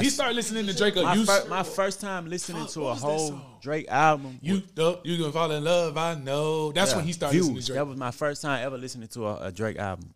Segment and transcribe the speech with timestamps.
[0.00, 0.96] He started listening to Drake.
[0.96, 3.38] My, you, fir- my first time listening Fuck, to a whole?
[3.60, 4.38] Drake album.
[4.40, 5.98] you, the, you gonna fall in love.
[5.98, 6.72] I know.
[6.72, 6.96] That's Yeah.
[6.98, 7.76] when he started listening to Drake.
[7.76, 10.14] That was my first time ever listening to a, a Drake album.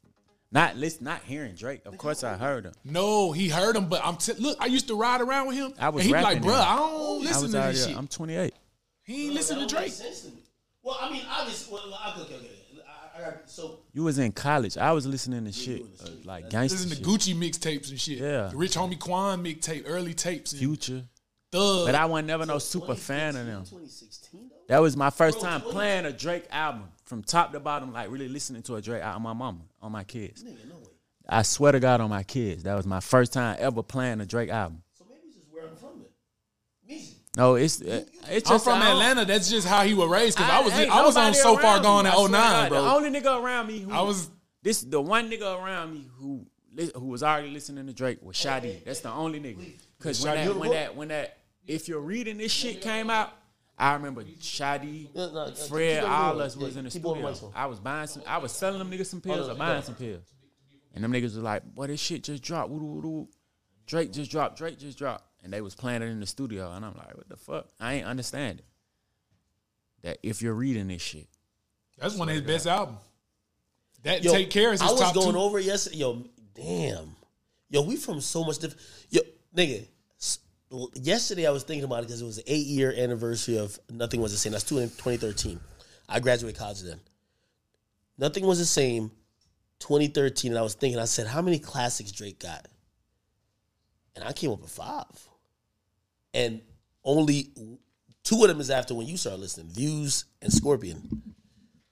[0.50, 1.82] Not listen, not hearing Drake.
[1.84, 2.72] Of course, I heard him.
[2.84, 4.56] No, he heard him, but I'm t- look.
[4.60, 5.74] I used to ride around with him.
[5.78, 6.60] I was and he be like, rapping "Bruh.
[6.60, 7.72] I don't listen was to already.
[7.76, 8.54] this shit." I'm 28.
[9.02, 9.92] he ain't listen to That don't make Drake.
[9.92, 10.28] sense.
[10.82, 11.82] Well, I mean, obviously, well,
[12.12, 12.50] okay, okay, okay.
[13.16, 14.76] I, I got so You was in college.
[14.76, 17.08] I was listening to shit uh, like gangster Listen to.
[17.10, 18.18] Gucci mixtapes and shit.
[18.18, 18.48] Yeah.
[18.48, 21.04] The Rich Homie Quan mixtape, early tapes, and Future.
[21.52, 21.86] Thug.
[21.86, 23.62] But I wasn't never no super fan of them.
[23.64, 24.56] 2016 though.
[24.68, 28.28] That was my first time playing a Drake album from top to bottom, like really
[28.28, 29.26] listening to a Drake album.
[29.26, 30.42] On my mama, on my kids.
[30.42, 30.82] Nigga, no way.
[31.28, 32.64] I swear to God, on my kids.
[32.64, 34.82] That was my first time ever playing a Drake album.
[34.98, 36.00] So maybe it's just where I'm from.
[36.00, 36.96] Then.
[36.98, 37.14] Meezy.
[37.36, 39.26] No, it's uh, it's I'm just from I Atlanta.
[39.26, 40.38] That's just how he was raised.
[40.38, 42.10] Cause I, was ain't I was on so far around gone me.
[42.10, 42.82] at I swear to 09, God, bro.
[42.82, 44.30] The only nigga around me who I was
[44.62, 46.46] this the one nigga around me who
[46.94, 48.82] who was already listening to Drake was Shadi.
[48.84, 49.70] That's the only nigga.
[50.00, 53.34] Cause when Shadi that when that when that if you're reading this shit came out,
[53.78, 57.52] I remember Shadi, No, no, Fred, keep all us was Yeah, in the keep studio.
[57.54, 58.22] I was buying some.
[58.26, 60.24] I was selling them niggas some pills no, or buying some pills,
[60.94, 63.28] and them niggas was like, "Boy, this shit just dropped." Woo, woo, woo.
[63.86, 64.56] Drake just dropped.
[64.56, 67.28] Drake just dropped, and they was playing it in the studio, and I'm like, "What
[67.28, 68.64] the fuck?" I ain't understand it.
[70.02, 71.28] That if you're reading this shit,
[71.96, 72.98] that's one of his best albums.
[74.02, 75.38] That Yo, Take Care is his I was going two.
[75.38, 75.96] over yesterday.
[75.98, 77.14] Yo, damn.
[77.70, 78.82] Yo, we from so much different.
[79.10, 79.20] Yo,
[79.54, 79.86] nigga.
[80.20, 80.40] s-
[80.94, 84.20] Yesterday I was thinking about it because it was the eight year anniversary of Nothing
[84.20, 84.50] Was the Same.
[84.52, 85.60] That's two in 2013.
[86.08, 87.00] I graduated college then.
[88.18, 89.10] Nothing was the same.
[89.78, 90.98] 2013, and I was thinking.
[90.98, 92.66] I said, how many classics Drake got?
[94.14, 95.04] And I came up with five.
[96.36, 96.60] And
[97.02, 97.48] only
[98.22, 99.68] two of them is after when you start listening.
[99.72, 101.22] Views and Scorpion.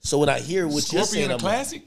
[0.00, 1.82] So when I hear what you're saying, Scorpion a I'm like, classic.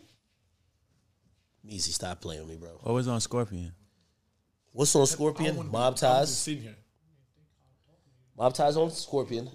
[1.70, 2.70] Easy, stop playing with me, bro.
[2.82, 3.74] what was on Scorpion?
[4.72, 5.56] What's on Scorpion?
[5.56, 6.36] wanna be- Mob Ties.
[6.36, 6.76] sitting here.
[8.38, 9.50] Mob Ties on Scorpion.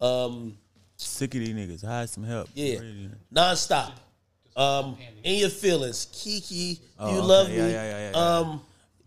[0.00, 0.56] Um,
[0.96, 1.84] Sick of these niggas.
[1.84, 2.48] Hide some help.
[2.54, 3.10] yeah, Really.
[3.32, 3.92] nonstop.
[4.56, 7.26] Um, in your feelings, Kiki, Oh, you okay.
[7.26, 7.72] love Yeah, me.
[7.72, 8.38] yeah, yeah, yeah, yeah.
[8.38, 8.60] Um,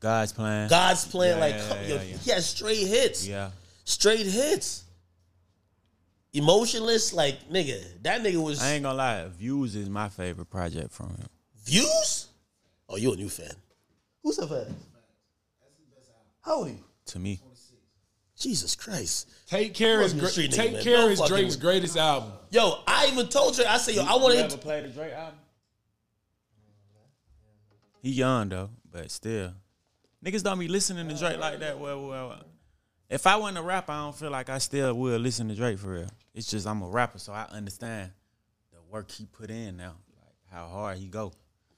[0.04, 0.70] God's plan.
[0.70, 2.18] God's plan, Yeah, like yeah, yeah, yo, yeah, yeah.
[2.18, 3.52] he has straight hits, Yeah.
[3.86, 4.84] straight hits.
[6.34, 9.28] Emotionless, like nigga, that nigga was I ain't gonna lie.
[9.30, 11.30] Views is my favorite project from him.
[11.64, 12.28] views.
[12.90, 13.56] Oh, you a new fan?
[14.24, 14.76] Who's a fan?
[16.42, 16.84] How old are you?
[17.06, 17.40] To me,
[18.38, 19.30] Jesus Christ.
[19.48, 20.32] Take Care is Wasn't great.
[20.32, 20.84] street nigga, Take man.
[20.84, 22.34] Care Don't is Drake's with- greatest album.
[22.52, 23.64] Yo, I even told you.
[23.66, 24.46] I said, yo, I want You to.
[24.46, 25.40] ever played the Drake album?
[28.02, 29.54] He young though, but still,
[30.24, 31.80] niggas don't be listening to Drake like that.
[31.80, 32.44] Well, well,
[33.10, 35.78] if I wasn't a rapper, I don't feel like I still would listen to Drake
[35.78, 36.10] for real.
[36.34, 38.12] It's just I'm a rapper, so I understand
[38.72, 41.34] the work he put in now, like how hard he go.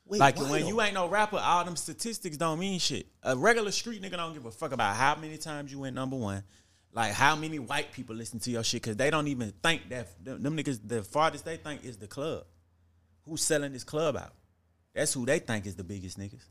[0.07, 0.67] Wait, like when though?
[0.67, 3.07] you ain't no rapper, all them statistics don't mean shit.
[3.23, 6.16] A regular street nigga don't give a fuck about how many times you went number
[6.16, 6.44] one,
[6.94, 10.23] like how many white people listen to your shit because they don't even think that
[10.23, 12.45] them, them niggas the farthest they think is the club.
[13.23, 14.34] Who's selling this club out?
[14.94, 16.45] That's who they think is the biggest niggas.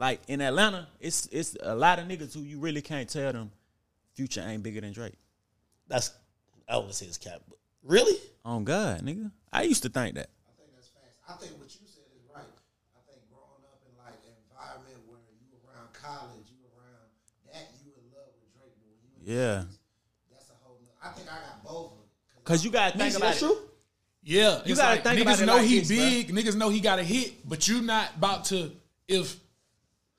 [0.00, 3.52] Like in Atlanta, it's it's a lot of niggas who you really can't tell them
[4.14, 5.12] Future ain't bigger than Drake.
[5.88, 6.10] That's
[6.66, 9.30] I don't say this cap, but really, On God, nigga.
[9.52, 10.30] I used to think that.
[10.48, 11.12] I think that's fast.
[11.28, 12.48] I think what you said is right.
[12.96, 17.04] I think growing up in like an environment where you around college, you around
[17.52, 18.72] that, you in love with Drake.
[18.80, 19.68] But when you in Yeah.
[19.68, 19.84] streets,
[20.32, 20.80] that's a whole.
[20.80, 22.44] Nother, I think I got both of it.
[22.48, 23.52] Cause you gotta think about that's it.
[23.52, 23.58] true.
[24.22, 25.96] Yeah, You gotta like, think niggas about it know like he this, bruh.
[26.26, 26.28] big.
[26.32, 28.72] Niggas know he got a hit, but you not about to.
[29.08, 29.36] If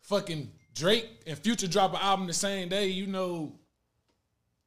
[0.01, 3.53] fucking Drake and Future drop an album the same day, you know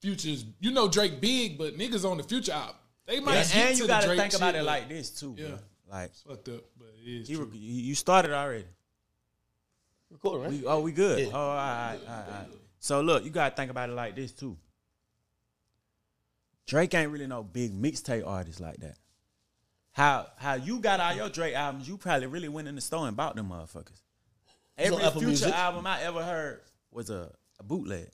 [0.01, 0.45] Future's.
[0.61, 2.77] You know Drake big, but niggas on the Future album.
[3.07, 4.89] They might And, get and you the gotta Drake think about shit, it but like
[4.89, 5.47] this too, Yeah.
[5.49, 5.59] bro.
[5.91, 7.29] Like it's fucked up, but it is.
[7.29, 7.51] he, true.
[7.53, 8.65] you started already.
[10.11, 10.51] Recording, right?
[10.53, 11.19] We, oh, we good.
[11.19, 11.33] Yeah.
[11.35, 12.49] Oh, all right, all right, all right.
[12.79, 14.57] So look, you gotta think about it like this too.
[16.67, 18.97] Drake ain't really no big mixtape artist like that.
[19.93, 21.87] How how you got all your Drake albums?
[21.89, 24.01] You probably really went in the store and bought them motherfuckers.
[24.77, 25.55] Every future Music.
[25.55, 27.31] album I ever heard was a,
[27.61, 28.09] a bootleg.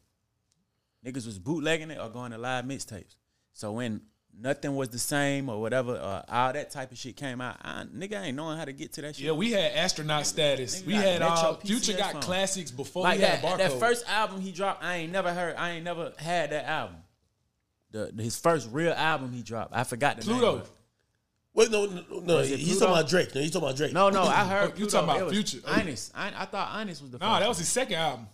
[1.04, 3.16] Niggas was bootlegging it or going to live mixtapes.
[3.52, 4.02] So when
[4.38, 7.84] nothing was the same or whatever, or all that type of shit came out, I,
[7.84, 9.24] nigga ain't knowing how to get to that shit.
[9.24, 10.82] Yeah, we had astronaut status.
[10.82, 12.22] Nigga We had all uh, Future got phone.
[12.22, 13.58] classics before like we had that, barcode.
[13.58, 15.56] that first album he dropped, I ain't never heard.
[15.56, 16.96] I ain't never had that album.
[17.92, 20.38] The, his first real album he dropped, I forgot the name.
[20.38, 20.62] Pluto.
[21.54, 21.70] Of it.
[21.70, 22.36] Wait, no, no, no.
[22.36, 22.86] Was it He's Pluto?
[22.86, 23.34] talking about Drake.
[23.34, 23.92] No, he's talking about Drake.
[23.92, 24.62] No, no, I heard.
[24.62, 24.90] Oh, you Pluto.
[24.90, 25.66] talking about It was Future.
[25.66, 27.18] Honest, I, I thought Honest was the.
[27.18, 27.60] Nah, first that was one.
[27.62, 28.26] his second album.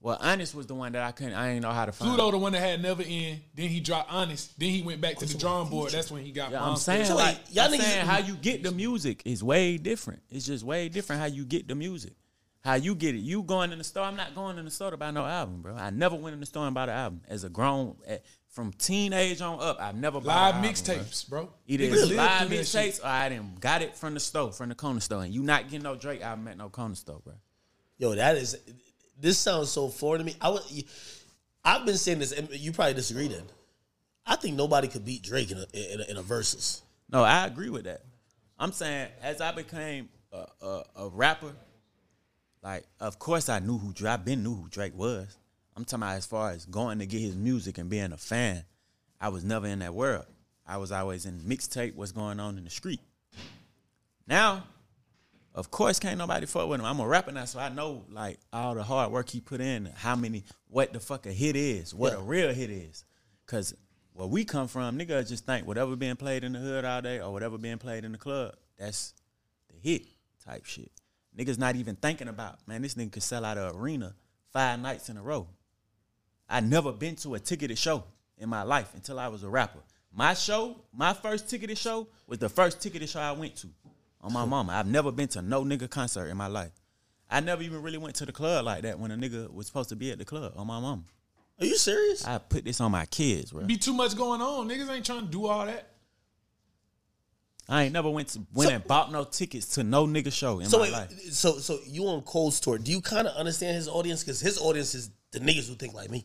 [0.00, 1.34] Well, Honest was the one that I couldn't.
[1.34, 2.08] I didn't know how to find.
[2.14, 3.40] Pluto, the one that had Never End.
[3.54, 4.56] Then he dropped Honest.
[4.58, 5.90] Then he went back to the drawing board.
[5.90, 6.52] That's when he got.
[6.52, 6.92] Yeah, I'm Monster.
[6.92, 9.76] saying So wait, like y'all I'm niggas- saying how you get the music is way
[9.76, 10.22] different.
[10.30, 12.12] It's just way different how you get the music.
[12.64, 13.18] How you get it?
[13.18, 14.04] You going in the store?
[14.04, 15.74] I'm not going in the store to buy no album, bro.
[15.74, 17.22] I never went in the store and bought an album.
[17.28, 18.18] As a grown, eh,
[18.58, 20.96] from teenage on up, I've never bought Live an album, bro.
[20.96, 21.48] mixtapes, bro.
[21.68, 22.94] Either Niggas it's live live through that shit.
[22.96, 25.22] mixtapes or I didn't got it from the store, from the corner store.
[25.22, 27.34] And you not getting no Drake album at no corner store, bro.
[27.98, 28.58] Yo, that is.
[29.20, 30.34] This sounds so foreign to me.
[30.40, 30.62] I would.
[31.64, 33.28] I've been saying this, and you probably disagree.
[33.28, 33.44] Then,
[34.26, 36.82] I think nobody could beat Drake in a in a, in a versus.
[37.12, 38.02] No, I agree with that.
[38.58, 41.52] I'm saying as I became a, a, a rapper,
[42.64, 44.14] like of course I knew who Drake.
[44.14, 45.36] I been knew who Drake was.
[45.78, 48.64] I'm talking about as far as going to get his music and being a fan.
[49.20, 50.26] I was never in that world.
[50.66, 51.94] I was always in mixtape.
[51.94, 53.00] What's going on in the street?
[54.26, 54.64] Now,
[55.54, 56.86] of course, can't nobody fuck with him.
[56.86, 59.86] I'm a rapper now, so I know like all the hard work he put in,
[59.94, 62.18] how many, what the fuck a hit is, what Yeah.
[62.18, 63.04] a real hit is.
[63.46, 63.72] Cause
[64.14, 67.20] where we come from, niggas just think whatever being played in the hood all day
[67.20, 69.14] or whatever being played in the club, that's
[69.68, 70.02] the hit
[70.44, 70.90] type shit.
[71.38, 74.16] Niggas not even thinking about, man, this nigga could sell out an arena
[74.52, 75.46] five nights in a row.
[76.48, 78.04] I never been to a ticketed show
[78.38, 79.80] in my life until I was a rapper.
[80.12, 83.68] My show, my first ticketed show was the first ticketed show I went to
[84.20, 84.72] on my mama.
[84.72, 86.72] I've never been to no nigga concert in my life.
[87.30, 89.90] I never even really went to the club like that when a nigga was supposed
[89.90, 91.02] to be at the club on my mama.
[91.60, 92.24] Are you serious?
[92.26, 93.64] I put this on my kids, bro.
[93.64, 94.68] Be too much going on.
[94.68, 95.88] Niggas ain't trying to do all that.
[97.68, 100.60] I ain't never went to went So- and bought no tickets to no nigga show
[100.60, 101.32] in So my wait, life.
[101.32, 102.78] so so you on Cold Store?
[102.78, 104.24] Do you kind of understand his audience?
[104.24, 106.24] Because his audience is the niggas who think like me.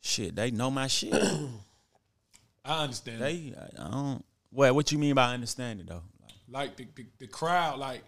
[0.00, 1.12] Shit, they know my shit.
[2.64, 3.20] I understand.
[3.20, 3.24] that.
[3.24, 4.24] they, I I don't.
[4.50, 4.74] What?
[4.74, 6.02] What you mean by understanding though?
[6.50, 8.02] like the, the the crowd, like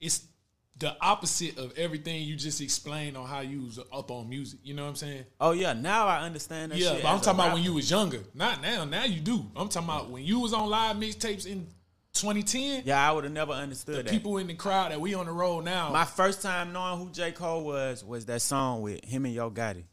[0.00, 0.24] it's
[0.78, 4.60] the opposite of everything you just explained on how you was up on music.
[4.62, 5.24] You know what I'm saying?
[5.40, 6.78] Oh yeah, now I understand that.
[6.78, 8.20] yeah, shit but I'm talking about when you was younger.
[8.34, 8.84] Not now.
[8.84, 9.44] Now you do.
[9.56, 11.66] I'm talking about when you was on live mixtapes in
[12.14, 12.82] 2010.
[12.84, 14.10] Yeah, I would have never understood that.
[14.10, 15.90] People in the crowd that we on the road now.
[15.90, 19.50] My first time knowing who J Cole was was that song with him and Yo
[19.50, 19.84] Gotti.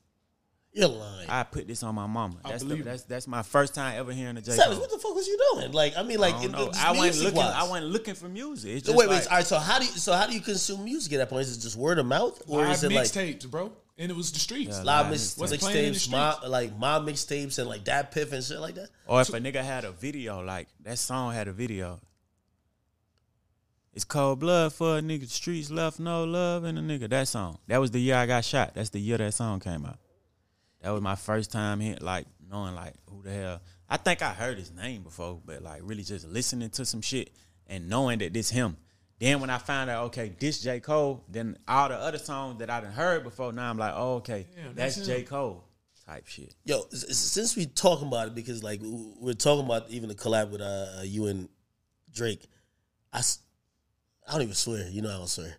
[0.76, 1.30] You're lying.
[1.30, 2.36] I put this on my mama.
[2.44, 4.82] I That's the, that's that's my first time ever hearing a J Savage, Cole.
[4.82, 5.72] what the fuck was you doing?
[5.72, 6.80] Like, I mean, like, I in, don't know.
[6.80, 7.22] I wasn't looking.
[7.22, 7.54] music-wise.
[7.56, 8.72] I wasn't looking for music.
[8.72, 9.16] It's just wait, wait.
[9.16, 9.46] like, All right.
[9.46, 11.44] So how do you so how do you consume music at that point?
[11.44, 13.72] Is it just word of mouth, or live is it like mixtapes, bro.
[13.98, 14.78] And it was the streets.
[14.78, 15.40] Yeah, live live mixtapes.
[15.40, 16.48] What's playing the streets?
[16.50, 18.90] like my mixtapes, and like that piff and shit like that?
[19.08, 22.02] Or if a nigga had a video, like that song had a video.
[23.94, 25.30] It's cold blood for a nigga.
[25.30, 27.10] Streets left no love in a nigga.
[27.10, 27.60] That song.
[27.68, 28.76] That was the year I got shot.
[28.76, 30.00] That's the year that song came out.
[30.86, 33.62] That was my first time hit, like knowing like who the hell.
[33.90, 37.32] I think I heard his name before, but like really just listening to some shit
[37.66, 38.78] and knowing that this him.
[39.18, 42.70] Then when I found out, okay, this J Cole, then all the other songs that
[42.70, 45.24] I done heard before, now I'm like, oh, okay, Damn, that's, that's J.
[45.24, 45.64] Cole
[46.06, 46.54] type shit.
[46.66, 50.14] Yo, s- s- since we talking about it, because like we're talking about even the
[50.14, 51.50] collab with uh, you and
[52.14, 52.46] Drake,
[53.12, 53.22] I,
[54.28, 54.88] I don't even swear.
[54.88, 55.56] You know I don't swear,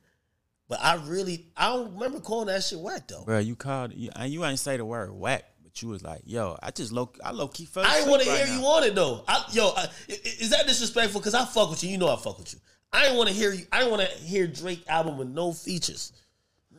[0.69, 3.25] but I really I don't remember calling that shit whack though.
[3.25, 6.23] Bro, you called you, and you ain't say the word whack, but you was like,
[6.25, 8.61] "Yo, I just low, I low key fell." I ain't want to right hear now.
[8.61, 9.23] you on it though.
[9.29, 11.21] I, yo, I, is that disrespectful?
[11.21, 11.91] Because I fuck with you.
[11.91, 12.61] You know I fuck with you.
[12.93, 13.67] I ain't want to hear you.
[13.71, 16.13] I want to hear Drake album with no features.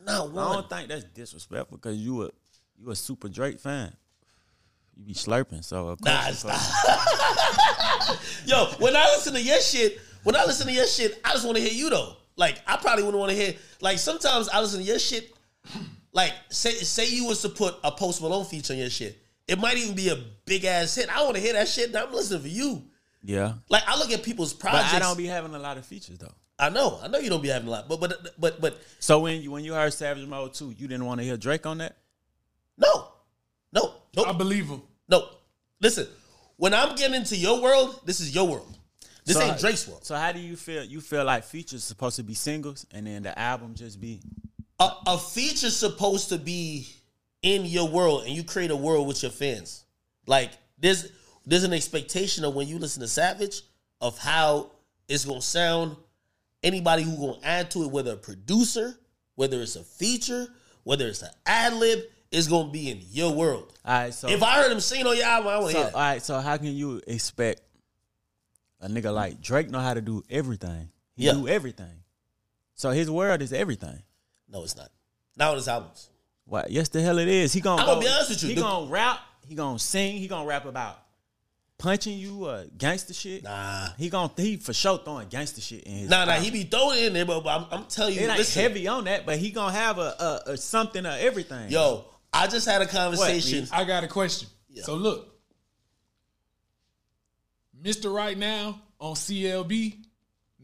[0.04, 0.46] Not one.
[0.46, 2.30] I don't think that's disrespectful because you a
[2.76, 3.94] you a super Drake fan.
[4.96, 6.44] You be slurping, so of course.
[6.44, 8.18] Nah, stop.
[8.46, 11.44] Yo, when I listen to your shit, when I listen to your shit, I just
[11.44, 12.16] want to hear you though.
[12.38, 13.54] Like I probably wouldn't want to hear.
[13.82, 15.30] Like sometimes I listen to your shit.
[16.12, 19.58] Like say say you was to put a Post Malone feature on your shit, it
[19.58, 20.16] might even be a
[20.46, 21.14] big ass hit.
[21.14, 21.88] I want to hear that shit.
[21.88, 22.82] And I'm listening for you.
[23.22, 24.94] yeah, Like I look at people's but projects.
[24.94, 26.32] I don't be having a lot of features though.
[26.60, 29.18] I know, I know you don't be having a lot, but but but but So
[29.20, 31.78] when you when you heard Savage Mode 2, you didn't want to hear Drake on
[31.78, 31.96] that?
[32.76, 33.08] no,
[33.72, 34.82] no, no, I believe him.
[35.08, 35.28] no.
[35.80, 36.06] Listen,
[36.56, 38.77] when I'm getting into your world, this is your world.
[39.28, 40.04] This So- ain't Drake's world.
[40.06, 40.82] So how do you feel?
[40.82, 44.20] You feel like features supposed to be singles, and then the album just be
[44.80, 46.88] a, a feature's supposed to be
[47.42, 49.84] in your world and you create a world with your fans.
[50.26, 51.08] Like there's
[51.46, 53.62] there's an expectation of when you listen to Savage
[54.00, 54.70] of how
[55.08, 55.96] it's gonna sound.
[56.62, 58.98] Anybody who gonna add to it, whether a producer,
[59.36, 60.48] whether it's a feature,
[60.84, 62.00] whether it's an ad lib,
[62.32, 63.72] is gonna be in your world.
[63.84, 64.14] all right.
[64.14, 65.90] So If I heard him sing on your album, I want to So, hear all
[65.92, 65.98] that.
[65.98, 67.62] right, so how can you expect
[68.80, 70.90] a nigga like Drake know how to do everything?
[71.16, 71.32] He Yeah.
[71.32, 72.02] do everything.
[72.74, 74.02] So his world is everything.
[74.48, 74.90] No, it's not.
[75.36, 76.08] Not on his albums.
[76.44, 76.70] What?
[76.70, 77.52] Yes, the hell it is.
[77.52, 79.20] He gonna I'm go, gonna be honest with you, He the- gonna rap.
[79.46, 80.18] He gonna sing.
[80.18, 80.98] He gonna rap about
[81.78, 83.44] punching you, uh, gangster shit.
[83.44, 83.88] Nah.
[83.96, 86.10] He gonna he for sure throwing gangster shit in his.
[86.10, 88.28] Nah, nah, he be throwing it in there, but, but I'm, I'm telling you, It
[88.28, 91.70] ain't listen, heavy on that, but he gonna have a, a, a something of everything.
[91.70, 93.66] yo, I just had a conversation.
[93.72, 94.48] I got a question.
[94.68, 94.82] Yeah.
[94.84, 95.37] So look,
[97.82, 98.12] Mr.
[98.14, 99.96] Right Now on CLB,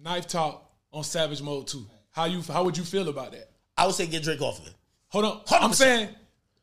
[0.02, 1.86] Knife Talk on Savage Mode 2.
[2.10, 3.50] How you how would you feel about that?
[3.76, 4.74] I would say get Drake off of it.
[5.08, 5.40] Hold on.
[5.50, 6.08] I'm saying,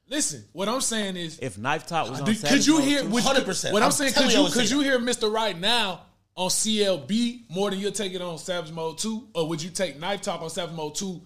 [0.10, 0.46] listen.
[0.54, 2.84] What I'm saying is, If Knife Talk was uh, on do- Savage could you Mode
[2.84, 3.02] hear?
[3.02, 3.72] too- Would, 100%.
[3.74, 5.32] What I'm, I'm saying, could you you could you hear Mr.
[5.32, 6.02] Right now
[6.36, 10.00] on CLB more than you'll take it on Savage Mode Two, or would you take
[10.00, 11.22] Knife Talk on Savage Mode Two?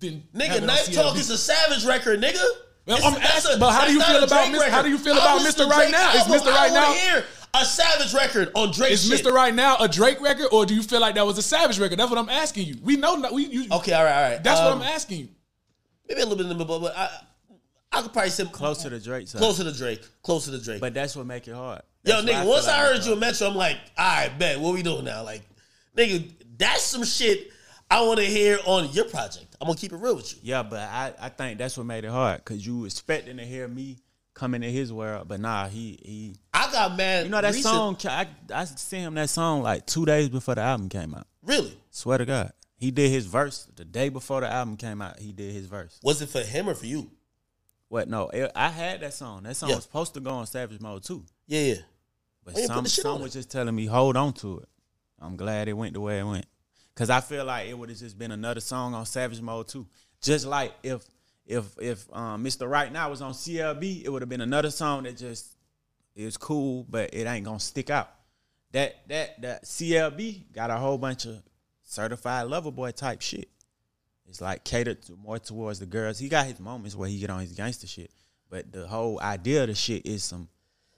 [0.00, 2.44] Then have Nigga, it on Knife Talk is a savage record, nigga.
[2.86, 4.68] Well, I'm that's asking, but how do you feel about Mr.
[4.70, 5.68] How do you feel about Mr.
[5.68, 6.12] Right Now?
[6.14, 6.22] Is.
[6.22, 6.46] Mr.
[6.46, 7.22] Right I wanna Now?
[7.54, 9.24] Hear a savage record on Drake Is shit.
[9.24, 9.32] Mr.
[9.32, 11.98] Right Now a Drake record, or do you feel like that was a Savage record?
[11.98, 12.76] That's what I'm asking you.
[12.82, 13.46] We know we.
[13.46, 14.42] You, Okay, all right, all right.
[14.42, 15.28] That's Um, what I'm asking you.
[16.08, 17.10] Maybe a little bit in the middle, but I,
[17.92, 19.38] I could probably say closer to the Drake side.
[19.38, 20.80] closer to Drake, closer to Drake.
[20.80, 21.82] But that's what make it hard.
[22.04, 23.18] Yo, That's why nigga, feel once I heard it's you in.
[23.18, 24.58] Metro, I'm like, all right, bet.
[24.60, 25.22] What we doing now?
[25.24, 25.42] Like,
[25.96, 27.50] nigga, that's some shit
[27.90, 29.56] I want to hear on your project.
[29.60, 30.38] I'm gonna keep it real with you.
[30.42, 33.66] Yeah, but I, I think that's what made it hard because you expecting to hear
[33.68, 33.98] me
[34.38, 36.36] come into his world, but nah, he he.
[36.54, 37.24] I got mad.
[37.24, 37.96] You know that recent- song?
[38.04, 41.26] I I sent him that song like two days before the album came out.
[41.42, 41.76] Really?
[41.90, 45.18] Swear to God, he did his verse the day before the album came out.
[45.18, 45.98] He did his verse.
[46.02, 47.10] Was it for him or for you?
[47.88, 48.08] What?
[48.08, 49.44] No, it, I had that song.
[49.44, 49.76] That song Yeah.
[49.76, 51.74] was supposed to go on Savage Mode too, Yeah, yeah.
[52.44, 53.22] but oh, Why some some it?
[53.24, 54.68] was just telling me hold on to it.
[55.20, 56.46] I'm glad it went the way it went
[56.94, 59.86] because I feel like it would have just been another song on Savage Mode too.
[60.20, 61.02] Just like if
[61.48, 62.70] if if um, Mr.
[62.70, 65.56] Right Now was on CLB, it would have been another song that just
[66.14, 68.10] is cool, but it ain't gonna stick out.
[68.72, 71.42] That that that CLB got a whole bunch of
[71.84, 73.48] certified lover boy type shit.
[74.28, 76.18] It's like catered to more towards the girls.
[76.18, 78.10] He got his moments where he get on his gangster shit,
[78.50, 80.48] but the whole idea of the shit is some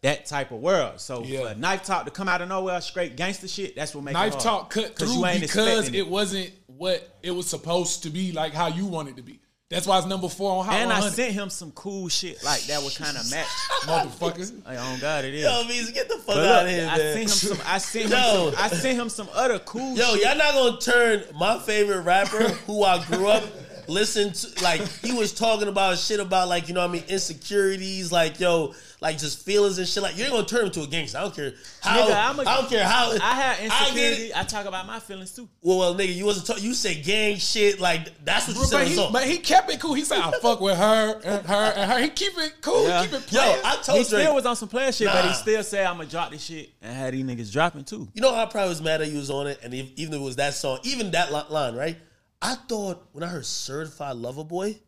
[0.03, 0.99] that type of world.
[0.99, 1.53] So Yeah.
[1.53, 4.35] for knife talk to come out of nowhere, straight gangster shit, that's what makes Knife
[4.35, 4.41] it.
[4.41, 8.67] Talk cut through because expecting it wasn't what it was supposed to be, like how
[8.67, 9.41] you wanted it to be.
[9.71, 12.63] That's why it's number four on Hot And I sent him some cool shit like
[12.63, 13.47] that would kind of match.
[13.83, 14.53] motherfuckers.
[14.67, 15.45] Like, oh God, it is.
[15.45, 17.15] Yo, Meezy, get the fuck But out of here, I man.
[17.15, 17.59] sent him some.
[17.65, 18.11] I sent him.
[18.19, 18.51] Yo.
[18.51, 19.97] Some, I sent him some other cool.
[19.97, 20.25] Yo, shit.
[20.25, 23.45] y'all not gonna turn my favorite rapper, who I grew up
[23.87, 27.05] listen to, like he was talking about shit about like you know what I mean
[27.09, 30.03] insecurities, like yo, like just feelings and shit.
[30.03, 31.19] Like you ain't gonna turn him to a gangster.
[31.19, 31.99] I don't care how.
[32.07, 33.13] Nigga, I'm a- I don't care how.
[33.13, 34.23] I had I get insecurity.
[34.25, 34.37] it.
[34.37, 35.49] I, talk about my feelings too.
[35.63, 36.47] Well, well, nigga, you wasn't.
[36.47, 37.81] talk you say gang shit.
[37.81, 39.95] Like that's what you said But on he, but he kept it cool.
[39.95, 42.87] He said, "I fuck with her and her and her." He keep it cool.
[42.87, 43.03] Yeah.
[43.03, 43.61] Keep it Yo, playing.
[43.65, 46.09] I He told still was on some player shit, but he still said I'm gonna
[46.09, 48.09] drop this shit and had these niggas dropping too.
[48.15, 50.15] You know how I probably was mad that you was on it, and if, even
[50.15, 51.97] if it was that song, even that line, right?
[52.43, 54.79] I thought when I heard "Certified Lover Boy,"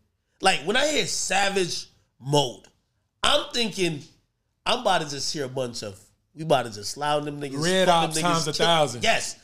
[0.41, 1.87] like when I hear "Savage
[2.21, 2.67] Mode,"
[3.23, 4.01] I'm thinking
[4.67, 5.99] I'm about to just hear a bunch of
[6.35, 9.03] we about to just loud them niggas, Red fuck them niggas, times a kill- thousand.
[9.05, 9.37] Yes.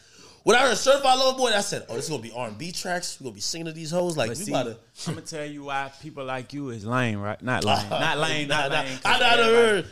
[0.45, 2.57] When I heard "Certified Lover Boy," I said, "Oh, this is gonna be R and
[2.57, 3.19] B tracks.
[3.21, 5.27] We gonna be singing to these hoes like But we see, about to." I'm gonna
[5.27, 7.41] tell you why people like you is lame, right?
[7.43, 8.99] Not lame, not lame, not nah, lame.
[9.05, 9.87] I, I done heard.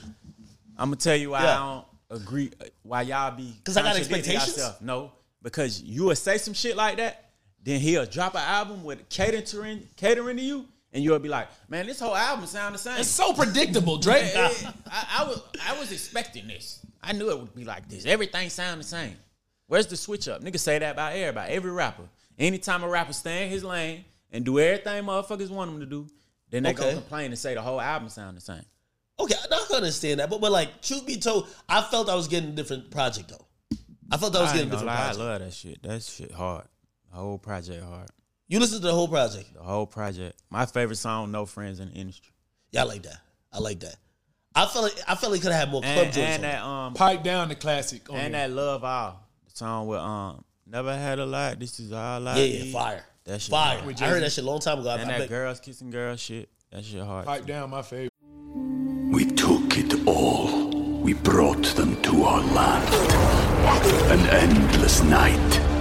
[0.78, 1.54] I'm gonna tell you why Yeah.
[1.62, 1.74] I
[2.10, 2.52] don't agree.
[2.82, 4.56] Why y'all be 'Cause I got contradicting expectations?
[4.56, 4.80] yourself.
[4.80, 5.12] No,
[5.42, 9.86] because you will say some shit like that, then he'll drop an album with catering
[9.96, 10.66] catering to you,
[10.96, 14.32] and you'll be like, "Man, this whole album sound the same." it's so predictable, Drake.
[14.36, 16.84] I, I was I was expecting this.
[17.02, 18.06] I knew it would be like this.
[18.06, 19.14] Everything sound the same.
[19.66, 20.42] Where's the switch up?
[20.42, 22.04] Niggas say that about everybody, every rapper.
[22.38, 26.08] Anytime a rapper stay in his lane and do everything motherfuckers want him to do,
[26.50, 26.82] then they Okay.
[26.82, 28.64] gonna complain and say the whole album sound the same.
[29.18, 32.28] Okay, I can understand that, but but like, truth be told, I felt I was
[32.28, 33.46] getting a different project though.
[34.10, 35.82] I felt I was I, getting a different lie, I love that shit.
[35.82, 36.66] That shit hard.
[37.10, 38.08] The whole project hard.
[38.48, 39.52] You listen to the whole project.
[39.54, 40.40] The whole project.
[40.50, 42.32] My favorite song, No Friends in the Industry.
[42.70, 43.18] Yeah, I like that.
[43.52, 43.96] I like that.
[44.54, 46.18] I felt like I felt like could have had more club And, joints.
[46.18, 48.08] and on that um Pipe down the classic.
[48.08, 48.48] On and there.
[48.48, 49.20] that Love All.
[49.50, 53.04] The song with um Never Had a Lot, This Is All I yeah, yeah, fire.
[53.24, 53.78] That shit fire.
[53.80, 54.02] hard.
[54.02, 54.90] I heard that shit a long time ago.
[54.90, 56.48] I, And I that bet- girls kissing girls shit.
[56.72, 57.26] That shit hard.
[57.26, 58.12] Pipe down, my favorite.
[59.12, 60.70] We took it all.
[61.02, 62.94] We brought them to our land.
[64.10, 65.60] An endless night,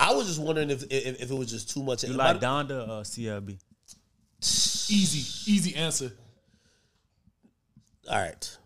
[0.00, 2.04] I was just wondering if if, if it was just too much.
[2.04, 3.58] You like Donda or uh, CLB?
[4.40, 6.10] Easy, easy answer.
[8.10, 8.58] All right.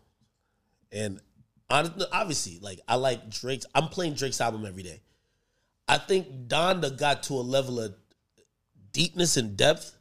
[0.93, 1.21] And
[1.69, 3.67] honestly, obviously, like I like Drake's.
[3.75, 5.03] I'm playing Drake's album every day.
[5.88, 7.95] I think Donda got to a level of
[8.93, 9.93] deepness and depth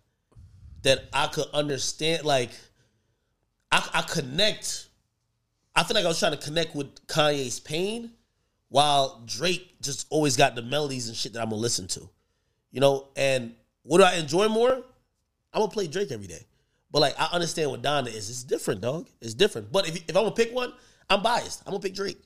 [0.83, 2.25] that I could understand.
[2.25, 2.51] Like
[3.71, 4.87] I, I connect.
[5.75, 8.11] I feel like I was trying to connect with Kanye's pain,
[8.73, 12.09] while Drake just always got the melodies and shit that I'm gonna listen to.
[12.71, 13.53] You know, and
[13.83, 14.73] what do I enjoy more?
[14.73, 16.47] I'm gonna play Drake every day.
[16.89, 18.31] But like I understand what Donda is.
[18.31, 19.07] It's different, dog.
[19.21, 19.71] It's different.
[19.71, 20.73] But if, if I'm gonna pick one,
[21.07, 21.61] I'm biased.
[21.67, 22.19] I'm gonna pick Drake.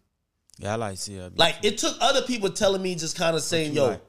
[0.58, 1.38] Yeah, I like CLB.
[1.38, 4.01] Like it took other people telling me just kind of saying, you "Yo, like?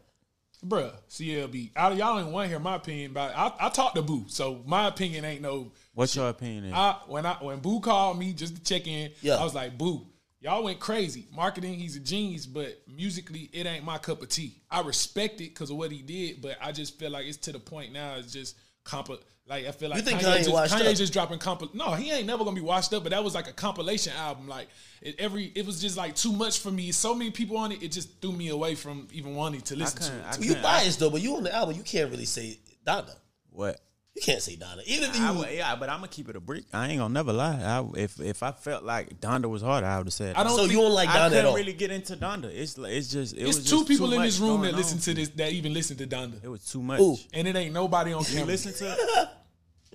[0.64, 1.72] Bruh, CLB.
[1.74, 3.36] I, y'all ain't want to hear my opinion about it.
[3.36, 5.72] I, I talked to Boo, so my opinion ain't no.
[5.92, 6.66] What's your opinion?
[6.66, 6.72] Is?
[6.72, 9.38] I when I when Boo called me just to check in, Yeah.
[9.38, 10.06] I was like, Boo,
[10.40, 11.26] y'all went crazy.
[11.34, 14.60] Marketing, he's a genius, but musically, it ain't my cup of tea.
[14.70, 17.52] I respect it because of what he did, but I just feel like it's to
[17.52, 18.14] the point now.
[18.16, 19.10] It's just comp.
[19.46, 20.96] Like I feel like You think Kanye, Kanye just, washed Kanye up?
[20.96, 21.74] just dropping comp.
[21.74, 23.02] No, he ain't never gonna be washed up.
[23.02, 24.46] But that was like a compilation album.
[24.46, 24.68] Like
[25.00, 26.92] it, every, it was just like too much for me.
[26.92, 30.00] So many people on it, it just threw me away from even wanting to listen
[30.02, 30.24] to it.
[30.26, 33.14] I you biased though." But you on the album, you can't really say Donda.
[33.50, 33.80] what?
[34.18, 34.82] You can't say Donda.
[34.84, 36.64] Even if you, I would- yeah, but I'm gonna keep it a brick.
[36.72, 37.60] I ain't gonna never lie.
[37.62, 40.34] I, if if I felt like Donda was harder, I would have said.
[40.34, 41.54] I don't so you don't like I Donda at couldn't all.
[41.54, 42.46] really get into Donda.
[42.46, 44.48] It's like- it's just it It's was two just people too in much this room
[44.56, 44.76] going that on.
[44.78, 47.00] listen to this that even listen to Donda, It was too much.
[47.00, 47.16] Ooh.
[47.32, 48.46] and it ain't nobody on You camera.
[48.46, 49.28] listen to it?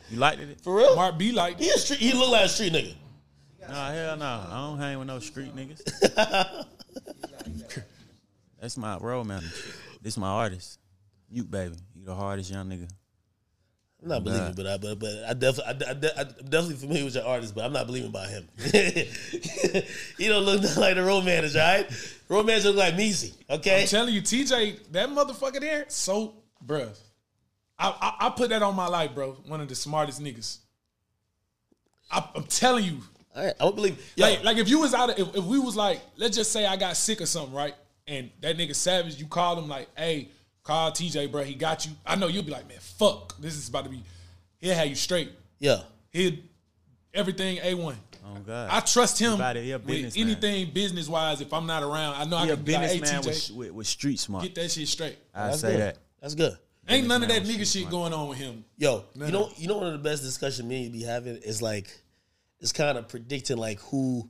[0.09, 0.61] You liked it?
[0.61, 1.99] For real, Mark B like he a street.
[1.99, 2.93] He look like a street nigga.
[3.67, 4.25] Nah, hell no.
[4.25, 5.81] I don't hang with no street niggas.
[8.59, 9.49] That's my role model.
[10.01, 10.79] This my artist.
[11.29, 11.75] You baby.
[11.95, 12.89] You the hardest young nigga.
[14.03, 14.51] I'm not believing, Nah.
[14.53, 17.63] but I but, but I definitely I, I, I'm definitely familiar with your artist, but
[17.63, 18.47] I'm not believing about him.
[20.17, 22.15] he don't look like the road manager, all right?
[22.27, 23.81] Road manager look like Meezy, okay?
[23.81, 26.33] I'm telling you, TJ, that motherfucker there, so
[26.65, 26.89] bruh.
[27.79, 29.31] I, I I put that on my life, bro.
[29.47, 30.57] One of the smartest niggas.
[32.11, 32.99] I, I'm telling you,
[33.35, 34.13] All right, I would believe.
[34.15, 36.51] Yo, like, like if you was out of, if, if we was like, let's just
[36.51, 37.73] say I got sick or something, right?
[38.05, 40.27] And that nigga Savage, you called him like, hey,
[40.63, 41.91] call TJ, bro, he got you.
[42.05, 44.03] I know you'll be like, man, fuck, this is about to be,
[44.59, 45.31] he'll have you straight.
[45.59, 46.33] yeah, He'll,
[47.13, 47.95] everything A1.
[48.25, 48.69] Oh God.
[48.71, 51.41] I trust him About it, he a with anything business wise.
[51.41, 53.35] If I'm not around, I know I He a can be like, hey, businessman with,
[53.35, 54.43] TJ, with, with street smart.
[54.43, 55.17] get that shit straight.
[55.35, 55.79] I say good.
[55.81, 55.97] that.
[56.21, 56.57] That's good.
[56.87, 57.91] Ain't none of that nigga shit smart.
[57.91, 58.63] going on with him.
[58.77, 61.05] Yo, No, you know, you know, one of the best discussion me and you be
[61.05, 61.87] having is like,
[62.59, 64.29] it's kind of predicting like who,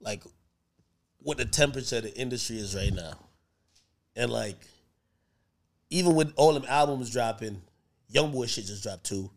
[0.00, 0.22] like,
[1.18, 3.14] what the temperature of the industry is right now,
[4.14, 4.56] and like,
[5.90, 7.60] even with all them albums dropping,
[8.08, 9.30] Young Boy shit just dropped too.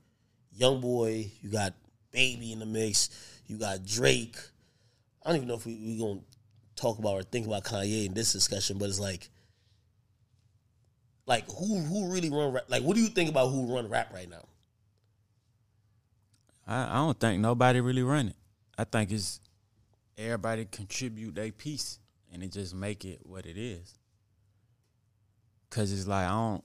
[0.53, 1.73] Young Boy, you got
[2.11, 3.09] Baby in the mix,
[3.47, 4.37] you got Drake.
[5.23, 6.21] I don't even know if we we gonna
[6.75, 9.29] talk about or think about Kanye in this discussion, but it's like
[11.27, 12.65] like who who really run rap?
[12.69, 14.45] Like, what do you think about who run rap right now?
[16.65, 18.35] I, I don't think nobody really run it.
[18.77, 19.39] I think it's
[20.17, 21.99] everybody contribute their piece
[22.33, 23.93] and it just make it what it is.
[25.69, 26.63] Cause it's like I don't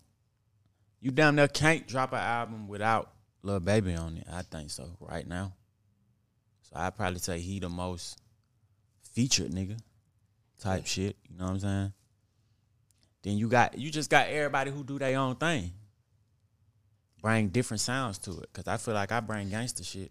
[1.01, 3.11] you damn near can't drop an album without
[3.43, 4.27] Lil Baby on it.
[4.33, 5.55] I think so right now.
[6.63, 8.19] So I probably say he the most
[9.13, 9.79] featured nigga
[10.61, 11.17] type shit.
[11.29, 11.93] You know what I'm saying?
[13.25, 15.73] Then you got you just got everybody who do their own thing
[17.23, 18.53] bring different sounds to it.
[18.53, 20.11] Cause I feel like I bring gangster shit.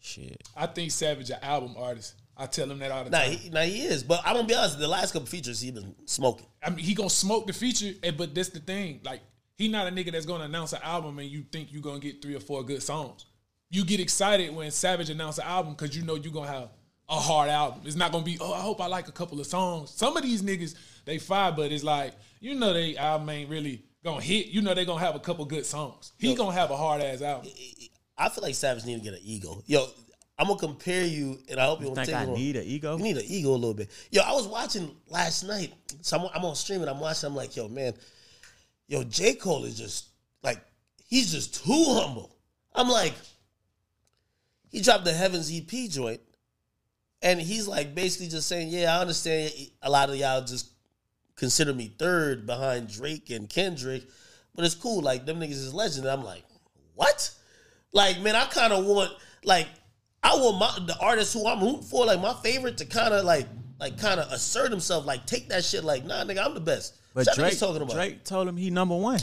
[0.00, 0.42] Shit.
[0.56, 2.14] I think Savage an album artist.
[2.36, 3.30] I tell him that all the Nah, time.
[3.32, 4.02] he, nah, he is.
[4.02, 4.78] But I'm gonna be honest.
[4.78, 6.46] The last couple features, he been smoking.
[6.62, 9.00] I mean, he gonna smoke the feature, eh, but that's the thing.
[9.04, 9.22] Like,
[9.56, 12.20] he not a nigga that's gonna announce an album and you think you gonna get
[12.20, 13.24] three or four good songs.
[13.70, 16.68] You get excited when Savage announce an album because you know you gonna have
[17.08, 17.80] a hard album.
[17.84, 19.90] It's not gonna be, oh, I hope I like a couple of songs.
[19.92, 20.74] Some of these niggas,
[21.06, 24.48] they fire, but it's like, you know they album ain't really gonna hit.
[24.48, 26.12] You know they gonna have a couple good songs.
[26.18, 27.50] He gonna have a hard ass album.
[28.18, 29.62] I feel like Savage need to get an ego.
[29.66, 29.86] Yo,
[30.38, 32.64] I'm gonna compare you, and I hope you, You don't think take I need an
[32.64, 32.96] ego?
[32.96, 33.90] You need an ego a little bit.
[34.10, 35.72] Yo, I was watching last night.
[36.02, 36.88] So I'm, I'm on streaming.
[36.88, 37.28] I'm watching.
[37.28, 37.94] I'm like, yo, man,
[38.86, 40.08] yo, J Cole is just
[40.42, 40.60] like
[41.06, 42.36] he's just too humble.
[42.74, 43.14] I'm like,
[44.70, 46.20] he dropped the Heavens EP joint,
[47.22, 50.70] and he's like basically just saying, yeah, I understand a lot of y'all just
[51.36, 54.04] consider me third behind Drake and Kendrick,
[54.54, 55.00] but it's cool.
[55.00, 56.06] Like them niggas is legend.
[56.06, 56.44] And I'm like,
[56.94, 57.30] what?
[57.92, 59.12] Like, man, I kind of want
[59.44, 59.68] like
[60.32, 63.24] I want my the artist who I'm rooting for, like my favorite, to kind of
[63.24, 63.46] like
[63.78, 66.94] like kind of assert himself, like take that shit, like nah, nigga, I'm the best.
[67.14, 67.94] But What Drake, niggas talking about?
[67.94, 69.20] Drake told him he number one.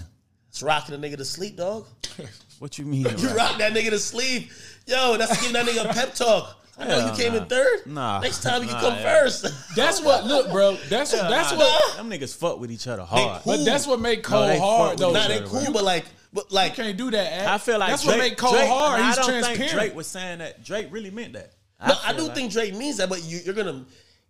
[0.49, 1.85] It's rocking a nigga to sleep, dog.
[2.59, 3.05] What you mean?
[3.17, 3.35] You right?
[3.35, 4.49] rock that nigga to sleep,
[4.85, 5.17] yo.
[5.17, 6.63] That's giving that nigga a pep talk.
[6.77, 7.85] I know Hell you came in third.
[7.87, 8.19] Nah.
[8.21, 9.19] Next time you Nah, come yeah.
[9.21, 9.75] first.
[9.75, 10.75] That's what, look, bro.
[10.89, 11.97] That's that's Nah, what.
[11.97, 13.41] them niggas fuck with each other hard.
[13.43, 13.57] cool.
[13.57, 15.09] But that's what make Cole they fuck hard though.
[15.09, 17.31] each nah, they cool, but like, but You like, can't do that.
[17.33, 17.47] Ad.
[17.47, 18.99] I feel like that's Drake, what make Cole Drake, hard.
[18.99, 19.59] and He's I don't transparent.
[19.59, 20.63] think Drake was saying that.
[20.63, 21.53] Drake really meant that.
[21.85, 23.85] No, I, do like- think Drake means that, but you, you're gonna.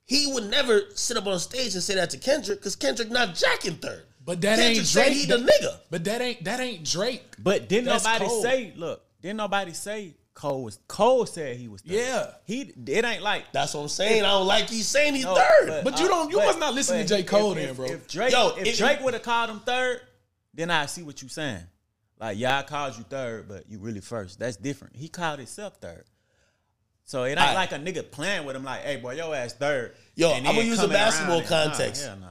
[0.05, 3.35] He would never sit up on stage and say that to Kendrick because Kendrick not
[3.35, 4.03] jacking third.
[4.25, 5.17] But that Kendrick ain't said Drake.
[5.17, 5.77] He the nigga.
[5.89, 7.23] But that ain't that ain't Drake.
[7.39, 8.41] But didn't That's nobody Cole.
[8.41, 8.73] say?
[8.75, 10.79] Look, didn't nobody say Cole was?
[10.87, 11.81] Cole said he was.
[11.81, 11.93] Third.
[11.93, 12.31] Yeah.
[12.45, 12.73] he.
[12.87, 13.51] It ain't like.
[13.53, 14.23] That's what I'm saying.
[14.23, 15.83] I don't like he's saying he's No, third.
[15.83, 17.23] But you uh, don't- you must not listen to but J.
[17.23, 17.85] Cole if- then, bro.
[17.85, 20.01] If Drake, Yo, if if- Drake would have called him third,
[20.53, 21.63] then I see what you're saying.
[22.23, 24.39] Like, yeah, I called you third, but you really first.
[24.39, 24.95] That's different.
[24.95, 26.05] He called himself third.
[27.03, 27.53] So it ain't Aight.
[27.53, 29.93] like a nigga playing with him, like, hey, boy, your ass third.
[30.15, 32.07] Yo, and I'ma use a coming around basketball and- nah, context.
[32.21, 32.27] nah.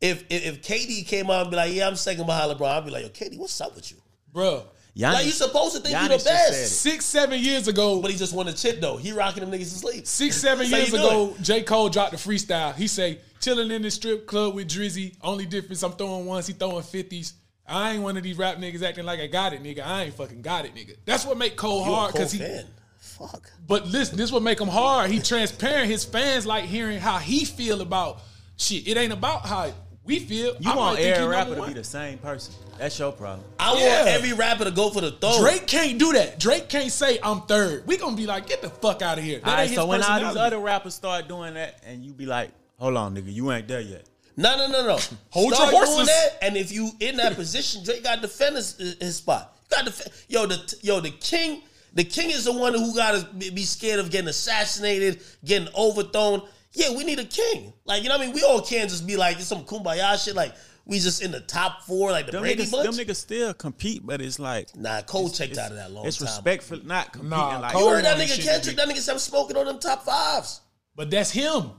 [0.00, 2.84] if, if if KD came out and be like, yeah, I'm second behind LeBron, I'd
[2.86, 3.98] be like, yo, KD, what's up with you?
[4.32, 4.64] Bro.
[4.96, 6.50] Giannis, Like you supposed to think you Giannis the just said it.
[6.52, 8.96] best, Six, seven years ago, but he just won a chip though.
[8.96, 10.06] He rocking them niggas to sleep.
[10.06, 11.62] Six, seven years ago, J.
[11.62, 12.74] Cole dropped the freestyle.
[12.74, 15.16] He say, chilling in the strip club with Drizzy.
[15.20, 17.34] Only difference, I'm throwing ones, he throwing 50s.
[17.66, 19.84] I ain't one of these rap niggas acting like I got it, nigga.
[19.84, 20.96] I ain't fucking got it, nigga.
[21.04, 22.38] That's what make Cole You hard because he.
[22.38, 22.66] fan.
[22.98, 23.50] Fuck.
[23.66, 25.10] But listen, this what make him hard.
[25.10, 25.88] He transparent.
[25.88, 28.20] His fans like hearing how he feel about
[28.56, 28.86] shit.
[28.88, 29.72] It ain't about how
[30.04, 30.54] we feel.
[30.60, 32.54] You I want might every rapper to be the same person.
[32.76, 33.44] That's your problem.
[33.58, 33.96] I Yeah.
[33.96, 35.40] want every rapper to go for the throne.
[35.40, 36.38] Drake can't do that.
[36.38, 37.86] Drake can't say I'm third.
[37.86, 39.38] We gonna be like, get the fuck out of here.
[39.38, 42.04] That All right, ain't his so when all these other rappers start doing that, and
[42.04, 44.04] you be like, hold on, nigga, you ain't there yet.
[44.36, 44.98] No, no, no, no.
[45.30, 48.56] Hold Start your doing that, and if you in that position, Drake got to defend
[48.56, 49.56] his, his spot.
[49.70, 50.10] You got to defend.
[50.28, 51.62] Yo, the yo, the king,
[51.94, 56.42] the king is the one who got to be scared of getting assassinated, getting overthrown.
[56.72, 57.72] Yeah, we need a king.
[57.84, 60.22] Like you know, what I mean, we all can't just be like it's some kumbaya
[60.22, 60.34] shit.
[60.34, 62.96] Like we just in the top four, like the Them Brady niggas, bunch.
[62.96, 66.18] them niggas still compete, but it's like nah, Cole checked out of that long it's
[66.18, 66.26] time.
[66.26, 67.74] respectful, not competing Nah, like.
[67.74, 68.76] You heard that on this nigga Kendrick?
[68.76, 70.60] That nigga said smoking on them top fives,
[70.96, 71.70] But that's him.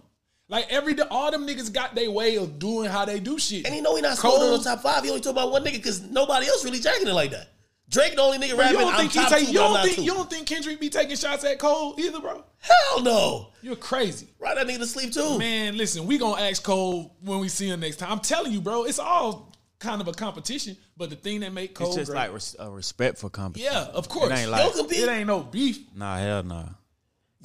[0.48, 3.66] Like every all them niggas got their way of doing how they do shit.
[3.66, 5.04] and he know he not smoking Cole- on the top five.
[5.04, 7.50] He only talking about one nigga because nobody else really jacking it like that.
[7.90, 8.74] Drake the only nigga Bro, rapping.
[8.80, 10.80] you don't I'm think he top take, two, you don't think you don't think Kendrick
[10.80, 12.44] be taking shots at Cole either, bro?
[12.60, 13.50] Hell no.
[13.62, 14.28] You're crazy.
[14.40, 15.38] Right, that nigga to sleep too.
[15.38, 18.12] Man, listen, we gonna ask Cole when we see him next time.
[18.12, 20.78] I'm telling you, bro, it's all kind of a competition.
[20.98, 23.72] But the thing that make Cole It's just great, like res- a respectful competition.
[23.72, 25.80] yeah, of course, It ain't like it ain't no beef.
[25.96, 26.66] nah, hell nah.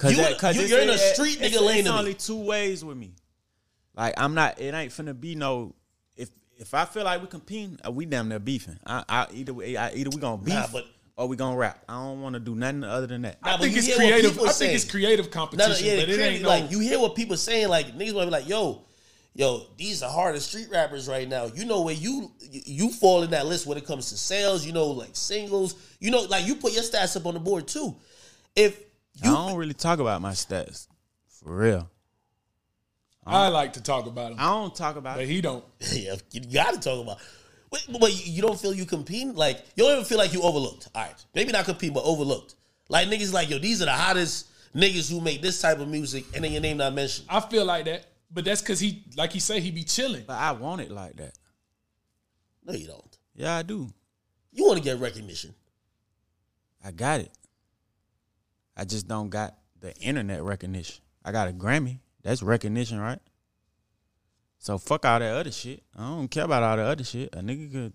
[0.09, 1.99] You- that- you- it's- you're in a it- street it's- nigga lane It's to me.
[1.99, 3.13] only two ways with me.
[3.95, 4.59] Like I'm not.
[4.59, 5.75] It ain't finna be no.
[6.17, 8.79] If if I feel like we competing, uh, we damn near beefing.
[8.85, 10.85] I, I either way, I, either we gonna beef Nah, but-
[11.17, 11.83] or we gonna rap.
[11.89, 13.41] I don't want to do nothing other than that.
[13.43, 14.39] Nah, I think it's creative.
[14.39, 14.53] I saying.
[14.53, 16.49] think it's creative competition, no, yeah, but it clearly, ain't no.
[16.49, 17.67] like you hear what people saying.
[17.67, 18.81] Like niggas might be like, "Yo,
[19.35, 23.31] yo, these are hardest street rappers right now." You know where you you fall in
[23.31, 24.65] that list when it comes to sales.
[24.65, 25.75] You know, like singles.
[25.99, 27.95] You know, like you put your stats up on the board too.
[28.55, 28.79] If
[29.23, 30.87] I don't really talk about my stats
[31.27, 31.89] for real.
[33.25, 35.29] I like to talk about him, I don't talk about but it.
[35.29, 35.63] he don't.
[35.93, 37.17] yeah, you got to talk about.
[37.71, 39.35] Wait, but you you don't feel you competing?
[39.35, 40.89] Like you don't even feel like you overlooked.
[40.95, 42.55] All right, maybe not compete, but overlooked.
[42.89, 46.25] Like niggas like yo, these are the hottest niggas who make this type of music,
[46.33, 47.27] and then your name not mentioned.
[47.29, 50.23] I feel like that, but that's because he, like he say, he be chilling.
[50.27, 51.33] But I want it like that.
[52.65, 53.17] No, you don't.
[53.35, 53.87] Yeah, I do.
[54.51, 55.53] You want to get recognition.
[56.83, 57.31] I got it.
[58.81, 61.03] I just don't got the internet recognition.
[61.23, 61.99] I got a Grammy.
[62.23, 63.19] That's recognition, right?
[64.57, 65.83] So fuck all that other shit.
[65.95, 67.29] I don't care about all the other shit.
[67.35, 67.93] A nigga could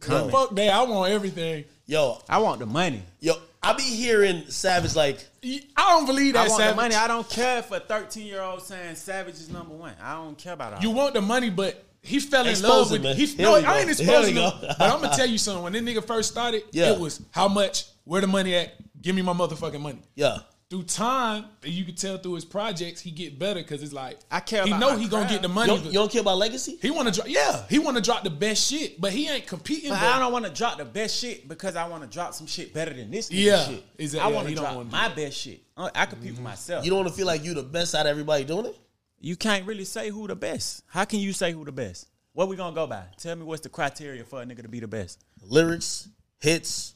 [0.00, 0.32] comment.
[0.32, 0.70] Fuck that.
[0.74, 1.64] I want everything.
[1.86, 3.04] Yo, I want the money.
[3.20, 6.50] yo, I be hearing Savage like, I don't believe I that.
[6.50, 6.74] want Savage.
[6.76, 6.94] the money.
[6.96, 9.94] I don't care if a 13 year old saying Savage is number one.
[10.02, 10.94] I don't care about all You that.
[10.96, 13.02] want the money, but he fell in Expose love with.
[13.04, 13.14] man.
[13.16, 14.50] He, no, I ain't exposing him.
[14.60, 15.62] but I'm gonna tell you something.
[15.62, 16.90] When this nigga first started, Yeah.
[16.92, 18.74] it was how much, where the money at.
[19.02, 20.00] Give me my motherfucking money.
[20.14, 20.38] yeah,
[20.70, 24.40] Through time, you can tell through his projects, he get better because it's like I
[24.40, 25.66] care He about know my he gonna get the you money.
[25.74, 26.78] don't, you don't care about legacy.
[26.80, 27.28] he want to drop.
[27.28, 29.90] Yeah, he want to drop the best shit, but he ain't competing.
[29.90, 32.32] But but- I don't want to drop the best shit because I want to drop
[32.32, 33.84] some shit better than this nigga Yeah, shit.
[33.98, 34.32] exactly.
[34.32, 35.60] I want to don't drop wanna my best shit.
[35.76, 36.84] Uh, I compete for myself.
[36.84, 38.76] You don't want to feel like you the best out of everybody doing it.
[39.20, 40.82] you can't really say who the best.
[40.86, 42.08] How can you say who the best?
[42.34, 43.04] What we gonna go by?
[43.18, 45.22] Tell me what's the criteria for a nigga to be the best.
[45.42, 46.08] Lyrics,
[46.40, 46.94] hits,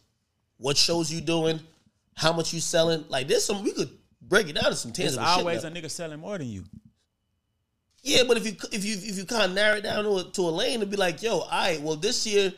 [0.57, 1.61] what shows you doing,
[2.17, 3.05] how much you selling.
[3.09, 5.77] Like there's some we could break it down to some There's tangible always shit.
[5.77, 6.65] a nigga selling more than you.
[8.03, 10.25] Yeah, but if you if you if you kind of narrow it down to a,
[10.25, 12.53] to a lane and be like, yo, all right, well this year,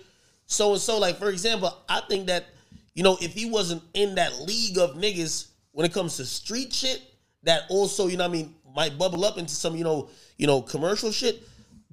[0.47, 0.99] so and so.
[0.99, 2.47] Like for example, I think that
[2.95, 6.73] you know if he wasn't in that league of niggas when it comes to street
[6.73, 7.03] shit,
[7.45, 10.47] that also you know what I mean might bubble up into some you know you
[10.47, 11.43] know commercial shit.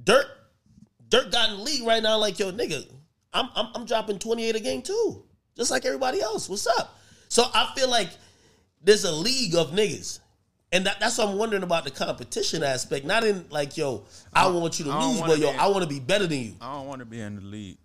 [0.03, 0.25] Durk,
[1.07, 2.17] Durk got in the league right now.
[2.17, 2.85] Like yo, nigga,
[3.33, 5.23] I'm I'm, I'm dropping 28 a game too,
[5.55, 6.49] just like everybody else.
[6.49, 6.99] What's up?
[7.35, 8.11] So I feel like
[8.81, 10.19] there's a league of niggas.
[10.71, 13.05] And that, that's what I'm wondering about the competition aspect.
[13.05, 15.89] Not in like, yo, I want you to lose, but yo, be- I want to
[15.89, 16.53] be better than you.
[16.61, 17.77] I don't want to be in the league.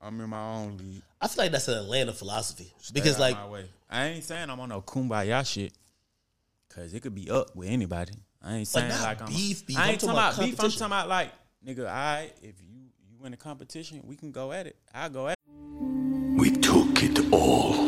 [0.00, 1.02] I'm in my own league.
[1.20, 3.64] I feel like that's an Atlanta philosophy because Stay out like, my way.
[3.90, 5.74] I ain't saying I'm on no kumbaya shit.
[6.70, 8.14] Cause it could be up with anybody.
[8.42, 9.76] I ain't saying not like I'm beef, beef.
[9.76, 10.60] I ain't talking talking about about beef.
[10.64, 11.32] I'm talking about like
[11.66, 11.86] nigga.
[11.86, 12.78] I if you
[13.10, 14.76] you win a competition, we can go at it.
[14.94, 16.40] I'll go at it.
[16.40, 17.87] We took it all.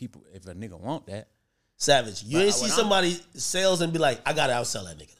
[0.00, 0.24] people.
[0.34, 1.28] If a nigga want that,
[1.76, 2.24] Savage.
[2.24, 4.98] You But ain't what see I'm- somebody sales and be like, I gotta outsell that
[4.98, 5.14] nigga.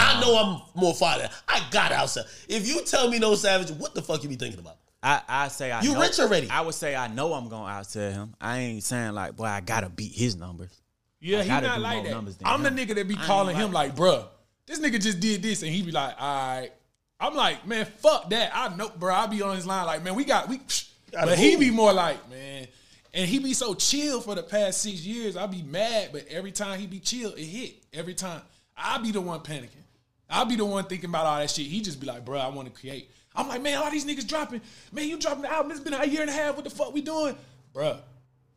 [0.00, 2.24] I know I'm more fire than I gotta outsell.
[2.48, 4.76] If you tell me no savage, what the fuck you be thinking about?
[5.02, 6.48] I I say I You know- rich already.
[6.50, 8.34] I would say I know I'm gonna outsell him.
[8.40, 10.70] I ain't saying like, boy, I gotta beat his numbers.
[11.20, 12.10] Yeah, I he gotta not do like more that.
[12.10, 12.76] numbers than I'm the him.
[12.76, 14.24] nigga that be I ain't calling him like like, bruh,
[14.66, 16.70] this nigga just did this, and he be like, all right.
[17.20, 18.50] I'm like, man, fuck that.
[18.54, 19.14] I know, bro.
[19.14, 20.60] I be on his line like, man, we got we.
[21.12, 22.55] But he be more like, man,
[23.14, 25.36] and he be so chill for the past six years.
[25.36, 28.42] I be mad, but every time he be chill, it hit every time.
[28.76, 29.70] I be the one panicking.
[30.28, 31.66] I be the one thinking about all that shit.
[31.66, 33.10] He just be like, bro, I want to create.
[33.34, 34.60] I'm like, man, all these niggas dropping.
[34.92, 35.70] Man, you dropping the album.
[35.70, 36.54] It's been a year and a half.
[36.56, 37.36] What the fuck we doing,
[37.74, 37.98] Bruh,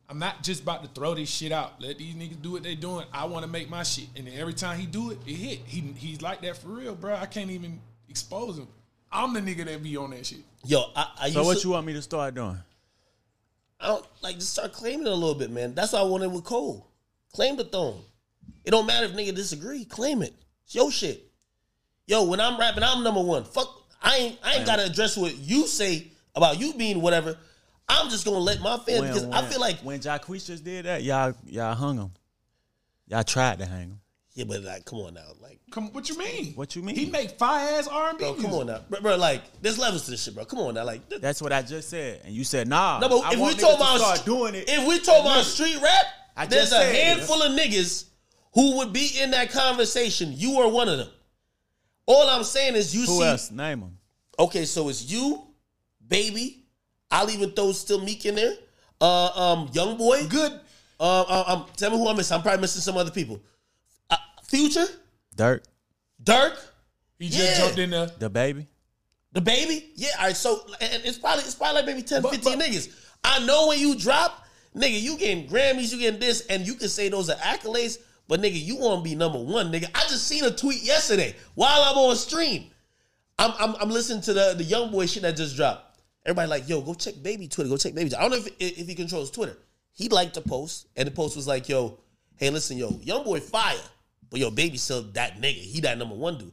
[0.08, 1.80] I'm not just about to throw this shit out.
[1.80, 3.06] Let these niggas do what they doing.
[3.12, 5.60] I want to make my shit, and every time he do it, it hit.
[5.66, 7.14] He he's like that for real, bro.
[7.14, 8.68] I can't even expose him.
[9.12, 10.40] I'm the nigga that be on that shit.
[10.64, 12.58] Yo, I, I used So what to, you want me to start doing?
[13.80, 15.74] I don't like just start claiming it a little bit, man.
[15.74, 16.86] That's what I wanted with Cole.
[17.32, 18.02] Claim the throne.
[18.64, 19.84] It don't matter if nigga disagree.
[19.84, 20.34] Claim it.
[20.64, 21.30] It's your shit.
[22.06, 23.44] Yo, when I'm rapping, I'm number one.
[23.44, 23.68] Fuck,
[24.02, 27.36] I ain't I ain't gotta address what you say about you being whatever.
[27.88, 31.02] I'm just gonna let my fans because I feel like when Jacquees just did that,
[31.02, 32.10] y'all y'all hung him.
[33.06, 33.99] Y'all tried to hang him.
[34.34, 36.52] Yeah, but like, come on now, like, Come, what you mean?
[36.54, 36.94] What you mean?
[36.96, 38.24] He make fire ass R and B.
[38.24, 40.44] bro, come on now, bro, bro, like, there's levels to this shit, bro.
[40.44, 42.98] Come on now, like, th- That's what I just said, and you said nah.
[43.00, 45.44] no, but I if we want talk about start doing it, if we talk about
[45.44, 46.04] street rap,
[46.36, 47.04] I there's a said it.
[47.04, 48.04] handful of niggas
[48.54, 50.32] who would be in that conversation.
[50.34, 51.08] You are one of them.
[52.06, 53.24] All I'm saying is you who see.
[53.24, 53.50] else?
[53.50, 53.98] Name them.
[54.38, 55.42] Okay, so it's you,
[56.06, 56.64] baby.
[57.10, 58.54] I'll even throw still Meek in there.
[59.00, 60.26] Uh, um, young boy.
[60.28, 60.52] Good.
[60.98, 62.36] Um, um, um, tell me who I'm missing.
[62.36, 63.40] I'm probably missing some other people.
[64.50, 64.86] Future,
[65.36, 65.62] Durk,
[66.22, 66.56] Durk,
[67.18, 67.58] He just Yeah.
[67.58, 68.10] jumped in there.
[68.18, 68.66] the baby.
[69.32, 69.92] the baby.
[69.94, 70.36] Yeah, all right.
[70.36, 72.88] So and it's probably it's probably like maybe 10, But- 15 but- niggas.
[73.22, 76.88] I know when you drop, nigga, you getting Grammys, you getting this, and you can
[76.88, 77.98] say those are accolades.
[78.26, 79.88] But nigga, you want to be number one, nigga.
[79.94, 82.70] I just seen a tweet yesterday while I'm on stream.
[83.38, 86.00] I'm, I'm, I'm listening to the the young boy shit that just dropped.
[86.26, 87.70] Everybody like, yo, go check baby Twitter.
[87.70, 88.14] Go check baby.
[88.14, 89.56] I don't know if if he controls Twitter.
[89.92, 91.98] He liked the post, and the post was like, yo,
[92.36, 93.76] hey, listen, yo, young boy fire,
[94.30, 95.58] but yo, baby still that nigga.
[95.58, 96.52] He that number one dude.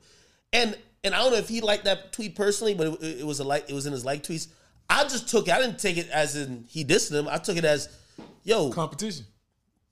[0.51, 3.39] And and I don't know if he liked that tweet personally, but it, it was
[3.39, 4.47] a like it was in his like tweets.
[4.89, 5.53] I just took it.
[5.53, 7.27] I didn't take it as in he dissed him.
[7.27, 7.89] I took it as,
[8.43, 9.25] yo, Competition.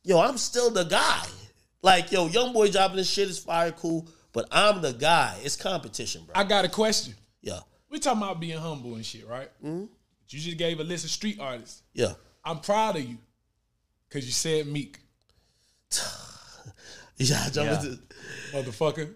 [0.03, 1.25] yo, I'm still the guy.
[1.81, 5.37] Like, yo, young boy dropping this shit is fire, cool, but I'm the guy.
[5.43, 6.33] It's competition, bro.
[6.33, 7.13] I got a question.
[7.41, 9.49] yeah, We talking about being humble and shit, right?
[9.63, 9.85] Mm-hmm.
[10.29, 11.83] You just gave a list of street artists.
[11.93, 12.13] yeah.
[12.43, 13.17] I'm proud of you
[14.07, 14.99] because you said Meek,
[17.17, 17.79] Yeah, jump Yeah.
[17.79, 17.99] into.
[18.51, 19.13] motherfucker.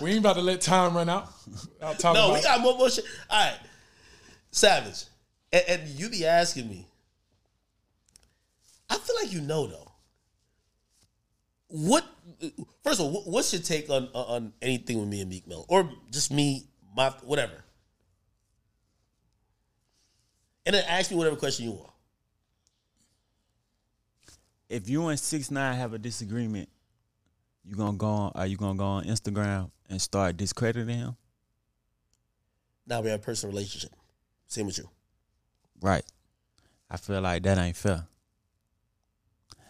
[0.00, 1.28] we ain't about to let time run out.
[1.82, 3.04] I'll No, about we got more, more shit.
[3.28, 3.58] All right,
[4.50, 5.04] Savage,
[5.52, 6.86] and, and you be asking me.
[8.88, 9.92] I feel like you know though.
[11.68, 12.04] What?
[12.84, 15.90] First of all, what's your take on on anything with me and Meek Mill, or
[16.10, 17.64] just me, my whatever?
[20.66, 21.90] And then ask me whatever question you want.
[24.68, 26.68] If you and six nine have a disagreement,
[27.64, 28.32] you gonna go on?
[28.34, 31.16] Are you gonna go on Instagram and start discrediting him?
[32.86, 33.92] Now we have a personal relationship.
[34.46, 34.88] Same with you.
[35.80, 36.04] Right.
[36.90, 38.04] I feel like that ain't fair.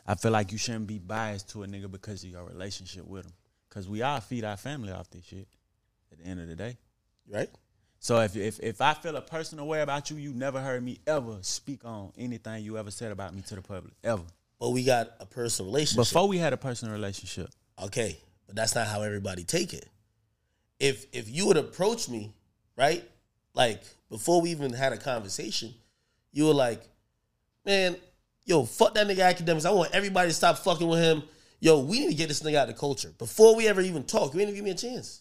[0.07, 3.27] I feel like you shouldn't be biased to a nigga because of your relationship with
[3.27, 3.33] him.
[3.71, 5.49] Cause we all feed our family off this shit.
[6.11, 6.77] At the end of the day.
[7.31, 7.49] Right?
[8.01, 10.99] So if if if I feel a personal way about you, you never heard me
[11.07, 14.25] ever speak on anything you ever said about me to the public ever.
[14.59, 16.13] But we got a personal relationship.
[16.13, 17.49] Before we had a personal relationship,
[17.81, 18.19] Okay.
[18.47, 19.89] but that's not how everybody take it.
[20.79, 22.33] If if you would approach me,
[22.77, 23.05] right,
[23.55, 25.73] like before we even had a conversation,
[26.33, 26.83] you were like,
[27.65, 27.97] man,
[28.45, 29.65] yo, fuck that nigga Akademiks.
[29.65, 31.23] I want everybody to stop fucking with him.
[31.61, 33.11] Yo, we need to get this nigga out of the culture.
[33.19, 35.21] Before we ever even talk, you didn't even give me a chance.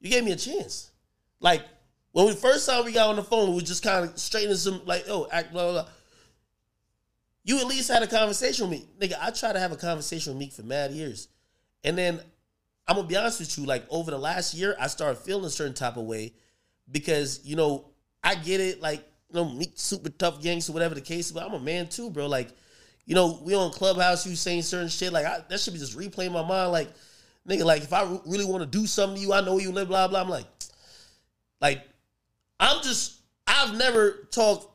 [0.00, 0.90] You gave me a chance.
[1.40, 1.62] Like
[2.12, 4.82] when we first time we got on the phone, we just kind of straightening some
[4.84, 5.82] like, oh, act blah blah.
[5.82, 5.90] blah.
[7.42, 9.16] You at least had a conversation with me, nigga.
[9.20, 11.28] I tried to have a conversation with Meek for mad years,
[11.84, 12.20] and then
[12.86, 13.64] I'm gonna be honest with you.
[13.64, 16.32] Like over the last year, I started feeling a certain type of way
[16.90, 17.86] because you know
[18.22, 18.80] I get it.
[18.80, 21.30] Like you know, super tough gangster, whatever the case.
[21.30, 22.26] But I'm a man too, bro.
[22.26, 22.48] Like
[23.06, 25.12] you know, we on Clubhouse, you saying certain shit.
[25.12, 26.72] Like I, that should be just replaying my mind.
[26.72, 26.90] Like
[27.48, 29.72] nigga, like if I re- really want to do something to you, I know you
[29.72, 29.88] live.
[29.88, 30.20] Blah blah.
[30.20, 30.46] I'm like,
[31.60, 31.82] like
[32.58, 33.18] I'm just.
[33.46, 34.66] I've never talked.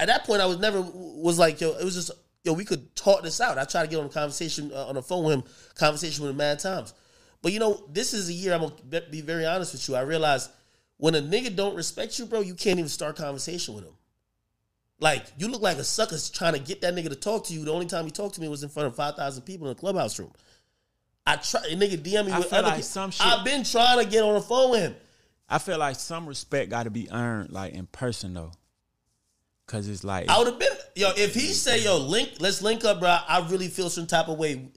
[0.00, 1.70] At that point, I was never was like yo.
[1.72, 2.10] It was just
[2.44, 2.52] yo.
[2.52, 3.58] We could talk this out.
[3.58, 5.44] I tried to get on a conversation uh, on the phone with him.
[5.74, 6.94] Conversation with him mad times.
[7.42, 8.54] But you know, this is a year.
[8.54, 9.94] I'm gonna be- very honest with you.
[9.96, 10.48] I realize
[10.96, 13.92] when a nigga don't respect you, bro, you can't even start conversation with him.
[15.00, 17.64] Like you look like a sucker trying to get that nigga to talk to you.
[17.64, 19.72] The only time he talked to me was in front of five thousand people in
[19.72, 20.32] a clubhouse room.
[21.24, 24.02] I try, nigga DM me I with feel other like some shit- I've been trying
[24.02, 24.96] to get on the phone with him.
[25.48, 28.52] I feel like some respect got to be earned, like in person though,
[29.68, 32.84] cause it's like I would have been yo if he say yo link let's link
[32.84, 33.16] up, bro.
[33.28, 34.68] I really feel some type of way.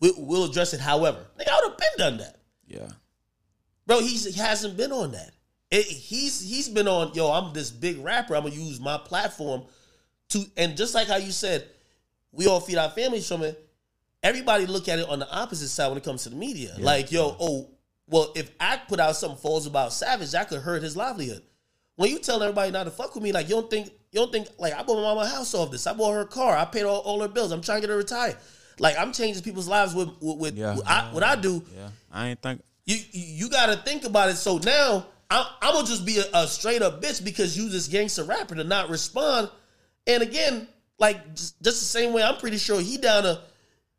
[0.00, 0.80] We, we'll address it.
[0.80, 2.88] However, nigga, I would have been done that, yeah,
[3.86, 4.00] bro.
[4.00, 5.30] He's, he hasn't been on that.
[5.70, 7.30] It, he's he's been on yo.
[7.30, 8.36] I'm this big rapper.
[8.36, 9.62] I'm gonna use my platform
[10.30, 11.66] to and just like how you said,
[12.32, 13.58] we all feed our families from it.
[14.22, 16.74] Everybody look at it on the opposite side when it comes to the media.
[16.78, 17.70] Like yo, oh
[18.08, 21.42] well, if I put out something false about Savage, that could hurt his livelihood.
[21.96, 24.30] When you tell everybody not to fuck with me, like you don't think you don't
[24.30, 25.86] think like I bought my mama house off this.
[25.86, 26.56] I bought her a car.
[26.56, 27.50] I paid all, all her bills.
[27.50, 28.36] I'm trying to get her retired.
[28.78, 30.76] Like I'm changing people's lives with with, with Yeah.
[30.76, 31.62] what, I, what I do.
[31.76, 31.88] yeah.
[32.12, 32.62] I ain't think.
[32.84, 34.36] You you got to think about it.
[34.36, 37.88] So now I'm, I'm gonna just be a, a straight up bitch because you this
[37.88, 39.48] gangster rapper to not respond.
[40.06, 43.40] And again, like just, just the same way, I'm pretty sure he down to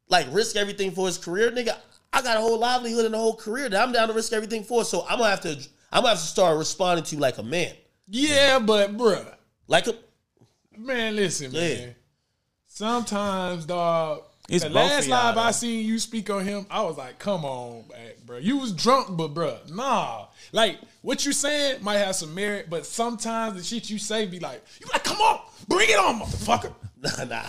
[0.10, 1.76] like risk everything for his career, nigga.
[2.12, 4.64] I got a whole livelihood and a whole career that I'm down to risk everything
[4.64, 4.84] for.
[4.86, 5.50] So I'm gonna have to
[5.92, 7.74] I'm gonna have to start responding to you like a man,
[8.08, 9.26] Yeah, but bruh,
[9.68, 9.96] like a
[10.78, 11.62] man, listen, Yeah.
[11.62, 11.96] man.
[12.68, 14.24] Sometimes, dog.
[14.50, 16.98] It's the both of last y'all, live I seen you speak on him, I was
[16.98, 18.38] like, "Come on, man, bro.
[18.40, 20.26] You was drunk, but bro, nah.
[20.52, 24.40] Like what you saying might have some merit, but sometimes the shit you say be
[24.40, 27.44] like, you like, come on, bring it on, motherfucker, nah nah.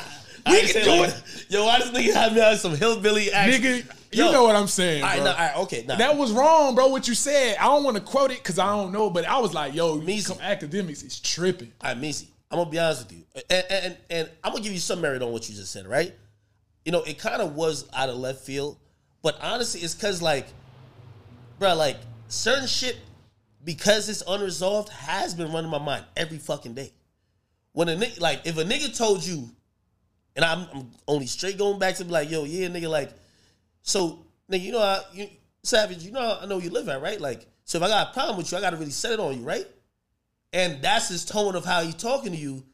[0.46, 1.14] We I ain't can say do like it.
[1.14, 1.46] that.
[1.50, 3.62] Yo, why this nigga have me on some hillbilly action?
[3.62, 3.96] nigga.
[4.12, 4.30] You Yo.
[4.32, 5.24] know what I'm saying, All right, bro.
[5.24, 5.96] nah, all right, okay, nah.
[5.96, 6.86] That was wrong, bro.
[6.88, 7.56] What you said.
[7.58, 9.96] I don't want to quote it because I don't know, but I was like, "Yo,
[9.96, 13.64] me some Akademiks is tripping." All right, Meezy, I'm gonna be honest with you, and,
[13.68, 16.14] and and I'm gonna give you some merit on what you just said, right?
[16.84, 18.78] You know, it kind of was out of left field,
[19.22, 20.46] but honestly, it's because like,
[21.58, 21.96] bro, like
[22.28, 22.96] certain shit
[23.64, 26.92] because it's unresolved has been running my mind every fucking day.
[27.72, 29.50] When a nigga, like, if a nigga told you,
[30.36, 33.10] and I'm, I'm only straight going back to be like, yo, yeah, nigga, like,
[33.82, 35.26] so nigga, you know, how, you
[35.62, 37.20] savage, you know, I know you live at, right?
[37.20, 39.18] Like, so if I got a problem with you, I got to really set it
[39.18, 39.66] on you, right?
[40.54, 42.64] And that's his tone of how he's talking to you.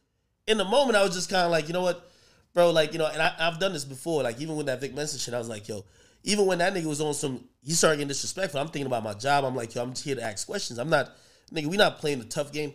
[0.47, 2.11] In the moment, I was just kind of like, you know what,
[2.53, 4.23] bro, like, you know, and I, I've done this before.
[4.23, 5.87] Like, even with that Vic Mensa shit, I was like, yo,
[6.23, 8.61] even when that nigga was on some, he started getting disrespectful.
[8.61, 9.45] I'm thinking about my job.
[9.45, 10.79] I'm like, yo, I'm here to ask questions.
[10.79, 11.11] I'm not,
[11.53, 12.75] nigga, we not playing the tough game.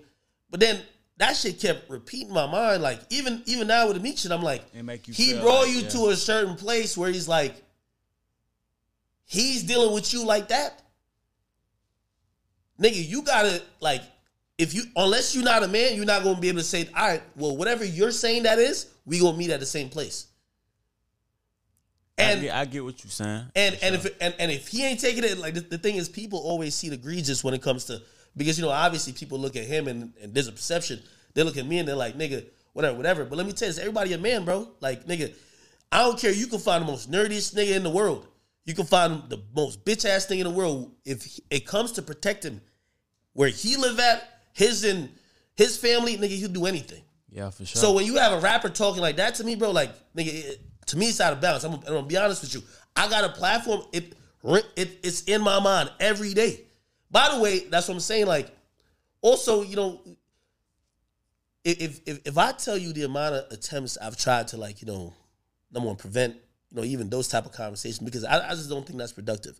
[0.49, 0.81] But then
[1.17, 2.81] that shit kept repeating my mind.
[2.81, 4.63] Like, even even now with the Meek shit, I'm like,
[5.05, 5.89] he brought like, you yeah.
[5.89, 7.55] to a certain place where he's like,
[9.25, 10.81] he's dealing with you like that.
[12.81, 14.01] Nigga, you gotta like
[14.57, 17.07] if you unless you're not a man, you're not gonna be able to say, all
[17.07, 20.27] right, well, whatever you're saying that is, we gonna meet at the same place.
[22.17, 23.45] I And get, I get what you're saying.
[23.55, 26.07] and and if and, and if he ain't taking it, like the, the thing is,
[26.07, 28.01] people always see the egregious when it comes to
[28.37, 31.01] because you know obviously people look at him and, and there's a perception.
[31.33, 33.25] They look at me and they're like, nigga, whatever, whatever.
[33.25, 34.69] But let me tell you, this, everybody a man, bro.
[34.79, 35.33] Like nigga,
[35.91, 36.31] I don't care.
[36.31, 38.25] You can find the most nerdiest nigga in the world.
[38.63, 40.91] You can find the most bitch ass thing in the world.
[41.03, 42.61] If it comes to protecting
[43.33, 45.09] where he live at, his and
[45.55, 47.03] his family, nigga, he'll do anything.
[47.29, 47.79] yeah, for sure.
[47.79, 50.61] So when you have a rapper talking like that to me, bro, like nigga, it,
[50.87, 51.63] to me it's out of balance.
[51.65, 52.63] I'm, I'm gonna be honest with you.
[52.95, 53.83] I got a platform.
[53.91, 54.15] It,
[54.75, 56.61] it it's in my mind every day.
[57.11, 58.27] By the way, that's what I'm saying.
[58.27, 58.49] Like,
[59.21, 60.01] also, you know,
[61.65, 64.87] if if if I tell you the amount of attempts I've tried to like, you
[64.87, 65.13] know,
[65.71, 66.35] number one, prevent,
[66.71, 69.59] you know, even those type of conversations because I, I just don't think that's productive.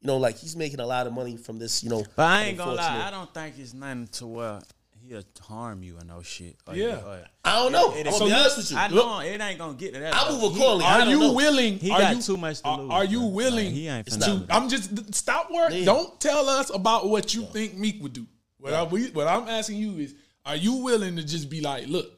[0.00, 1.82] You know, like he's making a lot of money from this.
[1.84, 4.60] You know, But I ain't gonna lie, I don't think it's nothing to where
[5.06, 6.56] he'll harm you and no shit.
[6.66, 6.96] Or Yeah.
[6.96, 7.92] he- or- I don't know.
[7.92, 8.76] It- I'm it- gonna be so honest with you.
[8.78, 10.14] I know it ain't gonna get to that.
[10.14, 10.38] I though.
[10.40, 10.84] move He- accordingly.
[10.86, 11.32] Are you know.
[11.32, 11.78] willing?
[11.78, 13.28] He are got you, too much to are, lose, Are you bro.
[13.28, 13.64] willing?
[13.66, 14.54] Like, he ain't It's finna not- do that.
[14.54, 15.72] I'm just stop work.
[15.72, 15.84] Yeah.
[15.84, 18.26] Don't tell us about what you think Meek would do.
[18.58, 20.14] What I what I'm asking you is,
[20.46, 22.10] are you willing to just be like, look,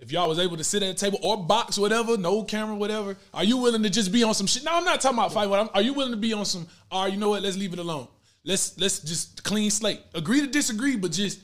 [0.00, 3.16] if y'all was able to sit at a table or box, whatever, no camera, whatever,
[3.34, 4.64] are you willing to just be on some shit?
[4.64, 5.48] No, I'm not talking about fight.
[5.48, 6.66] What are you willing to be on some?
[6.90, 7.42] All right, you know what?
[7.42, 8.08] Let's leave it alone.
[8.44, 10.00] Let's let's just clean slate.
[10.14, 11.40] Agree to disagree, but just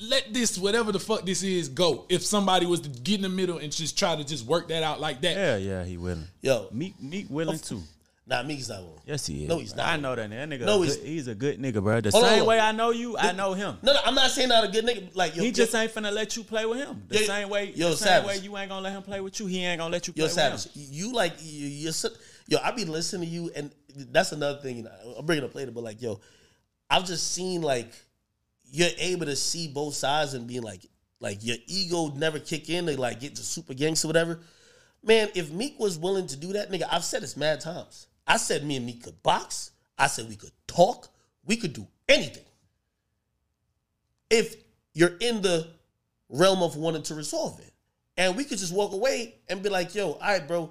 [0.00, 2.06] let this whatever the fuck this is go.
[2.08, 4.82] If somebody was to get in the middle and just try to just work that
[4.82, 6.28] out like that, Yeah, yeah, he willing.
[6.40, 7.82] Yo, Meek, Meek willing too.
[8.28, 9.00] Nah, Meek's not willing.
[9.06, 9.48] Yes, he is.
[9.48, 9.86] No, he's not.
[9.88, 10.38] I know that nigga.
[10.38, 12.00] That nigga No, he's- good- he's a good nigga, bro.
[12.00, 12.46] The same on.
[12.46, 13.78] way I know you, I know him.
[13.82, 15.14] No, no, I'm not saying not a good nigga.
[15.16, 17.02] Like yo, He yo, just ain't finna let you play with him.
[17.08, 18.26] The Yo, same way, yo, the same Savage.
[18.28, 19.46] way you ain't gonna let him play with you.
[19.46, 20.70] He ain't gonna let you play Yo, with Savage, him.
[20.90, 22.10] you like you, you're so-
[22.46, 22.58] yo.
[22.62, 23.70] I be listening to you, and
[24.12, 24.86] that's another thing.
[25.16, 26.20] I'm bringing up later, but like yo,
[26.90, 27.90] I've just seen like
[28.70, 30.82] you're able to see both sides and being like,
[31.20, 34.40] like your ego never kick in to like get to super gangster, whatever.
[35.02, 38.07] Man, if Meek was willing to do that, nigga, I've said this mad times.
[38.28, 39.72] I said me and Meek could box.
[39.98, 41.08] I said we could talk.
[41.44, 42.44] We could do anything.
[44.30, 44.56] If
[44.92, 45.68] you're in the
[46.28, 47.72] realm of wanting to resolve it.
[48.16, 50.70] And we could just walk away and be like, yo, all right, bro,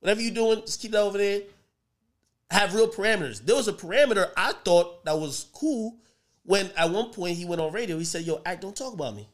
[0.00, 1.42] whatever you're doing, just keep that over there.
[2.50, 3.44] Have real parameters.
[3.44, 5.96] There was a parameter I thought that was cool
[6.44, 7.98] when at one point he went on radio.
[7.98, 9.22] He said, yo, Ak, don't talk about me.
[9.22, 9.28] He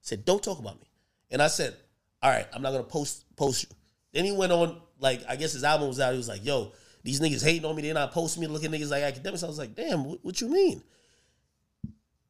[0.00, 0.86] said, don't talk about me.
[1.30, 1.76] And I said,
[2.22, 3.76] all right, I'm not gonna post post you.
[4.12, 6.12] Then he went on, like, I guess his album was out.
[6.12, 6.72] He was like, yo,
[7.02, 9.44] these niggas hating on me, they're not posting me, look at niggas like Akademiks.
[9.44, 10.82] I was like, damn, what, what you mean?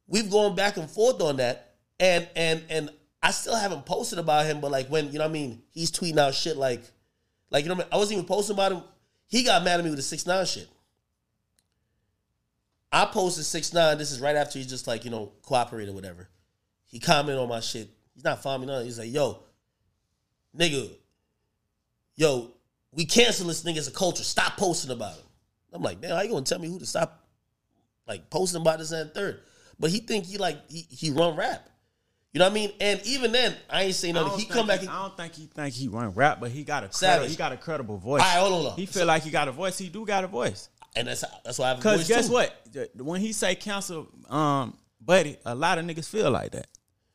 [0.07, 1.75] We've gone back and forth on that.
[1.99, 2.89] And and and
[3.21, 5.91] I still haven't posted about him, but like when, you know what I mean, he's
[5.91, 6.83] tweeting out shit like,
[7.51, 7.93] like, you know what I mean?
[7.93, 8.81] I wasn't even posting about him.
[9.27, 10.67] He got mad at me with the six nine shit.
[12.91, 13.97] I posted six nine.
[13.97, 16.27] This is right after he just like, you know, cooperated or whatever.
[16.85, 17.89] He commented on my shit.
[18.13, 18.85] He's not me none.
[18.85, 19.39] He's like, yo,
[20.57, 20.89] nigga,
[22.15, 22.51] yo,
[22.95, 24.23] we cancel this nigga as a culture.
[24.23, 25.23] Stop posting about him.
[25.73, 27.27] I'm like, man, how you gonna tell me who to stop
[28.07, 29.41] like posting about this and third?
[29.79, 31.67] But he think he like he, he run rap.
[32.31, 32.71] You know what I mean?
[32.81, 34.39] And even then, I ain't saying nothing.
[34.39, 34.79] He come back.
[34.79, 37.35] He, I don't think he think he run rap, but he got a credi- he
[37.35, 38.21] got a credible voice.
[38.21, 38.77] All right, hold on, hold on.
[38.77, 39.77] He feel like he got a voice.
[39.77, 40.69] He do got a voice.
[40.95, 42.33] and that's that's why I have a voice guess too.
[42.33, 42.55] what?
[42.95, 46.67] When he say cancel, um, buddy, a lot of niggas feel like that.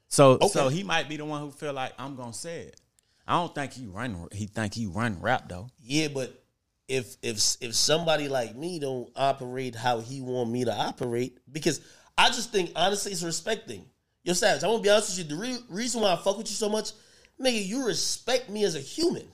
[0.08, 0.48] So Okay.
[0.48, 2.80] so he might be the one who feel like I'm gonna say it.
[3.28, 4.26] I don't think he run.
[4.32, 5.68] He think he run rap though.
[5.82, 6.42] Yeah, but
[6.88, 11.82] if if if somebody like me don't operate how he want me to operate, because
[12.16, 13.60] I just think honestly it's respecting.
[13.60, 13.90] respect thing.
[14.24, 15.36] Yo, Savage, I'm gonna be honest with you.
[15.36, 16.92] The re- reason why I fuck with you so much,
[17.38, 19.28] nigga, you respect me as a human.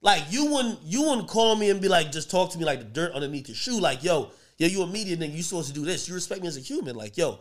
[0.00, 2.78] Like you wouldn't you wouldn't call me and be like, just talk to me like
[2.78, 3.78] the dirt underneath your shoe.
[3.78, 6.08] Like, yo, yo, you a media nigga, you supposed to do this.
[6.08, 6.96] You respect me as a human.
[6.96, 7.40] Like, yo,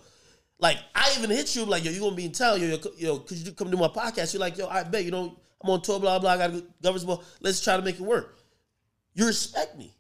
[0.59, 3.19] like I even hit you like, yo, you gonna be in town, yo, yo, yo,
[3.19, 4.33] could you come do my podcast?
[4.33, 6.31] You're like, yo, I bet you know I'm on tour, blah blah.
[6.31, 7.23] I got to Governors Ball.
[7.41, 8.39] Let's try to make it work.
[9.13, 9.93] You respect me,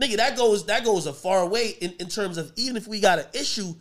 [0.00, 0.16] nigga.
[0.16, 3.18] That goes that goes a far way in, in terms of even if we got
[3.18, 3.74] an issue,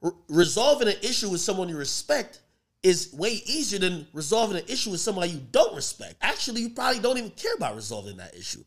[0.00, 2.40] re- resolving an issue with someone you respect
[2.82, 6.14] is way easier than resolving an issue with somebody you don't respect.
[6.22, 8.62] Actually, you probably don't even care about resolving that issue.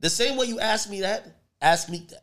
[0.00, 1.26] The same way you ask me that,
[1.60, 2.22] ask me that.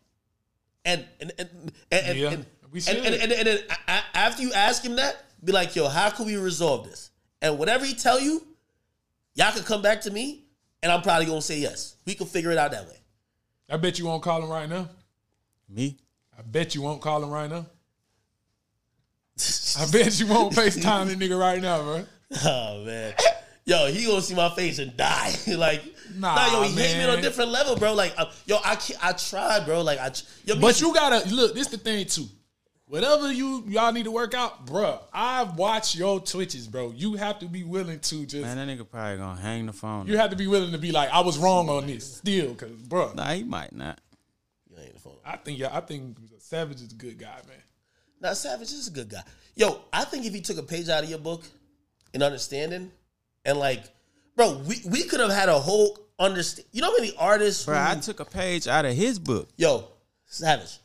[0.86, 1.50] And and and
[1.92, 2.46] and and, Yeah, and,
[2.88, 5.88] and, and, and, and then a- a- after you ask him that, be like, yo,
[5.90, 7.12] how can we resolve this?
[7.42, 8.48] And whatever he tell you,
[9.36, 10.44] y'all can come back to me,
[10.82, 11.96] and I'm probably gonna say yes.
[12.06, 12.98] We can figure it out that way.
[13.70, 14.90] I bet you won't call him right now.
[15.70, 15.98] Me?
[16.38, 17.66] I bet you won't call him right now.
[19.80, 22.06] I bet you won't FaceTime the nigga right now, bro.
[22.46, 23.14] Oh man.
[23.66, 25.32] Yo, he gonna see my face and die.
[25.56, 25.84] like,
[26.16, 27.94] nah, Nah, yo, he hate me on a different level, bro.
[27.94, 29.82] Like, uh, yo, I can't, I tried, bro.
[29.84, 30.12] Like, I,
[30.44, 31.56] yo, But me- you gotta look.
[31.56, 32.26] This the thing too.
[32.94, 35.00] Whatever you y'all need to work out, bruh.
[35.12, 36.94] I've watched your twitches, bro.
[36.96, 38.44] You have to be willing to just.
[38.44, 40.06] Man, that nigga probably gonna hang the phone.
[40.06, 42.70] you have to be willing to be like, I was wrong on this still, cause
[42.70, 43.16] bruh.
[43.16, 44.00] Nah, he might not.
[44.70, 45.16] You ain't the phone.
[45.26, 47.58] I think yeah, I think Savage is a good guy, man.
[48.22, 49.24] Now, Savage is a good guy.
[49.56, 51.42] Yo, I think if he took a page out of your book
[52.14, 52.92] and understanding,
[53.44, 53.86] and like,
[54.36, 56.68] bro, we, we could have had a whole understand.
[56.72, 57.66] You know how many artists?
[57.66, 59.50] Bro, who- I took a page out of his book.
[59.58, 59.88] Yo,
[60.28, 60.78] Savage.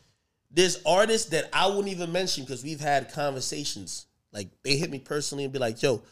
[0.51, 4.07] There's artists that I wouldn't even mention because we've had conversations.
[4.33, 6.03] Like they hit me personally and be like, "Yo,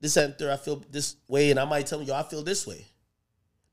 [0.00, 2.66] this and I feel this way," and I might tell them, "Yo, I feel this
[2.66, 2.86] way."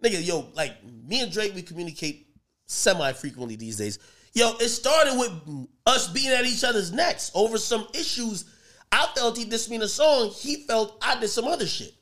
[0.04, 2.28] Nigga, yo, like me and Drake, we communicate
[2.66, 4.00] semi frequently these days.
[4.34, 8.46] Yo, it started with us being at each other's necks over some issues.
[8.92, 10.30] I felt he dissed me in a song.
[10.30, 11.94] He felt I did some other shit.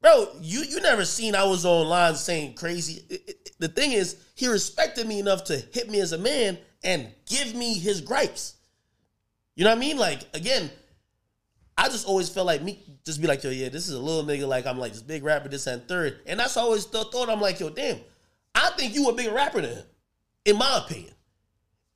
[0.00, 3.04] Bro, you you never seen I was online saying crazy.
[3.08, 6.58] It- it- the thing is, he respected me enough to hit me as a man
[6.84, 8.54] and give me his gripes.
[9.56, 9.96] You know what I mean?
[9.98, 10.70] Like again,
[11.76, 14.24] I just always felt like me just be like, yo, yeah, this is a little
[14.24, 14.46] nigga.
[14.46, 17.28] Like I'm like this big rapper, this and third, and that's always the thought.
[17.28, 17.98] I'm like, yo, damn,
[18.54, 19.84] I think you a bigger rapper than him,
[20.44, 21.14] in my opinion.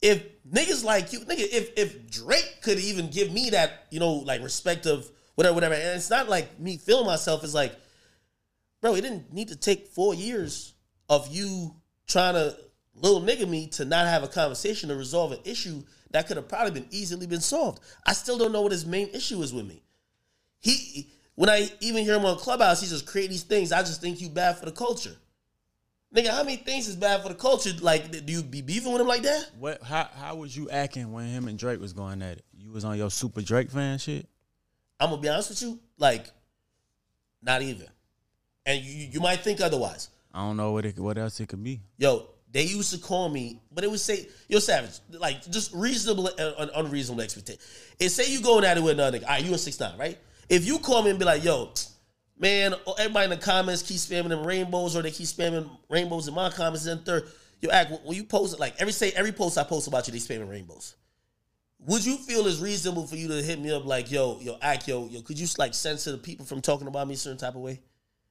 [0.01, 4.13] If niggas like you, nigga, if if Drake could even give me that, you know,
[4.13, 7.43] like respect of whatever, whatever, and it's not like me feeling myself.
[7.43, 7.75] It's like,
[8.81, 10.73] bro, it didn't need to take four years
[11.09, 11.75] of you
[12.07, 12.57] trying to
[13.01, 16.47] little nigga me to not have a conversation to resolve an issue that could have
[16.47, 17.79] probably been easily been solved.
[18.05, 19.83] I still don't know what his main issue is with me.
[20.59, 23.71] He when I even hear him on Clubhouse, he just create these things.
[23.71, 25.15] I just think you bad for the culture.
[26.13, 27.69] Nigga, how many things is bad for the culture?
[27.79, 29.51] Like, do you be beefing with him like that?
[29.57, 29.81] What?
[29.83, 30.09] How?
[30.15, 32.45] How was you acting when him and Drake was going at it?
[32.57, 34.27] You was on your super Drake fan shit.
[34.99, 36.29] I'm gonna be honest with you, like,
[37.41, 37.87] not even.
[38.65, 40.09] And you you might think otherwise.
[40.33, 41.79] I don't know what it, what else it could be.
[41.97, 46.27] Yo, they used to call me, but it would say, "Yo, savage," like just reasonable
[46.27, 47.61] uh, and unreasonable expectation.
[47.99, 49.23] It say you going at it with another nigga.
[49.23, 50.17] All right, you in six nine, right?
[50.49, 51.71] If you call me and be like, "Yo,
[52.39, 56.27] man," oh, everybody in the comments keep spamming them rainbows, or they keep spamming rainbows
[56.27, 57.29] in my comments, and third,
[57.61, 60.13] you Ak when you post it, like every say every post I post about you,
[60.13, 60.95] they spamming rainbows.
[61.85, 64.87] Would you feel it's reasonable for you to hit me up like, "Yo, yo, Ak,
[64.87, 65.21] yo, yo"?
[65.21, 67.79] Could you like censor the people from talking about me a certain type of way?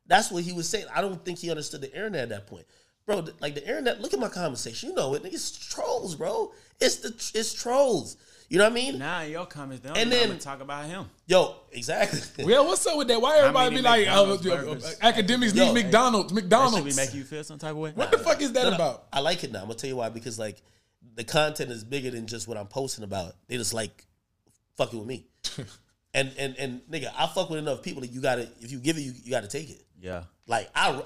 [0.07, 0.87] That's what he was saying.
[0.93, 2.67] I don't think he understood the internet at that point
[3.09, 3.25] bro.
[3.41, 4.91] Like the internet, look at my conversation.
[4.91, 5.25] You know it.
[5.25, 6.53] It's trolls, bro.
[6.81, 8.17] It's the it's trolls.
[8.51, 8.99] You know what I mean?
[8.99, 11.07] Nah, in your comments, they don't And and then- talk about him.
[11.27, 12.21] Yo, exactly.
[12.47, 13.21] Well, what's up with that?
[13.21, 14.99] Why everybody be like, uh, uh, burgers?
[15.01, 16.97] Akademiks Yo, need McDonald's, That should be McDonald's.
[16.97, 17.91] making you feel some type of way.
[17.95, 19.07] what the fuck is that No, no, about?
[19.13, 19.59] I like it now.
[19.61, 20.09] I'm gonna tell you why.
[20.09, 20.63] Because like
[21.15, 23.35] the content is bigger than just what I'm posting about.
[23.49, 24.07] They just like
[24.79, 25.27] fucking with me.
[26.15, 28.97] and and and nigga, I fuck with enough people that you gotta if you give
[28.97, 29.85] it, you, you gotta take it.
[30.01, 30.23] Yeah.
[30.47, 31.03] Like I,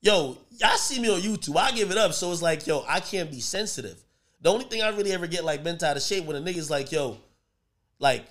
[0.00, 1.56] yo, y'all see me on YouTube.
[1.56, 2.12] I give it up.
[2.12, 4.02] So it's like, yo, I can't be sensitive.
[4.40, 6.70] The only thing I really ever get like bent out of shape when a nigga's
[6.70, 7.18] like, yo,
[7.98, 8.24] like,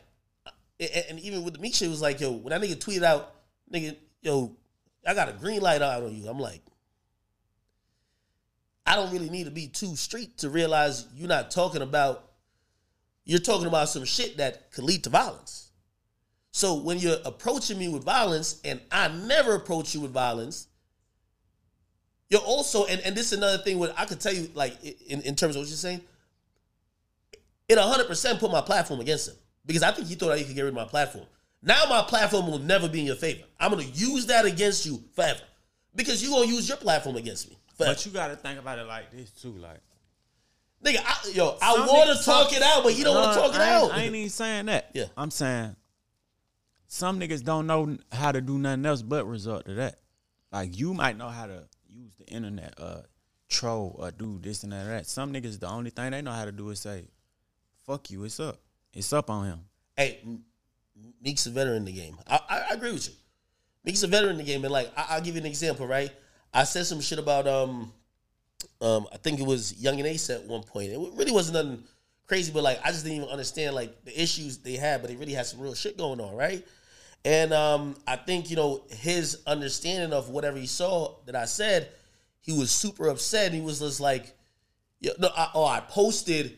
[0.79, 3.35] and, even with the Meek shit it was like, yo, when that nigga tweeted out,
[3.71, 4.55] nigga, yo,
[5.05, 6.27] I got a green light out on you.
[6.27, 6.61] I'm like,
[8.85, 12.25] I don't really need to be too street to realize you're not talking about.
[13.25, 15.69] You're talking about some shit that could lead to violence.
[16.51, 20.68] So when you're approaching me with violence, and I never approach you with violence,
[22.29, 25.21] you're also, and, and this is another thing where I could tell you, like in,
[25.21, 26.01] in terms of what you're saying,
[27.67, 30.61] it 100% put my platform against him because I think he thought he could get
[30.61, 31.25] rid of my platform.
[31.61, 33.43] Now my platform will never be in your favor.
[33.59, 35.41] I'm gonna use that against you forever
[35.95, 37.93] because you're gonna use your platform against me forever.
[37.93, 39.51] But you got to think about it like this too.
[39.51, 39.81] Like,
[40.83, 43.53] Nigga, I, yo, I want to talk it out, but you don't want to talk
[43.53, 43.91] it I out.
[43.91, 44.91] I ain't even saying that.
[44.93, 45.05] Yeah.
[45.17, 45.75] I'm saying
[46.87, 49.99] some niggas don't know how to do nothing else but resort to that.
[50.51, 51.67] Like you might know how to
[52.29, 53.01] internet, uh,
[53.49, 54.85] troll or do this and that.
[54.85, 55.07] That.
[55.07, 57.05] Some niggas the only thing they know how to do is say,
[57.85, 58.59] "Fuck you, it's up,
[58.93, 59.59] it's up on him."
[59.99, 60.19] hey,
[61.21, 62.17] Meek's a veteran in the game.
[62.25, 63.13] I, I, I agree with you.
[63.83, 66.11] Meek's a veteran in the game, and like I, I'll give you an example, right?
[66.53, 67.93] I said some shit about um
[68.81, 70.91] um I think it was Yungeen Ace at one point.
[70.91, 71.83] It really wasn't nothing
[72.27, 75.17] crazy, but like I just didn't even understand like the issues they had, but they
[75.17, 76.65] really had some real shit going on, right?
[77.25, 81.89] And um I think you know his understanding of whatever he saw that I said,
[82.41, 83.53] he was super upset.
[83.53, 84.35] He was just like,
[84.99, 86.57] yeah, no, I, oh, I posted.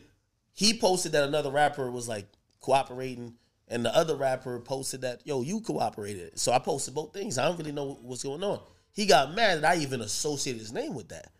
[0.52, 2.26] He posted that another rapper was like
[2.60, 3.34] cooperating,
[3.68, 6.38] and the other rapper posted that yo, you cooperated.
[6.38, 7.38] So I posted both things.
[7.38, 8.60] I don't really know what's going on.
[8.92, 11.32] He got mad that I even associated his name with that.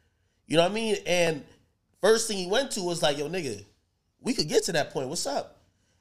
[0.47, 0.97] You know what I mean?
[1.07, 1.45] And
[2.01, 3.64] first thing he went to was like, yo, nigga,
[4.20, 5.09] we could get to that point.
[5.09, 5.61] What's up?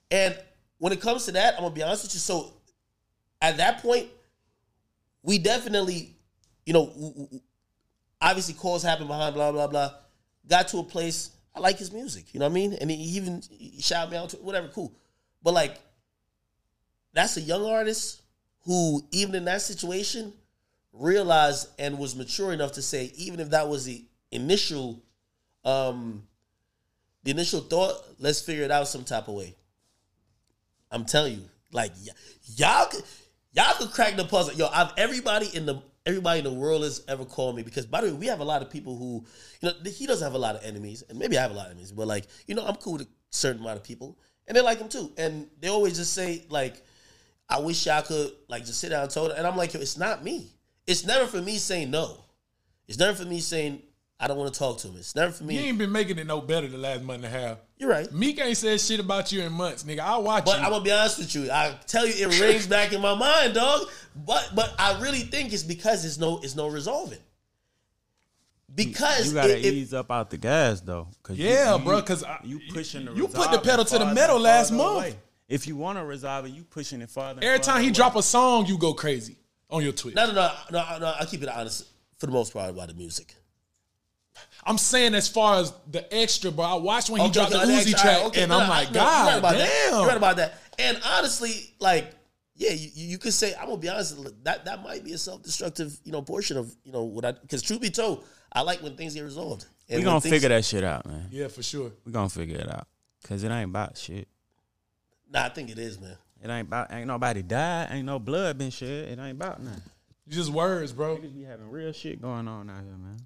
[0.10, 0.38] And
[0.78, 2.20] when it comes to that, I'm gonna be honest with you.
[2.20, 2.54] So
[3.42, 4.08] at that point,
[5.24, 6.16] we definitely,
[6.66, 7.30] you know,
[8.22, 9.92] obviously calls happen behind blah blah blah.
[10.48, 11.32] Got to a place.
[11.54, 12.34] I like his music.
[12.34, 12.74] You know what I mean?
[12.74, 14.68] And he even he shouted me out to whatever.
[14.70, 14.94] Cool.
[15.44, 15.80] But like,
[17.14, 18.22] that's a young artist
[18.66, 20.34] who, even in that situation,
[20.94, 25.02] realized and was mature enough to say, even if that was the initial,
[25.66, 26.24] um,
[27.24, 29.56] the initial thought, let's figure it out some type of way.
[30.92, 32.14] I'm telling you, like y-
[32.56, 32.88] y'all,
[33.54, 34.54] y'all could crack the puzzle.
[34.54, 38.02] Yo, I've everybody in the everybody in the world has ever called me because by
[38.02, 39.26] the way, we have a lot of people who,
[39.62, 41.68] you know, he doesn't have a lot of enemies, and maybe I have a lot
[41.68, 44.56] of enemies, but like, you know, I'm cool with a certain amount of people, and
[44.56, 46.84] they like him too, and they always just say like,
[47.50, 50.24] I wish y'all could like just sit down and told, and I'm like, it's not
[50.24, 50.52] me.
[50.88, 52.26] It's never for me saying no.
[52.88, 53.84] It's never for me saying
[54.24, 54.98] I don't want to talk to him.
[54.98, 55.56] It's never for me.
[55.58, 57.58] You ain't been making it no better the last month and a half.
[57.80, 58.12] You're right.
[58.14, 60.00] Meek ain't said shit about you in months, nigga.
[60.02, 60.64] I watch But you.
[60.64, 61.52] I'm gonna be honest with you.
[61.52, 63.88] I tell you, it rings back in my mind, dog.
[64.16, 67.18] But but I really think it's because it's no it's no resolving.
[68.74, 71.84] Because You gotta it- it- ease up out the gas though, cause you- Yeah, you,
[71.84, 74.96] bro, 'cause I- you pushing the you put the pedal to the metal last month.
[74.98, 75.16] away.
[75.50, 77.42] If you want to resolve it, you pushing it farther.
[77.44, 77.94] Every farther time he away.
[77.94, 79.36] drop a song, you go crazy
[79.70, 80.16] on your Twitter.
[80.16, 81.14] No, no, no, no, no.
[81.20, 81.84] I keep it honest
[82.18, 83.36] for the most part about the music.
[84.66, 86.66] I'm saying as far as the extra, bro.
[86.66, 88.50] I watched when he Okay, dropped okay, the okay, Uzi all track, right, okay, and
[88.50, 89.58] no, I'm no, like, no, you're right God that.
[89.90, 89.94] damn.
[90.00, 90.54] You're right about that.
[90.80, 92.12] And honestly, like,
[92.56, 94.44] yeah, you, you could say I'm gonna be honest.
[94.44, 97.32] That that might be a self destructive, you know, portion of you know what I.
[97.32, 98.24] Because truth be told,
[98.54, 99.66] I like when things get resolved.
[99.90, 101.28] And We gonna things- figure that shit out, man.
[101.32, 101.92] Yeah, for sure.
[102.06, 102.88] We gonna figure it out.
[103.28, 104.28] Cause it ain't about shit.
[105.32, 106.18] Nah, I think it is, man.
[106.44, 109.10] It ain't about ain't nobody died, ain't no blood been shed.
[109.10, 109.82] It ain't about nothing.
[110.28, 111.18] Just words, bro.
[111.18, 113.18] Niggas be having real shit going on out here, man.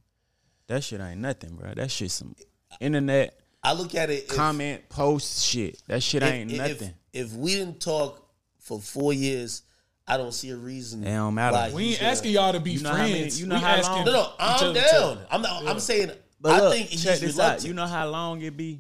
[0.67, 1.73] That shit ain't nothing, bro.
[1.75, 2.35] That shit some
[2.79, 4.23] internet I look at it.
[4.23, 5.81] if- comment post shit.
[5.87, 6.93] That shit if- ain't if, nothing.
[7.13, 8.21] If, we didn't talk
[8.59, 9.61] for four years,
[10.07, 11.03] I don't see a reason.
[11.03, 11.55] It don't matter.
[11.55, 13.39] why We ain't gonna- asking y'all to be You know how many- friends.
[13.41, 15.19] you know we how long- No, no, I'm other to- down.
[15.31, 15.67] I'm not.
[15.67, 16.11] I'm saying.
[16.41, 17.63] But I look, think he's check this out.
[17.63, 18.79] You know how long it be?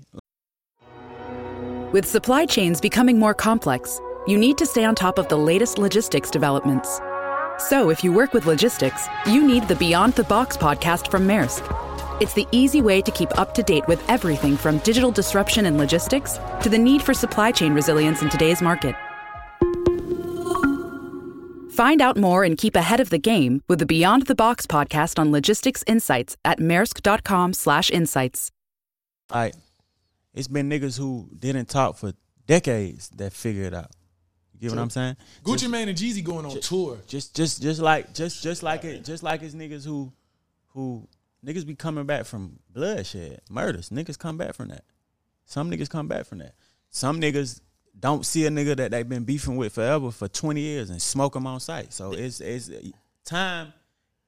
[1.91, 5.77] With supply chains becoming more complex, you need to stay on top of the latest
[5.77, 6.99] logistics developments.
[7.57, 11.63] So, if you work with logistics, you need the Beyond the Box podcast from Maersk.
[12.21, 15.77] It's the easy way to keep up to date with everything from digital disruption in
[15.77, 18.93] logistics to the need for supply chain resilience in today's market.
[21.73, 25.17] Find out more and keep ahead of the game with the Beyond the Box podcast
[25.17, 28.51] on logistics insights at maersk.com/insights.
[29.31, 29.55] Like,
[30.33, 32.11] it's been niggas who didn't talk for
[32.47, 33.91] decades that figure it out.
[34.59, 35.17] You get what I'm saying?
[35.43, 36.97] Gucci Mane and Jeezy going on tour.
[37.07, 40.11] Just just just like just just like it just like it's niggas who
[40.73, 41.07] who
[41.45, 43.89] niggas be coming back from bloodshed, murders.
[43.89, 44.83] Niggas come back from that.
[45.45, 46.55] Some niggas come back from that.
[46.89, 47.61] Some niggas
[47.99, 51.33] don't see a nigga that they've been beefing with forever for 20 years and smoke
[51.33, 51.93] them on sight.
[51.93, 52.69] So it's it's
[53.25, 53.73] time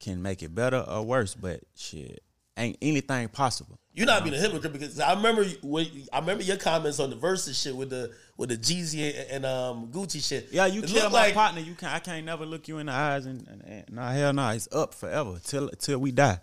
[0.00, 2.22] can make it better or worse, but shit,
[2.56, 3.78] ain't anything possible.
[3.94, 7.10] You're not being a hypocrite because I remember you- when I remember your comments on
[7.10, 10.48] the Verzuz shit with the with the Jeezy and, and um Gucci shit.
[10.52, 11.60] Yeah, you It kill my like- partner.
[11.60, 14.32] You can I can't never look you in the eyes and, and, and nah hell
[14.32, 16.38] no, it's up forever till till we die.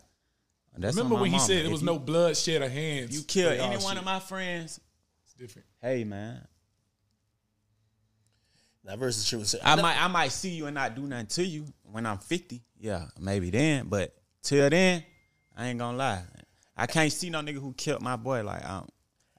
[0.77, 1.47] That's Remember on my when he mama.
[1.47, 3.15] said it If was you- no bloodshed or hands?
[3.17, 3.97] You kill for any one shit.
[3.97, 4.79] of my friends.
[5.23, 5.65] It's different.
[5.81, 6.45] Hey man,
[8.83, 9.55] That Verzuz shit was.
[9.63, 12.61] I might I might see you and not do nothing to you when I'm 50.
[12.79, 13.87] Yeah, maybe then.
[13.87, 15.03] But till then,
[15.55, 16.23] I ain't gonna lie.
[16.77, 18.43] I can't see no nigga who killed my boy.
[18.43, 18.83] Like I,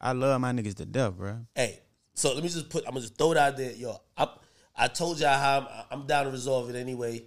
[0.01, 1.39] I love my niggas to death, bro.
[1.55, 1.81] Hey,
[2.17, 2.85] so let me just put.
[2.85, 4.01] I'm gonna just throw it out there, yo.
[4.17, 4.27] I,
[4.75, 5.59] I told y'all how
[5.91, 7.25] I'm, I'm down to resolve it anyway.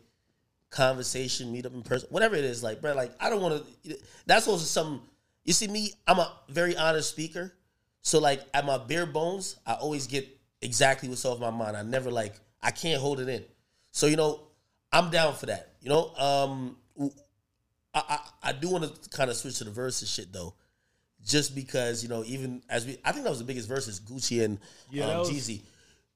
[0.72, 2.64] Conversation, meet up in person, whatever it is.
[2.64, 3.98] Like, bro, like I don't want to.
[4.26, 5.08] That's also something.
[5.46, 7.54] You see me, I'm a very honest speaker.
[8.02, 10.28] So like at my bare bones, I always get
[10.62, 11.78] exactly what's off my mind.
[11.78, 13.46] I never like I can't hold it in.
[13.92, 14.42] So you know,
[14.92, 15.74] I'm down for that.
[15.82, 17.10] You know, um, I
[17.94, 20.56] I, I do want to kind of switch to the Verzuz shit though
[21.26, 24.44] just because you know, even as we, I think that was the biggest Verzuz Gucci
[24.44, 24.60] and
[24.90, 25.62] Yeah, um, that was- Jeezy.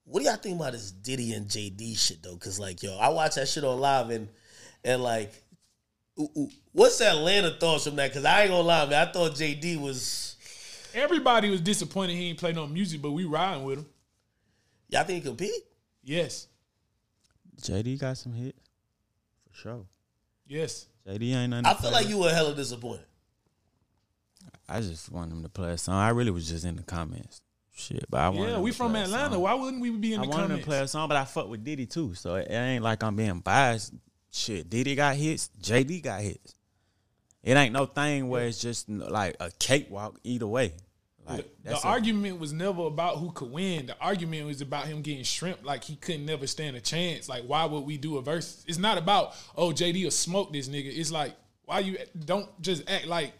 [0.05, 2.33] What do y'all think about this Diddy and JD shit though?
[2.33, 4.27] Because like, yo, I watch that shit on live and
[4.83, 5.31] and like,
[6.19, 8.09] ooh, ooh, what's Atlanta thoughts from that?
[8.11, 10.35] Because I ain't gonna lie, man, I thought JD was.
[10.93, 13.85] Everybody was disappointed he ain't play no music, but we riding with him.
[14.89, 15.51] Y'all think he compete?
[16.03, 16.47] Yes,
[17.61, 18.59] JD got some hits
[19.49, 19.85] for sure.
[20.47, 20.87] yes.
[21.07, 21.65] JD ain't nothing.
[21.65, 22.09] I feel play like with.
[22.09, 23.05] you were hella disappointed.
[24.67, 25.95] I just want him to play a song.
[25.95, 27.41] I really was just in the comments.
[27.75, 28.51] Shit, but I want.
[28.51, 29.39] Yeah, we from Atlanta.
[29.39, 30.37] Why wouldn't we be in the comments?
[30.37, 32.13] I wanted him to play a song, but I fuck with Diddy too.
[32.13, 33.93] So it, it ain't like I'm being biased.
[34.31, 35.49] Shit, Diddy got hits.
[35.61, 36.55] JD got hits.
[37.43, 40.73] It ain't no thing where it's just like a cakewalk either way.
[41.27, 43.87] Like the argument was never about who could win.
[43.87, 47.29] The argument was about him getting shrimp like he couldn't never stand a chance.
[47.29, 48.63] Like, why would we do a verse?
[48.67, 50.91] It's not about, oh, JD will smoke this nigga.
[50.95, 51.33] It's like,
[51.65, 53.33] why you don't just act like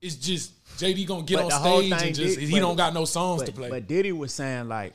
[0.00, 2.94] it's just JD gonna get But on stage and just did- he but- don't got
[2.94, 3.68] no songs but, to play.
[3.70, 4.94] But Diddy was saying like,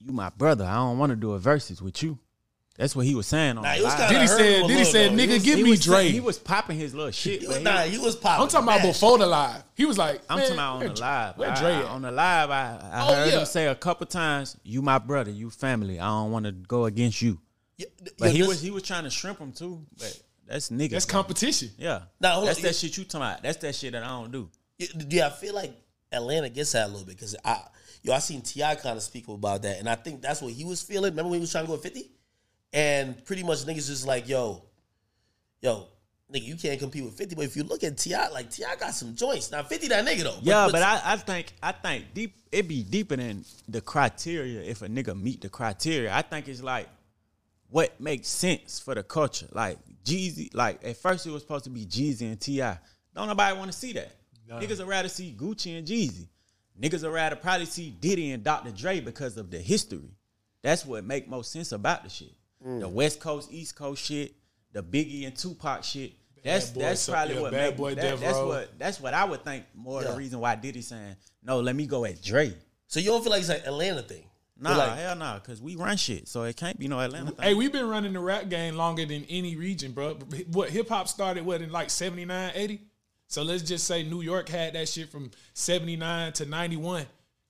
[0.00, 0.64] "You my brother.
[0.64, 2.18] I don't want to do a Verzuz with you."
[2.76, 3.98] That's what he was saying on Nah, he was live.
[4.10, 5.16] kinda Diddy said- Diddy little, said, though.
[5.22, 7.42] "Nigga, was- give me Drake." He was popping his little shit.
[7.42, 8.42] He was, nah, he was popping.
[8.42, 8.92] I'm talking about Bash.
[8.94, 9.62] before the live.
[9.76, 11.38] He was like, I'm talking about on where the Dre- live.
[11.38, 11.84] Where I- Dre I- at?
[11.84, 12.62] on the live, I,
[12.92, 13.38] I Oh, heard yeah.
[13.38, 16.00] him say a couple times, "You my brother, you family.
[16.00, 17.38] I don't want to go against you."
[17.76, 17.86] Yeah,
[18.18, 19.86] But yo, he this- was he was trying to shrimp him too.
[19.96, 20.18] But
[20.54, 20.90] that's niggas.
[20.90, 21.70] That's competition.
[21.76, 22.62] Yeah, Nah, hold that's on.
[22.62, 23.42] that shit you talking about.
[23.42, 24.48] That's that shit that I don't do.
[24.78, 25.72] Yeah, yeah, I feel like
[26.12, 27.60] Atlanta gets that a little bit because I,
[28.04, 28.76] yo, I seen T.I.
[28.76, 31.10] kind of speak about that, and I think that's what he was feeling.
[31.10, 32.08] Remember when he was trying to go fifty,
[32.72, 34.62] and pretty much niggas just like, yo,
[35.60, 35.88] yo,
[36.32, 37.34] nigga, you can't compete with fifty.
[37.34, 38.76] But if you look at T.I., like T.I.
[38.76, 39.50] got some joints.
[39.50, 40.38] Now fifty, that nigga though.
[40.40, 44.82] Yeah, but I, I think I think deep it be deeper than the criteria if
[44.82, 46.14] a nigga meet the criteria.
[46.14, 46.88] I think it's like
[47.70, 49.48] what makes sense for the culture.
[49.50, 52.78] Like Jeezy, like at first it was supposed to be Jeezy and T.I.
[53.14, 54.10] Don't nobody want to see that.
[54.48, 56.28] Niggas would rather see Gucci and Jeezy.
[56.80, 58.70] niggas would rather probably see Diddy and Dr.
[58.72, 60.10] Dre because of the history.
[60.62, 62.32] That's what make most sense about the shit.
[62.66, 62.80] Mm.
[62.80, 64.34] The West Coast, East Coast shit,
[64.72, 66.12] the Biggie and Tupac shit.
[66.42, 69.14] That's Boy, that's so- probably yeah, what Bad make, Boy that- that's what that's what
[69.14, 70.10] I would think more Yeah.
[70.10, 71.60] the reason why Diddy saying no.
[71.60, 72.52] Let me go at Dre.
[72.86, 74.24] So you don't feel like it's like Atlanta thing?
[74.58, 77.44] Nah, like, hell nah, cause we run shit, so it can't be no Atlanta thing.
[77.44, 80.14] Hey, we've been running the rap game longer than any region, bro.
[80.52, 82.80] What hip hop started what in like 79, 80?
[83.26, 87.06] So let's just say New York had that shit from 79 to 91.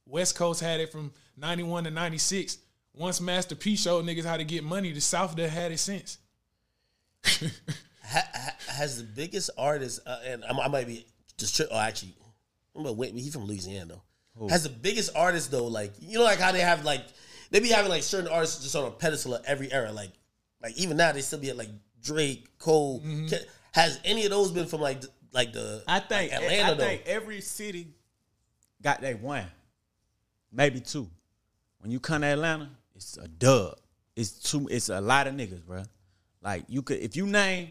[0.07, 2.59] West Coast had it from 91 to 96.
[2.95, 6.19] Once Master P showed niggas how to get money, the South done had it since.
[7.25, 7.51] ha,
[8.05, 11.05] ha, has the biggest artist, uh, and I, I might be
[11.37, 12.15] just, tri- oh, actually,
[12.75, 14.03] but wait, he from Louisiana though.
[14.49, 17.03] Has the biggest artist though, like you know, like how they have like
[17.51, 20.11] they be having like certain artists just on a pedestal of every era, like
[20.63, 21.69] like even now they still be at like
[22.03, 23.01] Drake, Cole.
[23.01, 23.27] Mm-hmm.
[23.29, 26.75] Ke- Has any of those been from like like the I think like Atlanta I
[26.75, 26.85] though?
[26.85, 27.89] think every city
[28.83, 29.47] got that one,
[30.53, 31.09] maybe two.
[31.79, 33.79] When you come to Atlanta, it's a dub.
[34.17, 34.67] It's two.
[34.71, 35.83] It's a lot of niggas, bro.
[36.43, 37.71] Like you could, if you name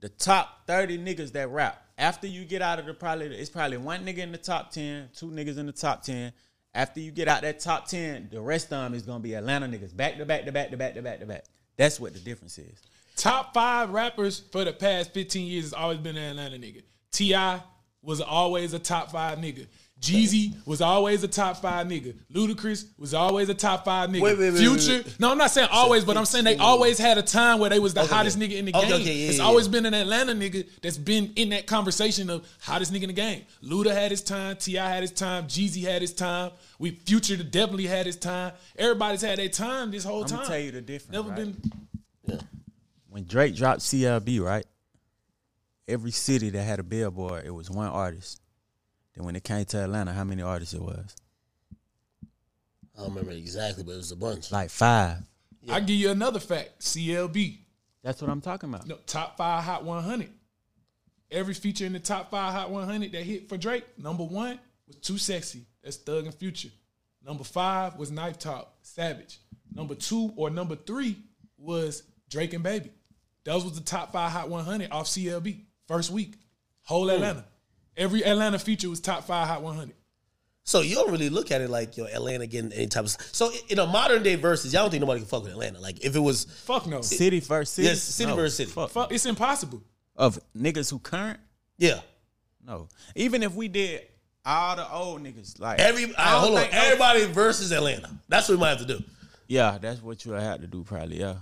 [0.00, 3.76] the top thirty niggas that rap, after you get out of the probably, it's probably
[3.76, 6.32] one nigga in the top ten, two niggas in the top ten.
[6.74, 9.66] After you get out that top ten, the rest of them is gonna be Atlanta
[9.66, 11.44] niggas, back to back to back to back to back to back.
[11.76, 12.82] That's what the difference is.
[13.16, 16.82] Top five rappers for the past 15 years has always been an Atlanta nigga.
[17.12, 17.60] T.I.
[18.02, 19.66] was always a top five nigga.
[20.04, 22.14] Jeezy was always a top five nigga.
[22.32, 24.20] Ludacris was always a top five nigga.
[24.20, 24.92] Wait, wait, wait, Future.
[24.96, 25.20] wait, wait.
[25.20, 27.78] No, I'm not saying always, but I'm saying they always had a time where they
[27.78, 28.48] was the Okay, hottest okay.
[28.48, 29.00] nigga in the Okay, game.
[29.00, 29.72] okay, yeah, it's yeah, always yeah.
[29.72, 33.42] been an Atlanta nigga that's been in that conversation of hottest nigga in the game.
[33.62, 34.56] Luda had his time.
[34.56, 34.88] T.I.
[34.88, 35.44] had his time.
[35.46, 36.50] Jeezy had his time.
[36.78, 38.52] We Future definitely had his time.
[38.76, 40.38] Everybody's had their time this whole I'm time.
[40.38, 41.12] gonna tell you the difference.
[41.12, 41.36] Never right?
[42.26, 42.40] been.
[43.08, 44.66] when Drake dropped CLB, right?
[45.86, 48.40] Every city that had a billboard, it was one artist.
[49.14, 51.14] Then when it came to Atlanta, how many artists it was?
[52.96, 54.52] I don't remember exactly, but it was a bunch.
[54.52, 55.18] Like five.
[55.70, 56.80] I give you another fact.
[56.80, 57.58] CLB.
[58.02, 58.86] That's what I'm talking about.
[58.86, 60.28] No, top five Hot 100.
[61.30, 64.96] Every feature in the top five Hot 100 that hit for Drake, number one was
[64.96, 65.62] Too Sexy.
[65.82, 66.68] That's Thug and Future.
[67.24, 69.38] Number five was Knife Talk, Savage.
[69.74, 71.16] Number two or number three
[71.56, 72.90] was Drake and Baby.
[73.44, 75.60] Those was the top five Hot 100 off CLB.
[75.88, 76.34] First week.
[76.82, 77.46] Whole Atlanta.
[77.96, 79.94] Every Atlanta feature was top five Hot 100.
[80.66, 83.10] So you don't really look at it like yo Atlanta getting any type of.
[83.10, 85.78] So in a modern day versus, y'all don't think nobody can fuck with Atlanta.
[85.78, 87.02] Like if it was Fuck no.
[87.02, 87.88] City versus city.
[87.88, 88.70] Yes, city versus city.
[88.70, 88.90] Fuck.
[88.90, 89.82] Fuck, it's impossible.
[90.16, 91.38] Of niggas who current?
[91.76, 92.00] yeah,
[92.66, 92.88] No.
[93.14, 94.02] Even if we did
[94.46, 97.70] all the old niggas, like every all right, I hold on, think no- everybody versus
[97.72, 98.10] Atlanta.
[98.28, 99.04] That's what we might have to do.
[99.48, 101.18] yeah, that's what you have to do, probably.
[101.20, 101.34] Yeah,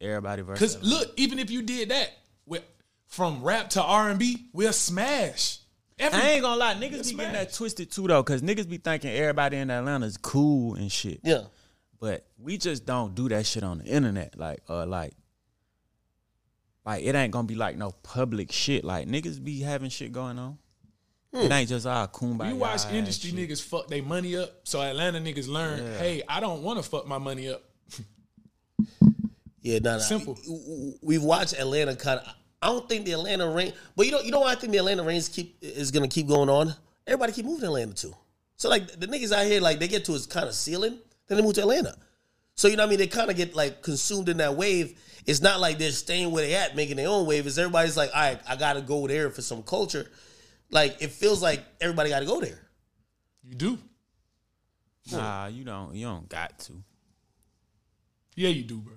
[0.00, 0.76] everybody versus.
[0.76, 2.10] Because look, even if you did that,
[2.46, 2.62] with,
[3.06, 5.59] from rap to R and B, we'll smash.
[6.00, 8.68] Every, I ain't gonna lie, niggas be It's getting that twisted too though, cause niggas
[8.68, 11.20] be thinking everybody in Atlanta is cool and shit.
[11.22, 11.42] Yeah,
[12.00, 14.38] But we just don't do that shit on the internet.
[14.38, 15.12] Like, uh, like,
[16.86, 18.82] like it ain't gonna be like no public shit.
[18.82, 20.56] Like niggas be having shit going on.
[21.32, 22.52] It ain't just all kumbaya.
[22.52, 23.50] we watch industry shit.
[23.50, 27.06] niggas fuck their money up, so Atlanta niggas learn, hey, I don't want to fuck
[27.06, 27.62] my money up.
[29.60, 29.98] yeah, nah, nah.
[29.98, 30.36] Simple.
[31.02, 32.34] We've watched Atlanta kind of.
[32.62, 34.78] I don't think the Atlanta reign, but you know, you know what I think the
[34.78, 36.74] Atlanta reigns keep is gonna keep going on.
[37.06, 38.14] Everybody keep moving to Atlanta too.
[38.56, 41.38] So like the niggas out here, like they get to its kind of ceiling, then
[41.38, 41.96] they move to Atlanta.
[42.54, 42.98] So you know what I mean?
[42.98, 44.98] They kind of get like consumed in that wave.
[45.26, 47.46] It's not like they're staying where they at, making their own wave.
[47.46, 50.10] It's everybody's like, all right, I gotta go there for some culture.
[50.70, 52.58] Like it feels like everybody got to go there.
[53.42, 53.78] You do,
[55.10, 55.94] Nah, you don't.
[55.94, 56.72] You don't got to.
[58.36, 58.94] yeah, you do, bro.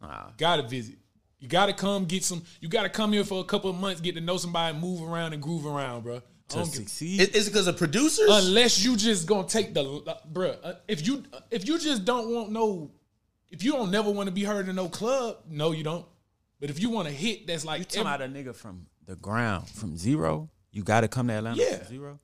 [0.00, 0.30] Nah.
[0.38, 0.96] Gotta visit.
[1.40, 2.42] You gotta come get some.
[2.60, 5.32] You gotta come here for a couple of months, get to know somebody, move around
[5.32, 6.22] and groove around, bro.
[6.50, 7.20] To succeed.
[7.20, 8.28] Is, is it because of producers?
[8.28, 10.56] unless you just gonna take the uh, bruh.
[10.62, 12.90] Uh, if you if you just don't want no,
[13.48, 16.04] if you don't never want to be heard in no club, no, you don't.
[16.60, 19.16] But if you want to hit, that's like you talking about a nigga from the
[19.16, 20.50] ground, from zero.
[20.72, 21.76] You got to come to Atlanta Yeah.
[21.78, 22.20] from zero.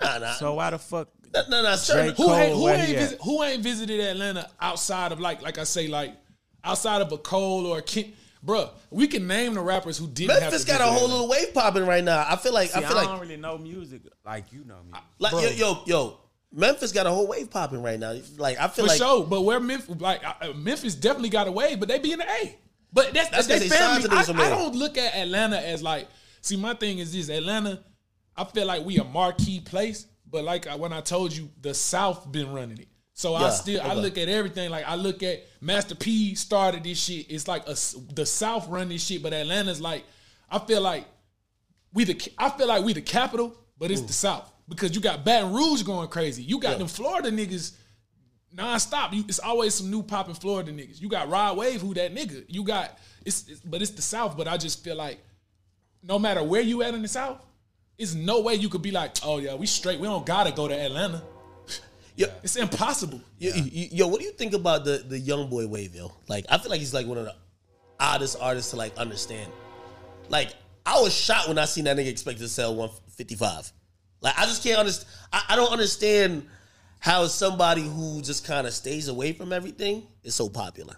[0.00, 1.08] nah, nah, So why the fuck?
[1.34, 4.48] nah, nah, nah, certain- Drake- who ain't Cole, who ain't visit, who ain't visited Atlanta
[4.60, 6.14] outside of like like I say like
[6.62, 8.12] outside of a Cole or a Ken,
[8.44, 8.70] bruh.
[8.90, 10.30] We can name the rappers who didn't.
[10.30, 12.24] have Memphis to got a whole little wave popping right now.
[12.28, 14.76] I feel like See, I feel like I don't really know music like you know
[14.84, 14.98] me.
[15.18, 15.40] Like Bro.
[15.42, 16.20] yo, yo, yo,
[16.52, 18.14] Memphis got a whole wave popping right now.
[18.38, 21.52] Like I feel For like sure, but where Memphis, like uh, Memphis, definitely got a
[21.52, 22.56] wave, but they be in the A.
[22.92, 24.08] But that's, That's 'cause they they family.
[24.08, 26.08] to I, I don't look at Atlanta as like.
[26.40, 27.82] See, my thing is this: Atlanta.
[28.36, 31.72] I feel like we a marquee place, but like I- when I told you, the
[31.74, 32.88] South been running it.
[33.20, 36.84] So I Yeah, still I look at everything like I look at Master P started
[36.84, 37.30] this shit.
[37.30, 37.76] It's like a
[38.14, 40.04] the South run this shit, but Atlanta's like
[40.50, 41.04] I feel like
[41.92, 44.12] we the I feel like we the capital, but it's the mm.
[44.12, 46.42] South because you got Baton Rouge going crazy.
[46.42, 47.74] You got them Florida niggas
[48.56, 49.12] nonstop.
[49.12, 50.98] You, it's always some new popping Florida niggas.
[51.02, 52.46] You got Rod Wave, who that nigga.
[52.48, 54.34] You got it's, it's but it's the South.
[54.34, 55.18] But I just feel like
[56.02, 57.44] no matter where you at in the South,
[57.98, 60.00] it's no way you could be like, oh yeah, we straight.
[60.00, 61.22] We don't gotta go to Atlanta.
[62.20, 62.26] Yeah.
[62.42, 63.22] It's impossible.
[63.38, 66.12] Yo, yo, yo, what do you think about the the YoungBoy wave, yo?
[66.28, 67.34] Like, I feel like he's like one of the
[67.98, 69.50] oddest artists to like understand.
[70.28, 70.50] Like,
[70.84, 73.72] I was shocked when I seen that nigga expected to sell one fifty five.
[74.20, 75.08] Like, I just can't understand.
[75.32, 76.46] I, I don't understand
[76.98, 80.96] how somebody who just kind of stays away from everything is so popular.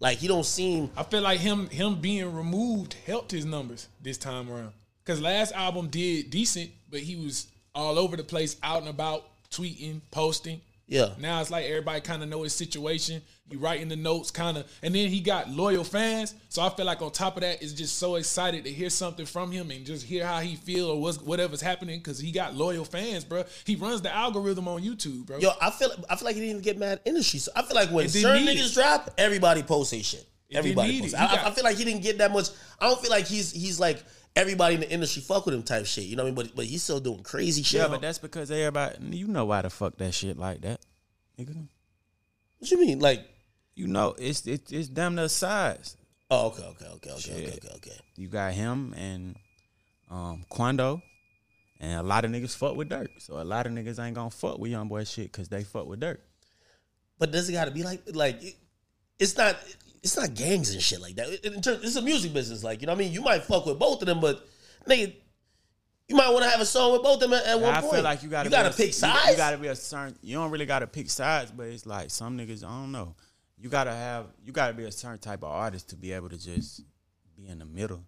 [0.00, 0.90] Like, he don't seem.
[0.98, 4.72] I feel like him him being removed helped his numbers this time around.
[5.06, 9.24] Cause last album did decent, but he was all over the place, out and about,
[9.50, 10.60] tweeting, posting.
[10.90, 11.10] Yeah.
[11.20, 13.22] Now it's like everybody kind of know his situation.
[13.48, 16.34] He writing the notes, kind of, and then he got loyal fans.
[16.48, 19.26] So I feel like on top of that, it's just so excited to hear something
[19.26, 22.54] from him and just hear how he feel or what's, whatever's happening because he got
[22.54, 23.44] loyal fans, bro.
[23.64, 25.38] He runs the algorithm on YouTube, bro.
[25.38, 27.38] Yo, I feel I feel like he didn't even get mad industry.
[27.38, 28.74] So I feel like when certain niggas it.
[28.74, 30.26] drop, everybody posts their shit.
[30.52, 31.14] Everybody posts.
[31.14, 32.48] I, I feel like he didn't get that much.
[32.80, 34.02] I don't feel like he's he's like
[34.36, 36.04] everybody in the industry fuck with him type shit.
[36.04, 36.46] You know what I mean?
[36.46, 37.80] But but he's still doing crazy shit.
[37.80, 40.80] Yeah, but that's because everybody, you know why the fuck that shit like that,
[41.38, 41.68] nigga.
[42.58, 42.98] what you mean?
[43.00, 43.26] Like,
[43.74, 45.96] You know, it's it's, it's damn near size.
[46.30, 47.98] oh, okay, okay, okay, okay, okay, okay, okay.
[48.16, 49.36] You got him and
[50.10, 51.02] um Quando,
[51.80, 53.08] and a lot of niggas fuck with Durk.
[53.18, 56.00] So a lot of niggas ain't gonna fuck with YoungBoy shit because they fuck with
[56.00, 56.18] Durk.
[57.18, 58.54] But does it got to be like like it,
[59.18, 59.56] it's not
[60.02, 61.46] it's not gangs and shit like that.
[61.46, 62.64] In in terms, it's a music business.
[62.64, 63.12] Like you know what I mean?
[63.12, 64.46] You might fuck with both of them, but
[64.88, 65.14] nigga,
[66.08, 67.80] you might want to have a song with both of them at, at one I
[67.80, 67.94] point.
[67.94, 69.30] feel like you gotta you gotta be a- pick you- sides.
[69.30, 70.16] You, gotta be a certain.
[70.22, 72.64] You don't really gotta pick sides, but it's like some niggas.
[72.64, 73.14] I don't know.
[73.58, 74.26] You gotta have.
[74.44, 76.82] You gotta be a certain type of artist to be able to just
[77.36, 78.02] be in the middle.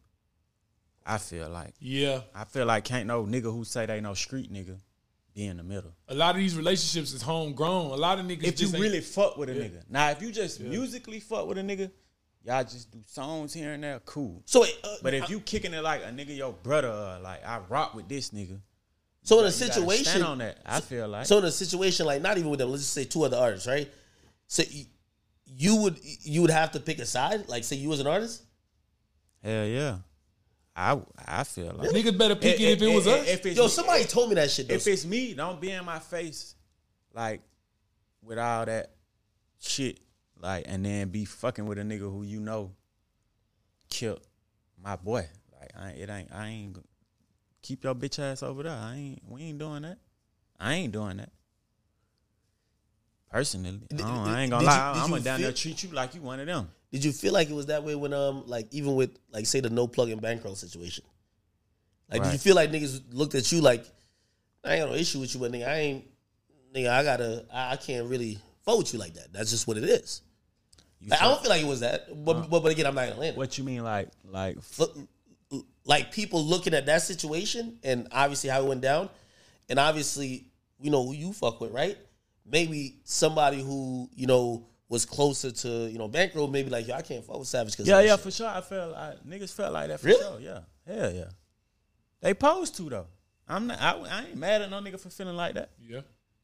[1.04, 1.74] I feel like.
[1.80, 2.20] Yeah.
[2.34, 4.78] I feel like can't no nigga who say they no street nigga
[5.34, 5.94] be in the middle.
[6.08, 7.90] A lot of these relationships is homegrown.
[7.90, 9.82] A lot of niggas If you just ain't- really fuck with a nigga.
[9.88, 11.90] Now, if you just musically fuck with a nigga,
[12.44, 14.42] y'all just do songs here and there, cool.
[14.46, 17.46] so wait, uh, But if you kicking it like a nigga your brother, or like
[17.46, 18.60] I rock with this nigga,
[19.22, 20.58] so in a situation on that.
[20.66, 23.04] I feel like So in a situation like not even with them, let's just say
[23.04, 23.88] two other artists, right?
[24.48, 24.84] So you,
[25.46, 27.48] you would you would have to pick a side.
[27.48, 28.42] Like say you was an artist.
[29.42, 29.98] hell yeah.
[30.74, 33.28] I I feel like niggas better pick it, if it was us.
[33.28, 34.68] If it's Yo, me- somebody told me that shit.
[34.68, 34.74] Though.
[34.74, 36.54] if it's me, don't be in my face
[37.12, 37.42] like
[38.22, 38.92] with all that
[39.60, 40.00] shit,
[40.40, 42.72] like, and then be fucking with a nigga who you know
[43.90, 44.20] killed
[44.82, 45.28] my boy.
[45.60, 46.78] Like, I, it ain't, I ain't
[47.60, 48.72] keep your bitch ass over there.
[48.72, 49.98] I ain't, we ain't doing that.
[50.58, 51.30] I ain't doing that.
[53.30, 54.94] Personally, I, don't- I ain't gonna did lie.
[54.96, 56.70] you- I'm gonna down there treat you like you one of them.
[56.92, 59.60] Did you feel like it was that way when um like even with like say
[59.60, 61.04] the no plug and bankroll situation?
[62.10, 63.86] Like did you feel like niggas looked at you like
[64.62, 66.04] I ain't got no issue with you, but nigga I ain't
[66.74, 69.32] nigga I gotta I, I can't really vote with you like that.
[69.32, 70.20] That's just what it is.
[71.04, 73.20] Like, I don't feel like it was that, but but, but again I'm not gonna
[73.20, 73.36] land.
[73.36, 74.58] what you mean, like, like
[75.84, 79.08] like people looking at that situation and obviously how it went down,
[79.70, 80.44] and obviously
[80.78, 81.96] you know who you fuck with, right?
[82.44, 87.00] Maybe somebody who you know was closer to you know bankroll, maybe like yo, I
[87.02, 88.46] can't fuck with Savage because Yeah, yeah, for sure.
[88.46, 90.20] I felt like niggas felt like that for Really?
[90.20, 90.40] sure.
[90.40, 91.24] Yeah, hell yeah.
[92.20, 93.06] They posed to though.
[93.48, 93.80] I'm not.
[93.80, 95.70] I, I ain't mad at no nigga for feeling like that.
[95.80, 96.02] Yeah.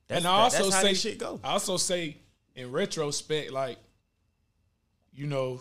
[0.09, 1.39] That's- and I also that's say this shit go.
[1.45, 2.17] I also say
[2.57, 3.77] in retrospect, like,
[5.13, 5.61] you know,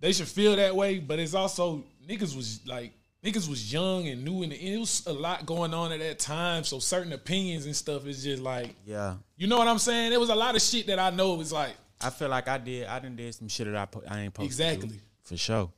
[0.00, 2.92] they should feel that way, but it's also niggas was like
[3.24, 6.64] niggas was young and new and it was a lot going on at that time.
[6.64, 10.10] So certain opinions and stuff is just like Yeah, you know what I'm saying?
[10.10, 12.58] There was a lot of shit that I know was like I feel like I
[12.58, 12.86] did.
[12.86, 15.00] I didn't did some shit that I po- I ain't supposed to do, Exactly.
[15.22, 15.70] for sure.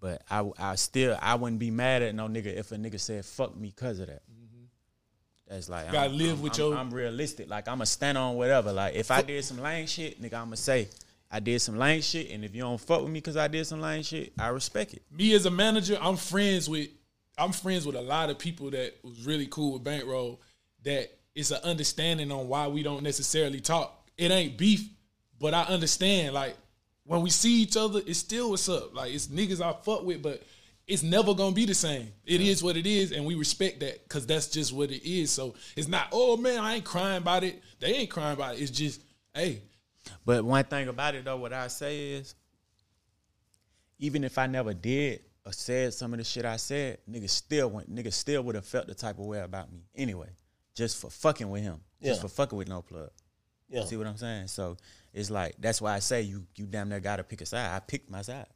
[0.00, 3.24] But I I still I wouldn't be mad at no nigga if a nigga said
[3.24, 4.22] fuck me because of that.
[5.46, 5.92] That's like Mm-hmm.
[5.92, 7.50] Gotta I'm, live I'm- with I'm- your- I'm realistic.
[7.50, 8.72] Like I'ma stand on whatever.
[8.72, 10.88] Like if I did some lame shit, nigga, I'ma say
[11.30, 13.66] I did some lame shit, and if you don't fuck with me because I did
[13.66, 15.02] some lame shit, I respect it.
[15.10, 16.88] me as a manager, I'm friends with
[17.36, 20.40] I'm friends with a lot of people that was really cool with Bankroll.
[20.84, 24.08] That it's an understanding on why we don't necessarily talk.
[24.16, 24.88] It ain't beef,
[25.40, 26.34] but I understand.
[26.34, 26.56] Like
[27.04, 28.94] when we see each other, it's still what's up.
[28.94, 30.42] Like it's niggas I fuck with, but
[30.86, 32.12] it's never gonna be the same.
[32.24, 35.30] It is what it is, and we respect that because that's just what it is.
[35.30, 37.62] So it's not, oh man, I ain't crying about it.
[37.80, 38.60] They ain't crying about it.
[38.60, 39.00] It's just,
[39.32, 39.62] hey,
[40.24, 42.34] But one thing about it though, what I say is,
[43.98, 47.70] even if I never did or said some of the shit I said, niggas still
[47.70, 50.28] went, niggas still would have felt the type of way about me anyway,
[50.74, 53.10] just for fucking with him, just for fucking with no plug.
[53.68, 53.84] Yeah.
[53.84, 54.48] See what I'm saying?
[54.48, 54.76] So
[55.12, 57.74] it's like that's why I say you you damn near got to pick a side.
[57.74, 58.46] I picked my side.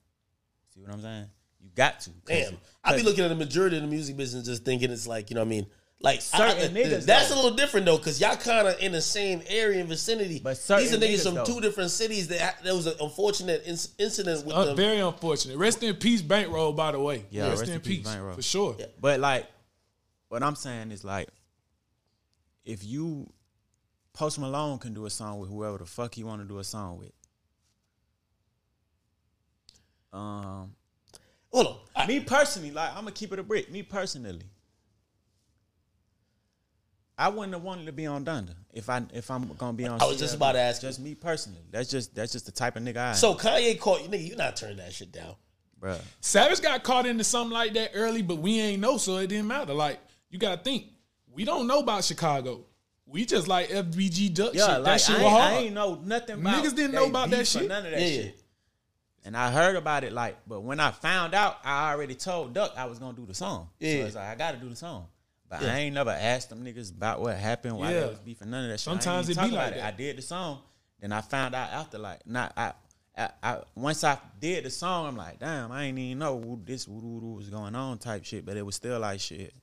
[0.74, 1.26] See what I'm saying?
[1.60, 2.10] You got to.
[2.26, 2.56] Damn.
[2.84, 5.34] I be looking at the majority of the music business just thinking it's like, you
[5.34, 5.66] know what I mean?
[6.00, 7.34] Like Certain I- I- niggas, that's though.
[7.34, 10.38] a little different though, because y'all kind of in the same area and vicinity.
[10.38, 11.44] But these are certain niggas niggas, from though.
[11.44, 12.28] two different cities.
[12.28, 14.76] That there was an unfortunate inc- incident with Uh, them.
[14.76, 15.56] very unfortunate.
[15.56, 16.72] Rest in peace, Bankroll.
[16.72, 18.36] By the way, Yeah, rest, in peace, Bankroll.
[18.36, 18.76] for sure.
[19.00, 19.48] But like,
[20.28, 21.28] what I'm saying is like,
[22.64, 23.32] if you
[24.12, 26.64] Post Malone can do a song with whoever the fuck he want to do a
[26.64, 27.12] song with.
[30.12, 30.74] Um,
[31.52, 32.06] Hold on.
[32.06, 33.70] me personally, like I'm gonna keep it a brick.
[33.70, 34.42] Me personally,
[37.18, 40.00] I wouldn't have wanted to be on Donda if I if I'm gonna be on.
[40.00, 40.88] I was just about to ask you.
[40.88, 41.62] Just me personally.
[41.70, 43.14] That's just that's just the type of nigga I am.
[43.16, 44.24] So Kanye caught you, nigga.
[44.28, 45.34] You not turning that shit down.
[45.80, 46.00] bruh.
[46.20, 49.48] Savage got caught into something like that early, but we ain't know, so it didn't
[49.48, 49.74] matter.
[49.74, 49.98] Like
[50.30, 50.84] you gotta think,
[51.32, 52.64] we don't know about Chicago.
[53.04, 54.74] We just like FBG Duck Yeah, shit.
[54.74, 55.52] like that shit I, was ain't, hard.
[55.52, 57.66] I ain't know nothing about Niggas didn't know about that shit.
[57.66, 58.22] None of that Yeah, yeah.
[58.22, 58.42] shit.
[59.24, 62.74] And I heard about it like, but when I found out, I already told Duck
[62.76, 63.70] I was gonna do the song.
[63.80, 64.00] Yeah.
[64.02, 65.06] So it's like I gotta do the song.
[65.48, 65.74] But Yeah.
[65.74, 68.00] I ain't never asked them niggas about what happened, why Yeah.
[68.00, 68.84] they was beefing, none of that shit.
[68.84, 69.84] Sometimes it be like about that.
[69.84, 70.60] I did the song,
[71.00, 72.72] then I found out after like not I,
[73.16, 76.86] I, I once I did the song, I'm like, damn, I ain't even know this
[76.86, 78.44] woo was going on type shit.
[78.44, 79.54] But it was still like shit.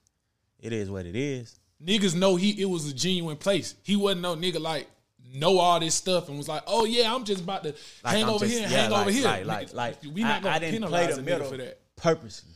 [0.59, 1.59] It is what it is.
[1.83, 3.75] Niggas know he it was a genuine place.
[3.83, 4.87] He wasn't no nigga like
[5.33, 8.23] know all this stuff and was like, oh yeah, I'm just about to Like, hang
[8.23, 9.23] I'm over just- here and yeah, hang like, over here.
[9.23, 11.57] Like, like, like, we not I, gonna I didn't play penalize the a middle for
[11.57, 11.79] that.
[11.97, 12.51] purposely.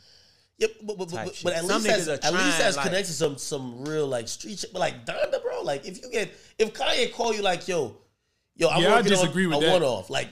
[0.60, 3.08] Yep, but but, but, but at least that's, niggas are at least that's like- connected
[3.08, 4.74] to some some real like street shit.
[4.74, 7.96] But like Donda, bro, like if you get if Kanye call you like yo,
[8.56, 10.10] yo, I'm Yeah, I disagree on with a one off.
[10.10, 10.28] Like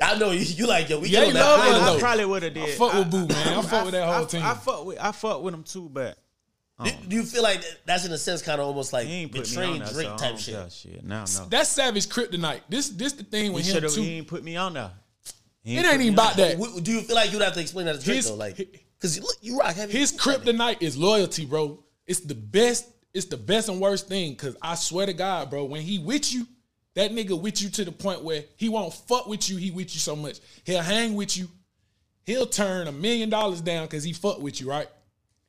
[0.00, 1.84] I know you, you like yo, we Yeah, get on that love high her, note.
[1.84, 1.96] though.
[1.96, 2.62] I probably would have did.
[2.62, 2.74] I did.
[2.78, 3.58] fuck with Boo, man.
[3.58, 4.42] I fuck with that I, whole team.
[4.42, 6.18] I fuck with I fuck with him too, but
[6.82, 9.12] Do, um, do you feel like that's in a sense kind of almost like he
[9.22, 10.72] ain't put me betraying Drake so type shit?
[10.72, 11.04] shit.
[11.04, 11.44] Now no.
[11.50, 12.60] That's Savage Kryptonite.
[12.70, 14.00] This this the thing He with should him too.
[14.02, 14.90] He ain't put me on there.
[15.64, 16.56] It ain't even about that.
[16.82, 18.36] Do you feel like you'd have to explain that to Drake His- though?
[18.36, 19.96] Like, you, look, you rock heavy.
[19.98, 21.82] His kryptonite is loyalty, bro.
[22.06, 22.88] It's the best.
[23.12, 24.36] It's the best and worst thing.
[24.36, 26.46] Cause I swear to God, bro, when he with you,
[26.94, 29.56] that nigga with you to the point where he won't fuck with you.
[29.56, 30.40] He with you so much.
[30.64, 31.48] He'll hang with you.
[32.24, 34.88] He'll turn a million dollars down because he fuck with you, right?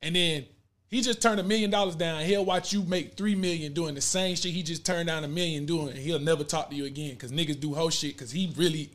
[0.02, 0.46] And then
[0.90, 2.24] he just turned a million dollars down.
[2.24, 5.28] He'll watch you make three million doing the same shit he just turned down a
[5.28, 5.90] million doing.
[5.90, 8.14] And he'll never talk to you again because niggas do whole shit.
[8.14, 8.92] Because he really,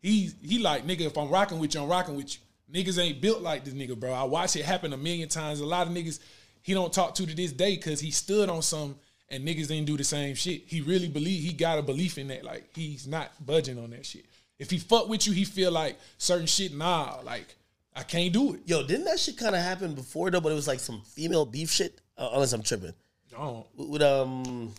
[0.00, 1.02] he he like nigga.
[1.02, 2.40] If I'm rocking with you, I'm rocking with you.
[2.74, 4.12] Niggas ain't built like this nigga, bro.
[4.12, 5.60] I watch it happen a million times.
[5.60, 6.18] A lot of niggas
[6.62, 8.96] he don't talk to to this day because he stood on some
[9.28, 10.62] and niggas didn't do the same shit.
[10.66, 12.44] He really believe he got a belief in that.
[12.44, 14.24] Like he's not budging on that shit.
[14.58, 16.74] If he fuck with you, he feel like certain shit.
[16.74, 17.54] Nah, like
[17.94, 18.62] I can't do it.
[18.66, 20.40] Yo, didn't that shit kind of happen before though?
[20.40, 22.00] But it was like some female beef shit.
[22.16, 22.94] Uh, unless I'm tripping.
[23.36, 24.72] Oh, With um,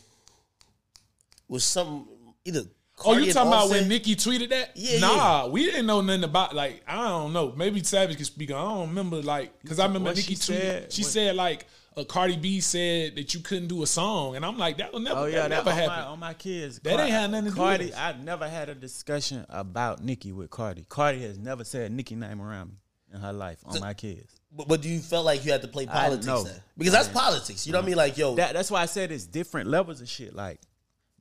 [1.48, 2.08] was some
[2.46, 2.64] either.
[3.04, 3.88] Oh, you talking about when Offset?
[3.90, 4.72] Nicki tweeted that?
[4.76, 6.56] Yeah, nah, we didn't know nothing about.
[6.56, 7.52] Like I don't know.
[7.56, 8.52] Maybe Savage can speak.
[8.52, 9.22] I don't remember.
[9.22, 10.62] Like because I remember What Nicki she tweeted.
[10.62, 10.94] said?
[10.94, 11.66] She What- said like.
[11.98, 15.00] Uh, Cardi B said that you couldn't do a song, and I'm like, that will
[15.00, 16.04] never, Oh yeah, that that never on my, happen.
[16.12, 16.80] on my kids.
[16.80, 17.94] That ain't had nothing to do with Cardi.
[17.96, 20.86] I never had a discussion about Nicki with Cardi.
[20.90, 22.76] Cardi has never said Nicki name around me
[23.14, 24.36] in her life on my kids.
[24.52, 26.44] But, but do you felt like you had to play politics know.
[26.44, 26.56] then?
[26.78, 27.66] Because that's politics.
[27.66, 27.96] You know what I mean?
[27.96, 30.36] Like, yo, That, that's why I said it's different levels of shit.
[30.36, 30.60] Like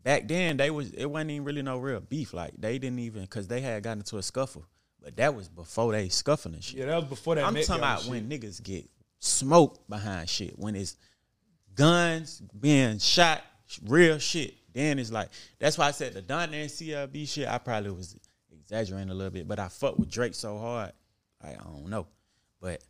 [0.04, 2.32] back then, they was it wasn't even really no real beef.
[2.32, 4.64] Like they didn't even because they had gotten into a scuffle,
[5.02, 6.80] but that was before they scuffling and shit.
[6.80, 7.44] Yeah, that was before that.
[7.44, 8.10] I'm talking about shit.
[8.10, 8.88] when niggas get
[9.18, 10.56] smoked behind shit.
[10.56, 10.96] When it's
[11.74, 13.42] guns being shot,
[13.84, 14.54] real shit.
[14.72, 17.48] Then it's like that's why I said the Don and CLB shit.
[17.48, 18.16] I probably was
[18.52, 20.92] exaggerating a little bit, but I fuck with Drake so hard.
[21.42, 22.06] I, I don't know,
[22.60, 22.82] but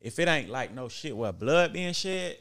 [0.00, 2.38] if it ain't like no shit where blood being shed,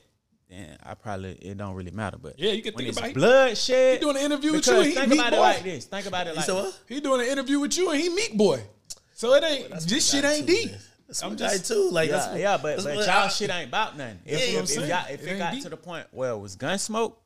[0.49, 2.17] then I probably it don't really matter.
[2.17, 3.15] But Yeah, you can when think it's about it.
[3.15, 3.57] blood.
[3.57, 5.41] He doing an interview with you and he think Meek about it Boy.
[5.41, 5.85] like this.
[5.85, 6.79] Think about it like said this.
[6.87, 8.61] He doing an interview with you and he Meek Boy.
[9.13, 10.71] So it ain't this shit ain't deep.
[11.07, 11.89] That's I'm just too.
[11.89, 14.19] Like, yeah, that's yeah, but, that's but y'all I- shit ain't about nothing.
[14.25, 15.63] If, Yeah, you if, if, y'all, if It it, got deep.
[15.63, 17.21] to the point where it was gun smoke,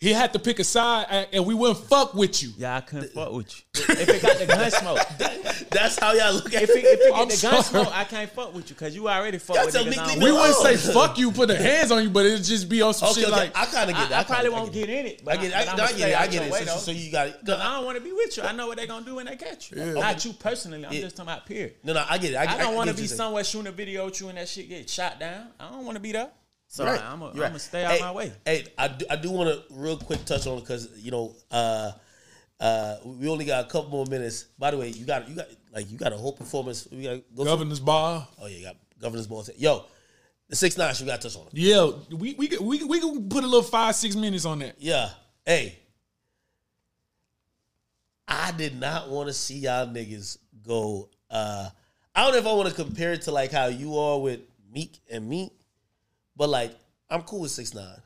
[0.00, 2.50] He had to pick a side and- and we wouldn't fuck with you.
[2.56, 3.64] yeah, I couldn't fuck with you.
[3.94, 4.98] if it got the gun smoke,
[5.70, 7.82] That's how y'all look at if it, if it I'm get the gun sorry.
[7.84, 9.90] smoke, I can't fuck with you because you already fuck Y'all with niggas.
[9.90, 12.10] me I leave don't me We wouldn't say fuck you, put a hands on you,
[12.10, 13.36] but it'd just be on some Okay, shit okay.
[13.40, 14.20] like I kind of get I, that.
[14.20, 15.22] I probably kinda won't get in it.
[15.26, 16.20] I get, I, but no, I I'ma get stay it.
[16.20, 16.52] I get it.
[16.52, 17.40] way, So, so you got it.
[17.44, 18.44] Cause I don't want to be with you.
[18.44, 19.78] I know what they're gonna do when they catch you.
[19.94, 20.86] Not you personally.
[20.86, 21.00] I'm Yeah.
[21.00, 21.72] just talking about peer.
[21.82, 22.36] No, no, I get it.
[22.36, 23.16] I, I don't want to be what you're saying.
[23.16, 25.48] somewhere shooting a video with you and that shit get shot down.
[25.58, 26.30] I don't want to be there.
[26.70, 27.02] So Right.
[27.02, 27.60] I'm gonna right.
[27.60, 28.32] Stay out Hey, my way.
[28.44, 31.92] Hey, I do, I do want to real quick touch on because you know, uh,
[32.60, 34.44] uh, we only got a couple more minutes.
[34.58, 36.86] By the way, you got you got like you got a whole performance.
[36.92, 38.28] We got go through- Governors Ball.
[38.40, 39.44] Oh yeah, you got Governors Ball.
[39.56, 39.84] Yo,
[40.48, 40.94] the six nine.
[41.00, 41.54] We got to touch on it.
[41.54, 44.74] Yeah, we we we we can put a little five six minutes on that.
[44.78, 45.08] Yeah.
[45.46, 45.78] Hey,
[48.26, 51.08] I did not want to see y'all niggas go.
[51.30, 51.70] Uh,
[52.14, 54.40] I don't know if I want to compare it to like how you are with
[54.70, 55.52] Meek and Meek,
[56.38, 56.74] but like
[57.10, 58.00] I'm cool with six nine,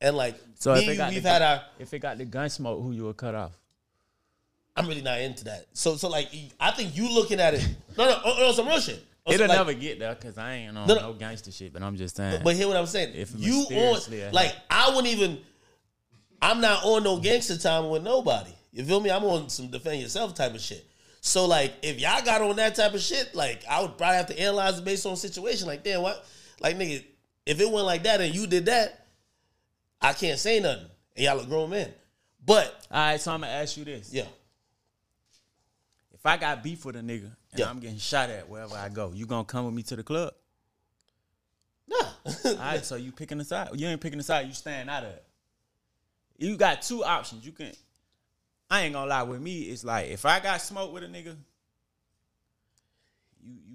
[0.00, 1.62] and like So me if it got we've the, had our.
[1.78, 3.52] if it got the gun smoke, who you would cut off?
[4.76, 5.66] I'm really not into that.
[5.72, 6.28] So so like
[6.60, 7.66] I think you looking at it.
[7.96, 9.02] No no no, no some real shit.
[9.24, 11.12] On It'll some, like, never get there because I ain't on No, no, no.
[11.14, 11.72] gangster shit.
[11.72, 12.42] But I'm just saying.
[12.44, 13.14] But hear what I'm saying.
[13.14, 15.38] If you on uh, like I wouldn't even.
[16.42, 18.50] I'm not on no gangster time with nobody.
[18.70, 19.10] You feel me?
[19.10, 20.86] I'm on some defend yourself type of shit.
[21.22, 24.26] So like, if y'all got on that type of shit, like I would probably have
[24.26, 25.66] to analyze it based on situation.
[25.66, 26.24] Like, damn, what?
[26.60, 27.02] Like, nigga,
[27.46, 29.06] if it went like that and you did that,
[30.00, 30.86] I can't say nothing.
[31.16, 31.90] And y'all a grown men.
[32.44, 34.26] But All right, so I'm gonna ask you this: yeah,
[36.12, 37.70] If I got beef with a nigga and Yeah.
[37.70, 40.34] I'm getting shot at wherever I go, you gonna come with me to the club?
[41.88, 41.96] nah.
[42.44, 43.68] All right, so you picking a side?
[43.74, 44.46] You ain't picking a side.
[44.46, 45.24] You staying out of it.
[46.38, 47.46] You got two options.
[47.46, 47.72] You can.
[48.68, 49.22] I ain't gonna lie.
[49.22, 51.36] With me, it's like if I got smoke with a nigga,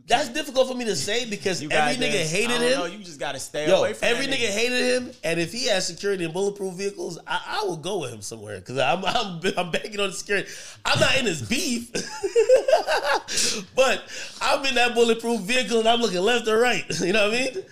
[0.08, 2.80] That's difficult for me to say because every nigga hated I don't him.
[2.80, 5.52] know, you just gotta stay Yo, away from every that nigga hated him, and if
[5.54, 9.06] he has security and bulletproof vehicles, I, I will go with him somewhere because I'm,
[9.06, 10.50] I'm I'm banking on the security.
[10.84, 11.92] I'm not in his beef,
[13.76, 14.04] but
[14.42, 16.84] I'm in that bulletproof vehicle and I'm looking left or right.
[17.02, 17.64] You know what I mean?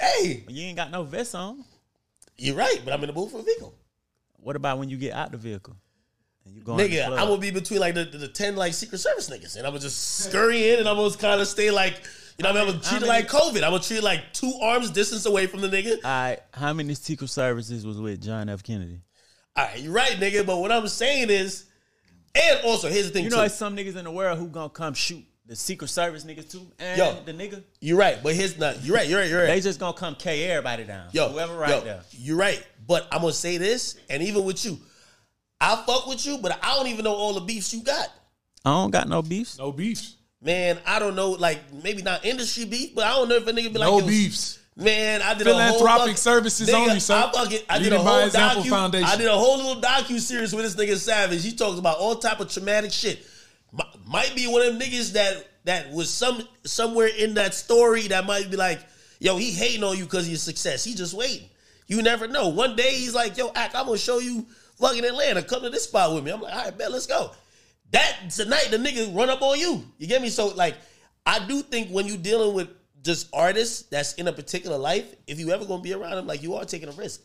[0.00, 1.64] Hey, You ain't got no vest on.
[2.36, 3.74] you're right, but I'm in a bulletproof vehicle.
[4.36, 5.76] What about when you get out the vehicle
[6.44, 7.06] and you go in the Nigga?
[7.06, 9.72] I'm gonna be between like the, the, the ten like Secret Service niggas, and I'm
[9.72, 12.02] gonna just scurry in, and I'm gonna kind of stay like,
[12.38, 13.56] you know, I mean, I'm gonna treat it like COVID.
[13.56, 15.94] I'm gonna treat it like two arms distance away from the nigga.
[15.96, 18.62] All right, how many Secret Services was with John F.
[18.62, 19.00] Kennedy?
[19.56, 20.44] All right, you're right, nigga.
[20.44, 21.66] But what I'm saying is,
[22.34, 23.36] and also here's the thing You too.
[23.36, 26.50] know, there's some niggas in the world who gonna come shoot the Secret Service niggas
[26.50, 27.16] too, and Yo.
[27.24, 28.82] the nigga You're right, but here's not.
[28.84, 29.06] You're right.
[29.08, 29.28] You're right.
[29.30, 29.46] You're right.
[29.46, 31.08] they just gonna come K everybody down.
[31.12, 32.00] yo, whoever right yo, there.
[32.12, 34.78] You're right, but I'm gonna say this, and even with you,
[35.64, 38.08] I fuck with you, but I don't even know all the beefs you got.
[38.64, 39.58] I don't got no beefs.
[39.58, 40.16] No beefs.
[40.42, 43.52] Man, I don't know, like maybe not industry beef, but I don't know if a
[43.52, 44.58] nigga be like, No yo, beefs.
[44.76, 47.14] Man, I did a whole fuck- services nigga, only, sir.
[47.14, 48.68] I, fucking, I did a whole Example docu.
[48.70, 49.08] Foundation.
[49.08, 51.44] I did a whole little docu series with this nigga Savage.
[51.44, 53.24] He talks about all type of traumatic shit.
[53.72, 58.08] M- Might be one of them niggas that that was some somewhere in that story
[58.08, 58.80] that might be like,
[59.20, 60.82] yo, he hating on you because of your success.
[60.84, 61.48] He just waiting.
[61.86, 62.48] You never know.
[62.48, 64.44] One day he's like, yo, Ak, I'm gonna show you
[64.84, 65.42] fucking Atlanta.
[65.42, 66.30] Come to this spot with me.
[66.30, 67.30] I'm like, all right, bet, let's go.
[67.90, 69.84] That tonight the nigga run up on you.
[69.98, 70.28] You get me?
[70.28, 70.76] So like,
[71.26, 72.68] I do think when you dealing with
[73.02, 76.42] just artists that's in a particular life, if you ever gonna be around them, like
[76.42, 77.20] you are taking a risk.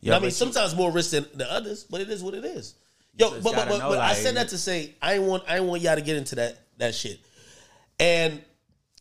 [0.00, 0.26] You know what I mean?
[0.26, 2.74] you- Sometimes more risk than the others, but it is what it is.
[3.16, 5.56] Yo, but but, but, know, but I said that to say I ain't want I
[5.56, 7.20] ain't want y'all to get into that that shit.
[8.00, 8.42] And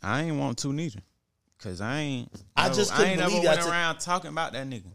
[0.03, 0.99] I ain't want to neither.
[1.59, 2.31] Cause I ain't.
[2.55, 4.91] I no, just I couldn't ain't y'all went around talking about that nigga.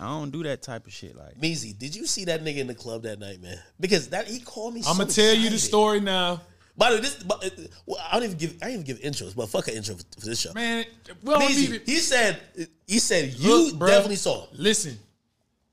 [0.00, 1.14] I don't do that type of shit.
[1.14, 3.58] Like Meezy, did you see that nigga in the club that night, man?
[3.78, 4.80] Because that he called me.
[4.80, 6.40] I'm so gonna tell you the story now,
[6.74, 7.50] By the way, this but, uh,
[7.84, 10.04] well, I don't even give I don't even give intros, but fuck an intro for,
[10.18, 10.54] for this show.
[10.54, 10.86] man.
[11.22, 12.40] We don't Meezy, he said
[12.86, 14.48] he said you Look, bruh, definitely saw him.
[14.54, 14.98] Listen,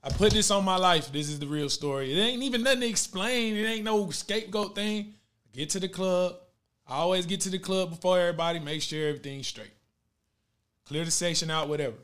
[0.02, 1.10] I put this on my life.
[1.10, 2.12] This is the real story.
[2.12, 3.56] It ain't even nothing to explain.
[3.56, 5.14] It ain't no scapegoat thing.
[5.54, 6.36] Get to the club.
[6.86, 8.58] I always get to the club before everybody.
[8.58, 9.72] Make sure everything's straight.
[10.84, 11.96] Clear the section out, whatever.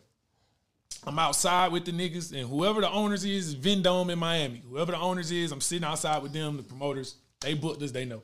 [1.07, 4.63] I'm outside with the niggas, and whoever the owners is, Vendome in Miami.
[4.69, 7.17] Whoever the owners is, I'm sitting outside with them, the promoters.
[7.41, 8.23] They booked us, they know.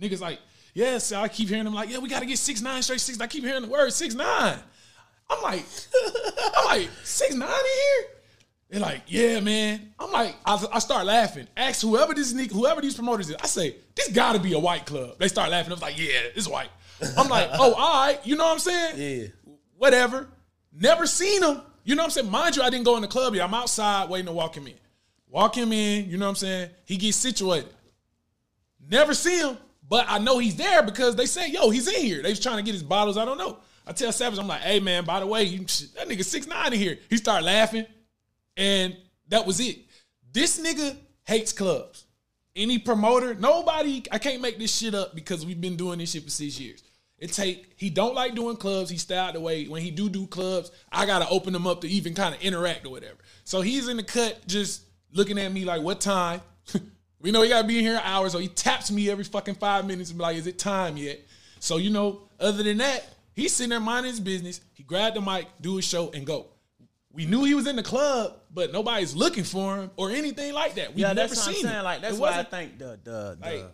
[0.00, 0.40] Niggas like,
[0.74, 3.20] yes, I keep hearing them like, yeah, we gotta get six nine straight six.
[3.20, 4.58] I keep hearing the word six nine.
[5.30, 5.64] I'm like,
[6.56, 8.10] I'm like, six nine in here?
[8.68, 9.92] They're like, yeah, man.
[9.98, 11.46] I'm like, I, I start laughing.
[11.56, 13.36] Ask whoever this nigga, whoever these promoters is.
[13.40, 15.18] I say, this gotta be a white club.
[15.18, 15.70] They start laughing.
[15.70, 16.68] I was like, yeah, it's white.
[17.16, 18.18] I'm like, oh, all right.
[18.26, 19.20] You know what I'm saying?
[19.20, 19.28] Yeah.
[19.76, 20.28] Whatever.
[20.78, 21.62] Never seen him.
[21.84, 22.30] You know what I'm saying?
[22.30, 23.44] Mind you, I didn't go in the club yet.
[23.44, 24.74] I'm outside waiting to walk him in.
[25.28, 26.70] Walk him in, you know what I'm saying?
[26.84, 27.72] He gets situated.
[28.88, 29.56] Never see him,
[29.88, 32.22] but I know he's there because they say, yo, he's in here.
[32.22, 33.16] They was trying to get his bottles.
[33.16, 33.58] I don't know.
[33.86, 36.72] I tell Savage, I'm like, hey man, by the way, you, that nigga six nine
[36.72, 36.98] in here.
[37.08, 37.86] He started laughing,
[38.56, 38.96] and
[39.28, 39.78] that was it.
[40.32, 42.04] This nigga hates clubs.
[42.54, 46.24] Any promoter, nobody, I can't make this shit up because we've been doing this shit
[46.24, 46.82] for six years.
[47.18, 48.90] It take he don't like doing clubs.
[48.90, 49.66] He stay out the way.
[49.66, 52.84] When he do do clubs, I gotta open them up to even kind of interact
[52.84, 53.16] or whatever.
[53.44, 54.82] So he's in the cut, just
[55.12, 56.42] looking at me like, "What time?"
[57.20, 58.32] we know he gotta be in here hours.
[58.32, 61.20] So he taps me every fucking five minutes and be like, "Is it time yet?"
[61.58, 64.60] So you know, other than that, he's sitting there minding his business.
[64.74, 66.48] He grabbed the mic, do his show, and go.
[67.12, 70.74] We knew he was in the club, but nobody's looking for him or anything like
[70.74, 70.90] that.
[70.90, 71.76] We've yeah, never that's what I'm seen saying.
[71.76, 71.84] him.
[71.84, 73.72] Like that's It why I think the the the, Like-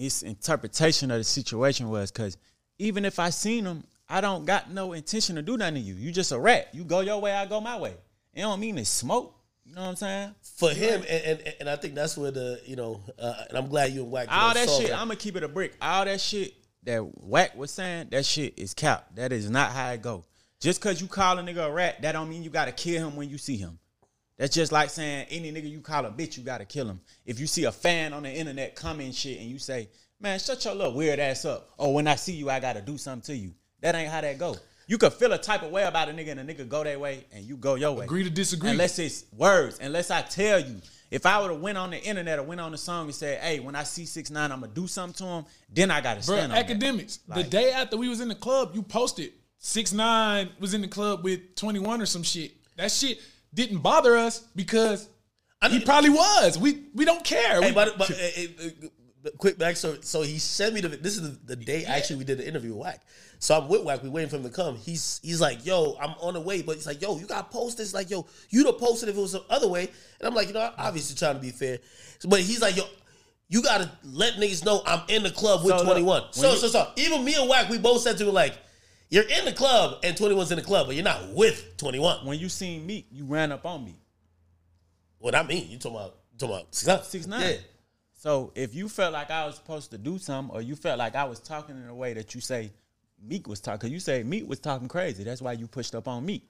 [0.00, 2.36] the misinterpretation of the situation was because
[2.78, 5.94] even if I seen him, I don't got no intention to do nothing to you.
[5.94, 6.68] You just a rat.
[6.72, 7.94] You go your way, I go my way.
[8.34, 9.36] It don't mean it's smoke.
[9.64, 10.34] You know what I'm saying?
[10.56, 13.68] For him, and, and and I think that's where the you know, uh, and I'm
[13.68, 14.26] glad you and Wack.
[14.30, 15.74] All that shit, I'm gonna keep it a brick.
[15.80, 16.54] All that shit
[16.84, 19.14] that Wack was saying, that shit is cap.
[19.14, 20.24] That is not how it go.
[20.60, 23.16] Just cause you call a nigga a rat, that don't mean you gotta kill him
[23.16, 23.78] when you see him.
[24.40, 26.98] That's just like saying any nigga you call a bitch, you gotta kill him.
[27.26, 30.64] If you see a fan on the internet comment shit and you say, man, shut
[30.64, 31.68] your little weird ass up.
[31.78, 33.52] Oh, when I see you, I gotta do something to you.
[33.82, 34.56] That ain't how that go.
[34.86, 36.98] You could feel a type of way about a nigga and a nigga go their
[36.98, 38.06] way and you go your way.
[38.06, 38.70] Agree to disagree.
[38.70, 40.80] Unless it's words, unless I tell you.
[41.10, 43.42] If I would have went on the internet or went on the song and said,
[43.42, 46.24] hey, when I see 6 9 I'm gonna do something to him, then I gotta
[46.24, 46.66] Bro, stand that.
[46.66, 47.18] Akademiks.
[47.28, 50.88] the day after we was in the club, you posted six nine was in the
[50.88, 52.52] club with twenty one or some shit.
[52.76, 53.20] That shit
[53.54, 55.08] didn't bother us because
[55.70, 56.58] he probably was.
[56.58, 57.60] We we don't care.
[57.60, 59.76] Hey, We- but, but uh, quick back.
[59.76, 60.88] So so he sent me the.
[60.88, 63.00] This is the, the day actually we did the interview with Wack.
[63.38, 64.02] So I'm with Wack.
[64.02, 64.76] We waiting for him to come.
[64.76, 67.56] He's he's like, yo, I'm on the way, but he's like, yo, you got to
[67.58, 67.92] post this.
[67.94, 69.88] Like, yo, you'd have posted if it was the other way.
[70.18, 71.78] And I'm like, you know, I'm obviously trying to be fair.
[72.26, 72.84] But he's like, yo.
[73.52, 76.22] You gotta let niggas know I'm in the club with So, 21.
[76.22, 78.56] when So, you- so, so, even me and Wack, we both said to him, like,
[79.10, 82.24] you're in the club and 21's in the club, but you're not with 21.
[82.24, 83.96] when you seen me, you ran up on me.
[85.18, 87.02] What I mean, you talking about, you talking about six nine?
[87.02, 87.42] Six nine.
[87.42, 87.56] Yeah.
[88.14, 91.14] So if you felt like I was supposed to do something, or you felt like
[91.14, 92.70] I was talking in a way that you say
[93.22, 95.24] Meek was talking, because you say Meek was talking crazy.
[95.24, 96.48] That's why you pushed up on Meek.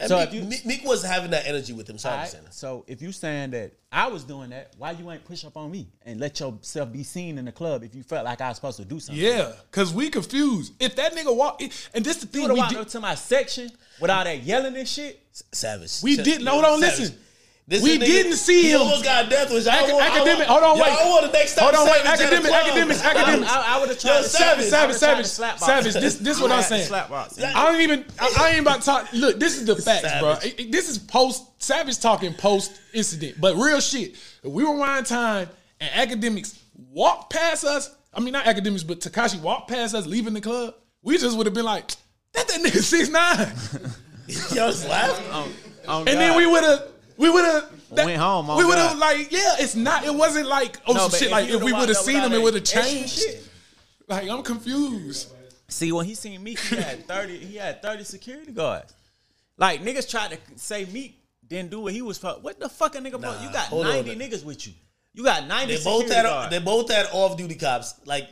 [0.00, 2.12] And so Meek, if you, Meek, Meek was having that energy with him, so I
[2.12, 2.54] Alright, understand that.
[2.54, 5.70] so if you saying that I was doing that, why you ain't push up on
[5.70, 8.56] me and let yourself be seen in the club if you felt like I was
[8.56, 9.22] supposed to do something?
[9.22, 10.72] yeah, cause we confused.
[10.80, 11.62] If that nigga walk,
[11.94, 13.70] and this the You thing would have we walked did, up to my section
[14.00, 15.20] with all that yelling and shit.
[15.52, 16.02] Savage.
[16.02, 16.98] We Ch- didn't- hold on, Savage.
[16.98, 17.18] listen.
[17.68, 18.80] This We didn't see he him.
[18.80, 19.66] almost got death wish.
[19.68, 20.48] I Ac- want, academic.
[20.48, 20.92] I Hold on, wait.
[20.92, 21.64] I want the next time.
[21.72, 22.02] Hold on, wait.
[22.02, 22.66] Savage at Academic, club.
[22.66, 23.46] Akademiks, I, Akademiks.
[23.46, 25.94] I, I would have Yo, tried to Savage, Savage, savage, to savage, slap savage.
[25.94, 26.86] This, this what I I'm saying.
[26.86, 27.40] slap box.
[27.40, 28.04] I don't even.
[28.20, 29.12] I, I ain't about to talk.
[29.12, 30.34] Look, this is the facts, bro.
[30.34, 30.44] Savage.
[30.52, 34.14] It- it- this is post Savage talking post incident, but real shit.
[34.42, 35.48] If we rewind time
[35.80, 36.58] and Akademiks
[36.90, 37.94] walked past us.
[38.12, 40.74] I mean, not Akademiks, but Tekashi walked past us leaving the club.
[41.02, 41.88] We just would have been like,
[42.32, 43.52] "That that nigga six nine.
[44.26, 45.18] Yo, just laugh.
[45.88, 46.88] Oh, and then we would have.
[47.16, 50.04] We would have Went home, We would have like, yeah, it's not.
[50.04, 51.22] It wasn't like oh No, shit.
[51.22, 53.22] if Like if we would've would have walked up seen him, it would have changed.
[54.08, 55.32] Like I'm confused.
[55.68, 58.92] See, when he seen Meek, he had 30, he had 30 security guards.
[59.56, 62.32] Like niggas tried to say Meek didn't do what he was for.
[62.40, 63.34] What the fuck a nigga bro?
[63.42, 64.72] You got hold on, 90 niggas with you.
[65.14, 66.50] You got 90 They both security had guards.
[66.50, 67.94] they both had off duty cops.
[68.06, 68.28] Like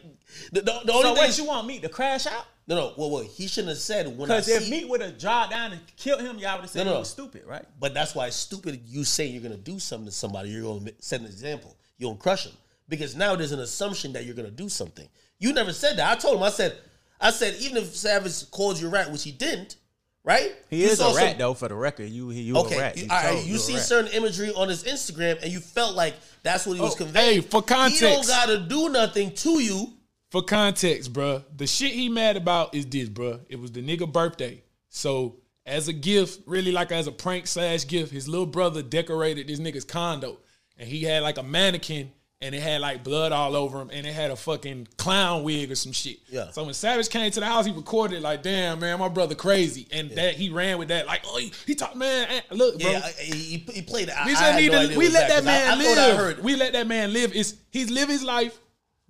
[0.52, 1.44] the, the, the so only what thing.
[1.44, 2.47] you want Meek to crash out?
[2.70, 2.92] No, no.
[2.97, 4.70] Well, well, he shouldn't have said when I Because if see.
[4.70, 6.97] Meek would have dropped down and killed him, y'all would have said No, no.
[6.97, 7.64] he was stupid, right?
[7.78, 8.80] But that's why it's stupid.
[8.86, 11.76] You say you're gonna do something to somebody, you're gonna set an example.
[11.98, 12.55] You're gonna crush them
[12.88, 15.06] because now there's an assumption that you're gonna do something.
[15.38, 16.10] You never said that.
[16.10, 16.42] I told him.
[16.42, 16.76] I said,
[17.20, 19.76] I said even if Savage called you a rat, which he didn't,
[20.24, 20.52] right?
[20.70, 21.55] He You is saw a rat some- though.
[21.55, 22.97] For the record, you he, you Okay, a rat.
[22.97, 23.82] you, You all right, told you see rat.
[23.84, 27.42] certain imagery on his Instagram, and you felt like that's what he was Oh, conveying.
[27.42, 29.92] hey, for context, he don't gotta do nothing to you.
[30.31, 33.40] For context, bruh, the shit he mad about is this, bruh.
[33.48, 34.62] It was the nigga birthday.
[34.89, 35.36] So
[35.66, 39.59] as a gift, really like as a prank slash gift, his little brother decorated this
[39.59, 40.39] nigga's condo.
[40.78, 44.07] And he had like a mannequin and it had like blood all over him and
[44.07, 46.19] it had a fucking clown wig or some shit.
[46.28, 46.51] Yeah.
[46.52, 49.35] So when Savage came to the house, he recorded it like, damn, man, my brother
[49.35, 49.86] crazy.
[49.93, 52.90] And that he ran with that, like, oh, he, he talked, man, eh, look, bro.
[52.90, 54.15] Yeah, he, he played it.
[54.16, 54.97] I, We I need no to.
[54.97, 55.98] We let that man I, live.
[55.98, 56.43] I heard.
[56.43, 57.32] We let that man live.
[57.35, 58.59] It's he's live his life.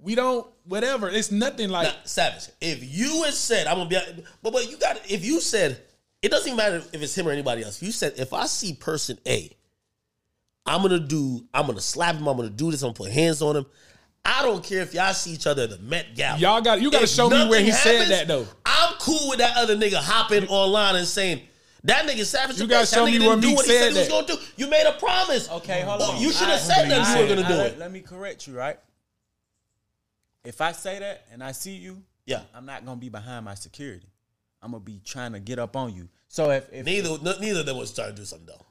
[0.02, 1.08] We don't whatever.
[1.08, 3.98] It's nothing like Now, Savage, if you had said, I'm gonna be,
[4.42, 5.80] but but you got, if you said,
[6.22, 7.76] it doesn't even matter if it's him or anybody else.
[7.76, 9.50] If you said, if I see person A,
[10.66, 13.42] I'm gonna do, I'm gonna slap him, I'm gonna do this, I'm gonna put hands
[13.42, 13.66] on him.
[14.24, 16.38] I don't care if y'all see each other at the Met Gala.
[16.38, 18.46] Y'all got- you gotta show me where nothing he said that, though.
[18.66, 21.42] I'm cool with that other nigga hopping online and saying.
[21.84, 22.60] That nigga savage.
[22.60, 24.26] You gotta show me where didn't do Meek what he said said he was gonna
[24.26, 24.36] do.
[24.56, 25.48] You made a promise.
[25.48, 26.20] Okay, hold Oh, on.
[26.20, 27.78] You should have said that you all were gonna do all it.
[27.78, 28.78] Let me correct you, right?
[30.44, 32.42] If I say that and I see you, Yeah.
[32.54, 34.06] I'm not gonna be behind my security.
[34.62, 36.08] I'm gonna be trying to get up on you.
[36.28, 38.66] So if, if Neither, neither of them was trying to do something though.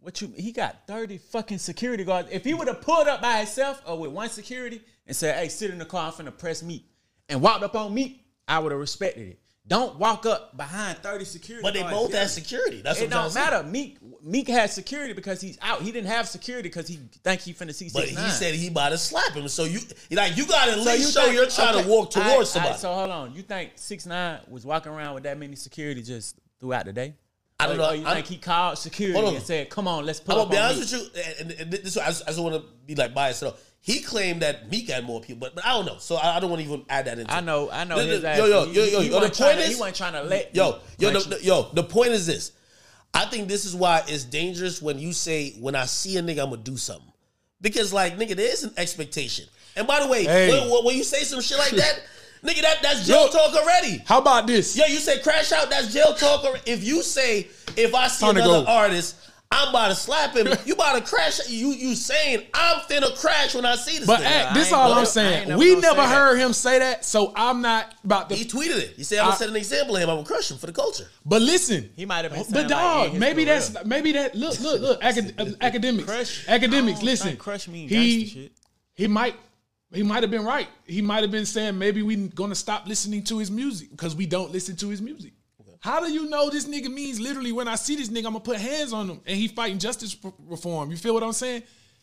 [0.00, 2.28] what you he got 30 fucking security guards.
[2.32, 5.48] If he would have pulled up by himself or with one security and said, "Hey,
[5.48, 6.84] sit in the car, I'm finna press Meek,"
[7.28, 9.40] and walked up on me, I would have respected it.
[9.70, 11.96] Don't walk up behind 30 security But they guards.
[11.96, 12.20] both Yeah.
[12.20, 12.82] had security.
[12.82, 13.62] That's what it trying don't matter.
[13.62, 15.80] Meek Meek had security because he's out.
[15.80, 18.32] He didn't have security because he think he finna see But he nine.
[18.32, 19.46] said he about to slap him.
[19.48, 19.78] So you
[20.10, 22.28] like you got to at So you show think- you're trying okay, to walk towards
[22.28, 22.72] all somebody.
[22.72, 23.32] right, so hold on.
[23.34, 27.14] You think six nine was walking around with that many security just throughout the day?
[27.60, 27.90] I don't Or- know.
[27.90, 30.50] or you I'm- think he called security and said, "Come on, let's put I'm up
[30.50, 32.56] gonna be on honest me." with you, and, and this I just, I just want
[32.56, 33.38] to be like biased.
[33.40, 35.96] So he claimed that Meek had more people, but, but I don't know.
[35.98, 37.32] So I, I don't want to even add that into.
[37.32, 37.96] I know, I know.
[37.96, 39.74] The- his the- ass, yo, yo, yo, yo, he yo, the point to- is- he
[39.76, 41.70] wasn't trying to let Yo, yo, punch the, the- yo.
[41.72, 42.52] The point is this.
[43.14, 46.42] I think this is why it's dangerous when you say, "When I see a nigga,
[46.44, 47.10] I'm gonna do something,"
[47.60, 49.46] because like nigga, there is an expectation.
[49.76, 50.48] And by the way, Hey.
[50.50, 52.00] when, when- when you say some shit like that,
[52.44, 53.32] Nigga, that that's jail Look.
[53.32, 54.02] talk already.
[54.06, 54.74] How about this?
[54.74, 56.42] Yo, you say crash out, that's jail talk.
[56.42, 56.70] already.
[56.70, 59.16] If you say if I see Time another artist,
[59.52, 60.46] I'm about to slap him.
[60.64, 61.48] you about to crash.
[61.48, 64.06] You you saying I'm finna crash when I see this.
[64.06, 64.24] But nigga.
[64.24, 65.48] hey, this ain't all never- I'm saying.
[65.48, 66.08] never We never say that.
[66.08, 68.36] heard him say that, so I'm not about to.
[68.36, 68.94] he tweeted it.
[68.96, 70.08] He said I'm gonna set an example of him.
[70.10, 71.08] I'm gonna crush him for the culture.
[71.26, 73.58] But listen, He might have been But saying, like, dog, maybe career.
[73.58, 74.34] that's maybe that.
[74.36, 75.00] Look, look, look.
[75.02, 77.02] Acad- uh, Akademiks, Crush- Akademiks.
[77.02, 78.52] Listen, crush mean he
[78.94, 79.34] he might
[79.92, 80.68] he might have been right.
[80.86, 84.26] He might have been saying maybe we're gonna stop listening to his music because we
[84.26, 85.32] don't listen to his music.
[85.80, 88.40] How do you know this nigga means literally when I see this nigga, I'm gonna
[88.40, 90.16] put hands on him and he fighting justice
[90.46, 90.90] reform?
[90.90, 91.62] You feel what I'm saying?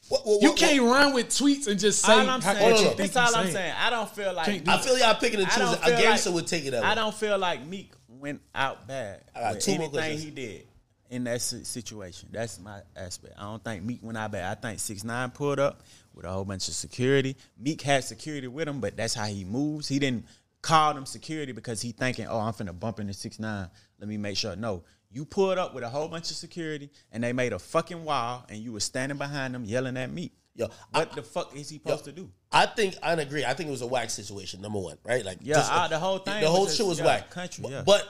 [0.10, 2.80] What- what- you what- can't run with tweets and just say All I'm saying, what
[2.80, 3.74] you hold think that's all I'm saying.
[3.78, 5.66] I don't feel like Can't do I feel y'all picking and I choosing.
[5.66, 6.84] don't A feel gangster like- would take it that.
[6.86, 9.24] I don't feel like Meek went out bad.
[9.36, 10.24] I got with two more anything questions.
[10.24, 10.68] he did
[11.10, 12.30] in that situation.
[12.32, 13.34] That's my aspect.
[13.38, 14.58] I don't think Meek went out bad.
[14.58, 15.82] I think six nine pulled up
[16.16, 17.36] with a whole bunch of security.
[17.60, 19.88] Meek had security with him, but that's how he moves.
[19.88, 20.26] He didn't
[20.68, 23.69] call him security because he thinking, oh, I'm finna bump into six nine.
[23.99, 24.56] Let me make sure.
[24.56, 24.84] No.
[25.10, 28.45] You pulled up with a whole bunch of security and they made a fucking wall
[28.49, 30.34] and you were standing behind them yelling at me.
[30.53, 32.30] Yo, what the fuck is he supposed to do?
[32.52, 33.45] I think I agree.
[33.45, 34.60] I think it was a whack situation.
[34.61, 35.23] Number one, right?
[35.23, 37.30] Like, Yeah, I- the whole thing the whole shit was just, yeah, whack.
[37.30, 37.84] country, but, yeah.
[37.85, 38.06] but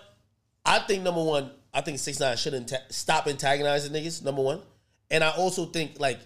[0.65, 4.23] I think number one, I think six nine should anta- stop antagonizing niggas.
[4.23, 4.61] Number one,
[5.11, 6.19] and I also think like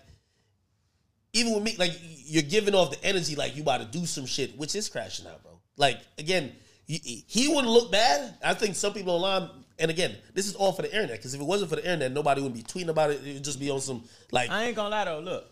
[1.33, 1.91] even with me, like
[2.25, 5.27] you're giving off the energy like you about to do some shit, which is crashing
[5.27, 5.51] out, bro.
[5.77, 6.53] Like again,
[6.85, 8.35] he, he wouldn't look bad.
[8.43, 9.49] I think some people online,
[9.80, 11.18] and again, this is all for the internet.
[11.18, 13.22] Because if it wasn't for the internet, nobody would be tweeting about it.
[13.26, 15.45] It would just be on some like I ain't gonna lie though, look.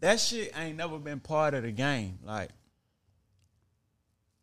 [0.00, 2.18] That shit ain't never been part of the game.
[2.24, 2.50] Like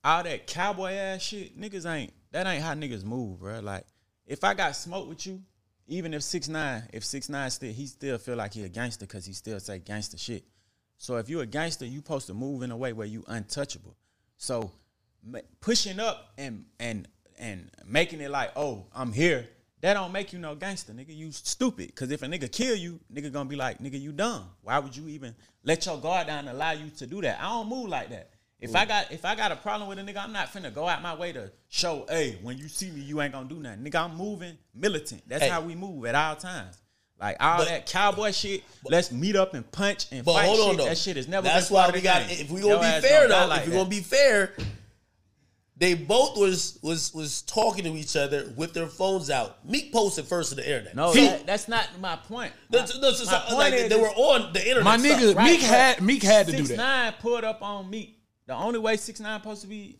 [0.03, 3.59] all that cowboy ass shit, niggas ain't that ain't how niggas move, bro.
[3.59, 3.85] Like
[4.25, 5.41] if I got smoke with you,
[5.87, 9.05] even if six nine, if six nine still he still feel like he a gangster
[9.05, 10.43] because he still say gangster shit.
[10.97, 13.95] So if you a gangster, you supposed to move in a way where you untouchable.
[14.37, 14.71] So
[15.61, 17.07] pushing up and and
[17.37, 19.47] and making it like, oh, I'm here.
[19.81, 21.15] That don't make you no gangster, nigga.
[21.15, 21.95] You stupid.
[21.95, 24.49] Cause if a nigga kill you, nigga gonna be like, nigga, you dumb.
[24.63, 27.39] Why would you even let your guard down and allow you to do that?
[27.39, 28.31] I don't move like that.
[28.59, 30.87] If I got if I got a problem with a nigga, I'm not finna go
[30.87, 33.83] out my way to show, hey, when you see me, you ain't gonna do nothing.
[33.83, 35.21] Nigga, I'm moving militant.
[35.27, 35.49] That's Hey.
[35.49, 36.81] how we move at all times.
[37.19, 40.59] Like all But- that cowboy shit, let's meet up and punch and But fight hold
[40.59, 40.77] on shit.
[40.77, 40.85] though.
[40.85, 41.47] That shit is never.
[41.47, 42.27] That's why we got.
[42.27, 42.37] game.
[42.41, 44.53] If we gonna be fair though, like if we gonna be fair,
[45.79, 49.63] they both was was was talking to each other with their phones out.
[49.67, 50.95] Meek posted first to the internet.
[50.95, 52.51] No, that, that's not my point.
[52.71, 54.83] No, My- no, so- my so, point like, is- they were on the internet.
[54.83, 56.67] My nigga, Right, Meek but had Meek had to do that.
[56.67, 56.83] Six that.
[56.83, 58.19] nine pulled up on Meek.
[58.47, 59.99] The only way six nine supposed to be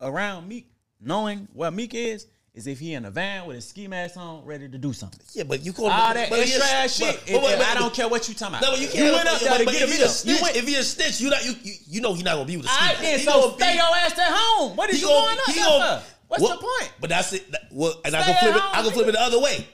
[0.00, 0.70] around Meek,
[1.00, 4.44] knowing where Meek is, is if he in a van with his ski mask on,
[4.44, 5.20] ready to do something.
[5.34, 7.06] Yeah, but you call All that but extra he a- ass shit.
[7.06, 8.62] but- If- but- but- if I don't care what you talking about.
[8.62, 9.06] No, but you can't.
[9.06, 10.66] You went up there but, to get if a he a snitch, You went- if
[10.68, 12.70] he a snitch, you not you you, you know he not gonna be with a
[12.70, 12.88] All snitch.
[12.90, 14.76] right, then, He so gonna stay be- your ass at home.
[14.76, 16.14] What is he you gonna- going up he there gonna- for?
[16.28, 16.92] What's what- the point?
[17.00, 17.50] But that's it.
[17.52, 18.62] That- well, and I Stay can flip it.
[18.62, 19.66] I home, can flip it the other way.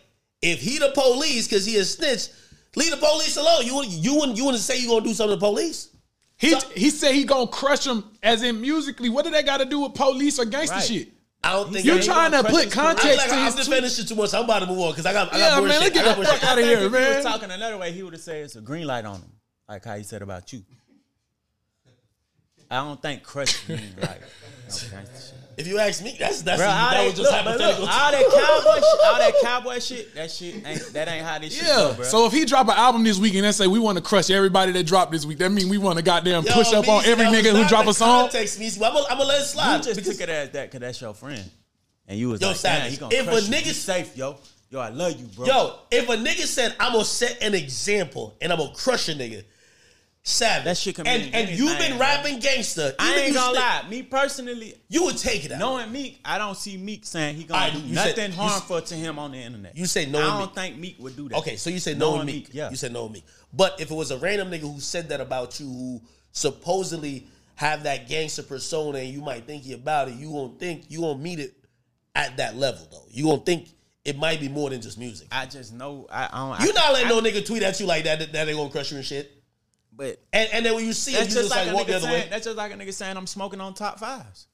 [0.43, 2.29] If he the police because he a snitch,
[2.77, 3.65] leave the police alone.
[3.67, 5.89] You wouldn't you wouldn't you wouldn't say you gonna do something to the police.
[6.39, 9.09] He So- he said he gonna crush him as in musically.
[9.09, 10.85] What did that got to do with police or gangster Right.
[10.85, 11.09] shit?
[11.45, 12.87] I don't think you're trying to put his career.
[12.87, 13.93] I context feel like to I'm his defending tweet?
[13.93, 14.35] shit too much.
[14.35, 16.17] I'm about to move on because I got I Yeah, got more man, let's get
[16.17, 17.15] the fuck out of I think here, if he man.
[17.17, 19.31] was talking another way, he would have said it's a green light on him,
[19.69, 20.65] like how he said about you.
[22.71, 24.27] I don't think crush means like no
[24.91, 25.35] gangster shit.
[25.57, 27.89] If you ask me, that's that's Bro, that that, was just look, but look, hypothetical.
[27.89, 31.55] all that cowboy, shit, all that cowboy shit, that shit ain't that ain't how this
[31.57, 31.97] shit go, Yeah.
[31.97, 32.05] bro.
[32.05, 34.29] So if he drop an album this week and they say we want to crush
[34.29, 37.07] everybody that dropped this week, that mean we want to goddamn Yo, push up on
[37.07, 38.25] every nigga who not drop a song.
[38.25, 38.77] Context, Meezy.
[38.87, 39.77] I'm gonna I'm gonna let it slide.
[39.79, 41.43] you just because- took it as that because that's your friend,
[42.07, 44.37] and you was Yo, like, Savage, damn, he gonna if crush a nigga- safe, yo,
[44.69, 45.47] yo, I love you, bro.
[45.47, 49.15] Yo, if a nigga said I'm gonna set an example and I'm gonna crush a
[49.15, 49.43] nigga,
[50.27, 50.65] savage.
[50.65, 52.93] That shit can and and you've been rapping gangster.
[52.99, 53.85] I ain't gonna lie.
[53.89, 55.59] Me personally, You would take it out.
[55.61, 58.95] knowing Meek, I don't see Meek saying he gonna do said- nothing you harmful to
[58.95, 59.77] him on the internet.
[59.77, 60.19] You say no.
[60.19, 60.55] I don't Meek.
[60.55, 61.39] think Meek would do that.
[61.39, 62.33] Okay, so you say knowing, Knowing me.
[62.33, 62.71] Meek, yeah.
[62.71, 63.25] You said knowing me.
[63.53, 67.85] But if it was a random nigga who said that about you, who supposedly have
[67.85, 71.21] that gangster persona, and you might think he about it, you won't think you won't
[71.21, 71.55] meet it
[72.15, 73.07] at that level though.
[73.11, 73.69] You won't think
[74.05, 75.29] it might be more than just music.
[75.33, 76.67] I just know I, I don't.
[76.67, 78.53] You I, not letting I, no nigga tweet at you like that that, that they
[78.55, 79.33] gonna crush you and shit.
[79.97, 81.75] But And and then when you see it, that's you just just like, like, a
[81.77, 82.23] walk the nigga other saying.
[82.25, 82.29] way.
[82.31, 84.47] That's just like a nigga saying I'm smoking on top fives.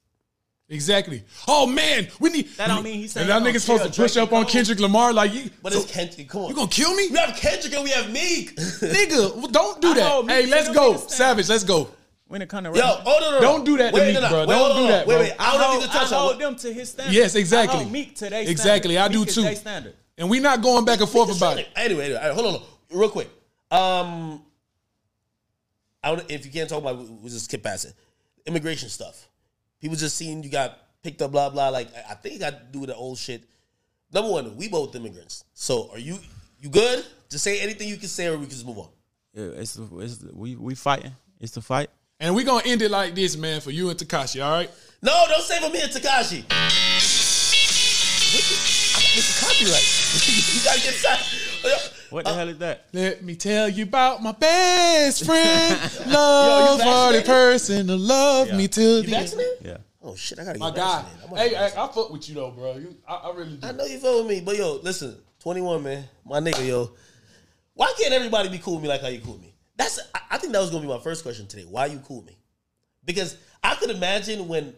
[0.68, 1.22] Exactly.
[1.48, 2.48] Oh man, we need.
[2.56, 4.78] That don't mean he's saying And that nigga's supposed to kill push up on Kendrick
[4.80, 5.50] Lamar like you.
[5.62, 6.28] But so- it's Kendrick.
[6.28, 8.56] Come on, you gonna kill me, We have Kendrick and we have Meek.
[8.56, 9.34] nigga?
[9.36, 10.32] well, Don't do I know, that.
[10.44, 10.96] Hey, let's go.
[10.96, 11.48] Savage.
[11.48, 11.88] Let's go.
[12.28, 13.40] When it comes to Yo, oh no, no, no.
[13.42, 14.28] Don't do that to wait, Meek, no, no.
[14.30, 14.38] bro.
[14.40, 15.22] Wait, Don't hold do that, Wait, bro.
[15.22, 15.32] wait.
[15.38, 17.14] I I don't know if hold, I hold them to his standard.
[17.14, 17.74] Yes, exactly.
[17.76, 19.42] I hold Meek to their Exactly, I do too.
[19.42, 19.94] they standard.
[20.16, 21.68] And we're not going back and forth about it.
[21.76, 22.62] Anyway, anyway, hold on, hold
[22.92, 23.28] on, real quick.
[23.70, 24.42] Um,
[26.02, 27.94] I don't, if you can't talk about, it, we'll just skip past it.
[28.46, 29.28] Immigration stuff.
[29.80, 31.68] People just seeing you got picked up, blah blah.
[31.68, 33.42] Like I- I think it got to do with the old shit.
[34.12, 35.44] Number one, we both immigrants.
[35.54, 36.18] So are you
[36.60, 37.04] you good?
[37.30, 38.88] Just say anything you can say, or we can just move on.
[39.34, 41.12] Yeah, it's, it's we we fighting.
[41.40, 41.88] It's the fight.
[42.20, 44.70] And we gonna end it like this, man, for you and Tekashi, all right?
[45.02, 46.44] No, don't say for me and Tekashi.
[49.14, 49.82] It's a copyright.
[50.54, 51.51] you gotta get inside.
[52.12, 52.86] What the uh, hell is that?
[52.92, 55.80] Let me tell you about my best friend.
[56.12, 57.26] Love for the vaccinated?
[57.26, 59.34] person to love me till You the end.
[59.62, 59.76] Yeah.
[60.02, 61.02] Oh shit, I gotta get My guy.
[61.02, 61.22] vaccinated.
[61.24, 61.80] I'm gonna Hey, get hey.
[61.80, 62.76] I fuck with you though, bro.
[62.76, 63.66] You, I, I really do.
[63.66, 66.90] I know you fuck with me, but yo, listen, 21, man, my nigga, yo.
[67.74, 69.54] Why can't everybody be cool with me like how you cool with me?
[69.76, 71.64] That's I, I think that was gonna be my first question today.
[71.68, 72.36] Why you cool with me?
[73.04, 74.74] Because I could imagine when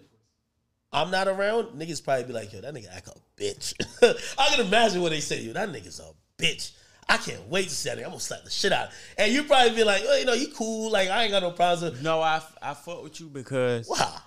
[0.93, 3.75] I'm not around, niggas probably be like, yo, that nigga act a bitch.
[4.39, 5.53] I can imagine what they say to you.
[5.55, 6.71] That nigga's a bitch.
[7.09, 8.05] I can't wait to see that nigga.
[8.05, 8.89] I'm gonna slap the shit out.
[9.19, 10.91] And you probably be like, oh, you know, you cool.
[10.91, 11.83] Like I ain't got no problems.
[11.83, 14.19] With, No, I I fuck with you because why?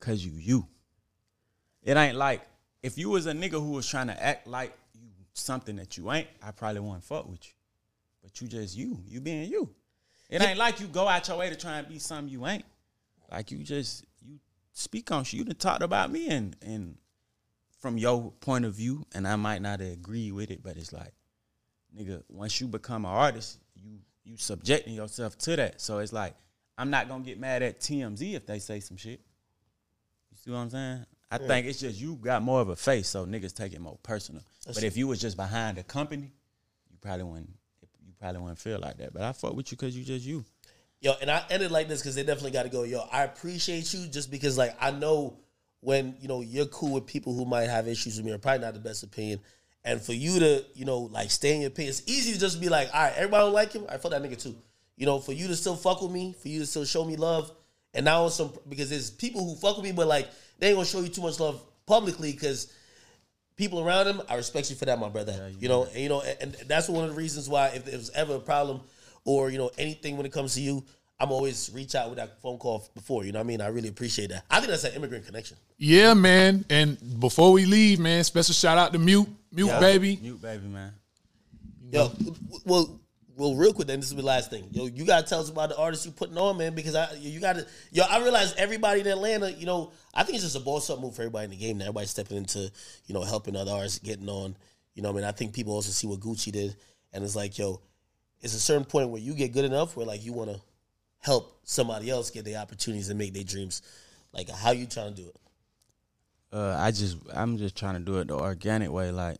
[0.00, 0.66] cause you you.
[1.82, 2.42] It ain't like
[2.82, 6.10] if you was a nigga who was trying to act like you something that you
[6.12, 7.52] ain't, I probably wouldn't fuck with you.
[8.22, 9.68] But you just you, you being you.
[10.30, 12.64] It ain't like you go out your way to try and be something you ain't.
[13.30, 14.38] Like you just you
[14.72, 15.38] speak on shit.
[15.38, 16.96] You done talked about me and and
[17.84, 21.12] from your point of view, and I might not agree with it, but it's like,
[21.96, 25.80] nigga, once you become an artist, you you subjecting yourself to that.
[25.80, 26.34] So it's like,
[26.78, 29.20] I'm not gonna get mad at TMZ if they say some shit.
[30.30, 31.04] You see what I'm saying?
[31.30, 31.46] I Yeah.
[31.46, 34.42] think it's just you got more of a face, so niggas take it more personal.
[34.64, 36.32] That's but if you was just behind the company,
[36.90, 37.50] you probably wouldn't.
[38.06, 39.12] You probably wouldn't feel like that.
[39.12, 40.44] But I fuck with you because you just you.
[41.00, 42.82] Yo, and I ended like this because they definitely got to go.
[42.84, 45.36] Yo, I appreciate you just because, like, I know
[45.80, 48.64] when you know you're cool with people who might have issues with me, or probably
[48.64, 49.40] not the best opinion,
[49.84, 52.60] and for you to, you know, like stay in your opinion, it's easy to just
[52.60, 53.84] be like, all right, everybody don't like him.
[53.88, 54.56] I fuck that nigga too.
[54.96, 57.16] You know, for you to still fuck with me, for you to still show me
[57.16, 57.52] love,
[57.92, 60.28] and now some because there's people who fuck with me, but like
[60.58, 62.72] they ain't gonna show you too much love publicly because
[63.56, 65.50] people around him, I respect you for that, my brother.
[65.58, 67.96] you know, and you know, and, and that's one of the reasons why if there
[67.96, 68.80] was ever a problem
[69.24, 70.84] or you know anything when it comes to you,
[71.20, 73.24] I'm always reach out with that phone call before.
[73.24, 73.60] You know what I mean?
[73.60, 74.44] I really appreciate that.
[74.50, 75.56] I think that's an immigrant connection.
[75.78, 76.64] Yeah, man.
[76.68, 79.80] And before we leave, man, special shout out to Mute, Mute Yeah.
[79.80, 80.18] baby.
[80.20, 80.92] Mute baby, man.
[81.90, 82.10] Yo,
[82.64, 83.00] well,
[83.36, 84.68] well, real quick, then this is the last thing.
[84.72, 87.40] Yo, you gotta tell us about the artists you putting on, man, because I you
[87.40, 90.90] gotta yo, I realize everybody in Atlanta, you know, I think it's just a boss
[90.90, 91.84] up move for everybody in the game now.
[91.84, 92.70] Everybody stepping into,
[93.06, 94.56] you know, helping other artists getting on.
[94.94, 96.76] You know, what I mean, I think people also see what Gucci did,
[97.12, 97.80] and it's like, yo,
[98.40, 100.58] it's a certain point where you get good enough where like you wanna
[101.24, 103.80] help somebody else get the opportunities and make their dreams.
[104.32, 105.36] Like how you trying to do it?
[106.52, 109.10] Uh, I just I'm just trying to do it the organic way.
[109.10, 109.38] Like,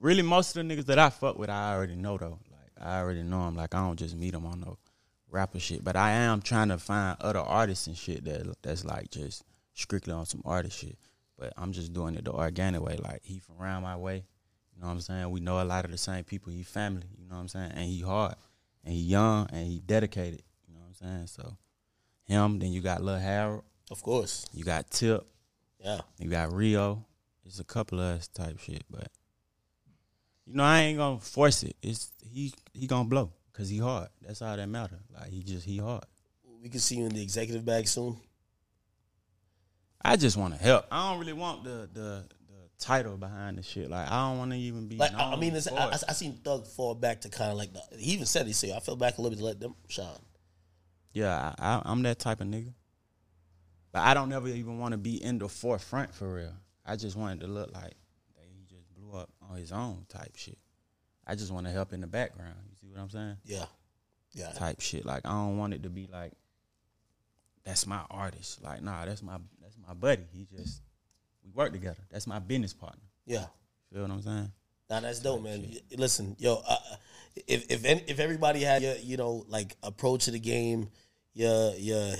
[0.00, 2.38] really, most of the niggas that I fuck with, I already know though.
[2.50, 3.54] Like, I already know them.
[3.54, 4.78] Like, I don't just meet them on no
[5.30, 5.84] rapper shit.
[5.84, 10.12] But I am trying to find other artists and shit that that's like just strictly
[10.12, 10.98] on some artist shit.
[11.38, 12.96] But I'm just doing it the organic way.
[12.96, 14.24] Like, he from around my way.
[14.74, 15.30] You know what I'm saying?
[15.30, 16.52] We know a lot of the same people.
[16.52, 17.06] He family.
[17.18, 17.72] You know what I'm saying?
[17.74, 18.34] And he hard.
[18.84, 19.48] And he young.
[19.52, 20.42] And he dedicated.
[21.00, 21.46] You know what I'm saying?
[21.48, 21.56] So,
[22.24, 22.58] him.
[22.58, 23.64] Then you got Lil Harold.
[23.90, 24.46] Of course.
[24.52, 25.26] You got Tip.
[25.78, 26.00] Yeah.
[26.18, 27.04] You got Rio.
[27.44, 29.08] It's a couple of us type shit, but
[30.46, 31.76] you know I ain't gonna force it.
[31.82, 34.08] It's he he gonna blow because he hard.
[34.22, 34.98] That's all that matter.
[35.12, 36.04] Like he just he hard.
[36.62, 38.16] We can see you in the executive bag soon.
[40.02, 40.86] I just want to help.
[40.90, 43.90] I don't really want the the the title behind the shit.
[43.90, 44.96] Like I don't want to even be.
[44.96, 45.90] Like I, mean, it's, I.
[45.90, 48.54] I, I seen Thug fall back to kind of like the, he even said he
[48.54, 50.06] said I fell back a little bit to let them shine.
[51.14, 52.74] Yeah, I, I, I'm that type of nigga.
[53.92, 56.52] But I don't ever even want to be in the forefront for real.
[56.84, 57.94] I just wanted to look like
[58.36, 60.58] that he just blew up on his own type shit.
[61.26, 62.56] I just want to help in the background.
[62.68, 63.36] You see what I'm saying?
[63.44, 63.64] Yeah,
[64.32, 64.50] yeah.
[64.50, 65.06] Type shit.
[65.06, 66.32] Like I don't want it to be like
[67.64, 68.62] that's my artist.
[68.62, 70.24] Like nah, that's my that's my buddy.
[70.34, 70.82] He just
[71.44, 72.02] we work together.
[72.10, 73.04] That's my business partner.
[73.26, 73.46] Yeah.
[73.92, 74.52] Feel what I'm saying?
[74.90, 75.62] Nah, that's dope, man.
[75.62, 76.76] Y- Listen, yo, uh,
[77.46, 80.88] if if if everybody had your you know like approach to the game,
[81.34, 82.14] your your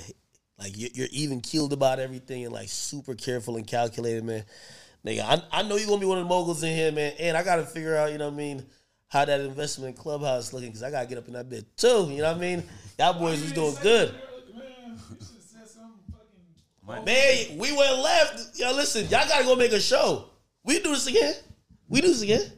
[0.59, 4.43] like you're, you're even keeled about everything and like super careful and calculated, man.
[5.05, 7.13] Nigga, I, I know you're gonna be one of the moguls in here, man.
[7.19, 8.65] And I gotta figure out, you know what I mean,
[9.07, 12.07] how that investment clubhouse looking because I gotta get up in that bit too.
[12.09, 12.63] You know what I mean?
[12.97, 14.13] Y'all boys was doing good.
[17.05, 18.59] Man, we went left.
[18.59, 20.29] Yo, listen, y'all gotta go make a show.
[20.63, 21.33] We do this again.
[21.87, 22.51] We do this again.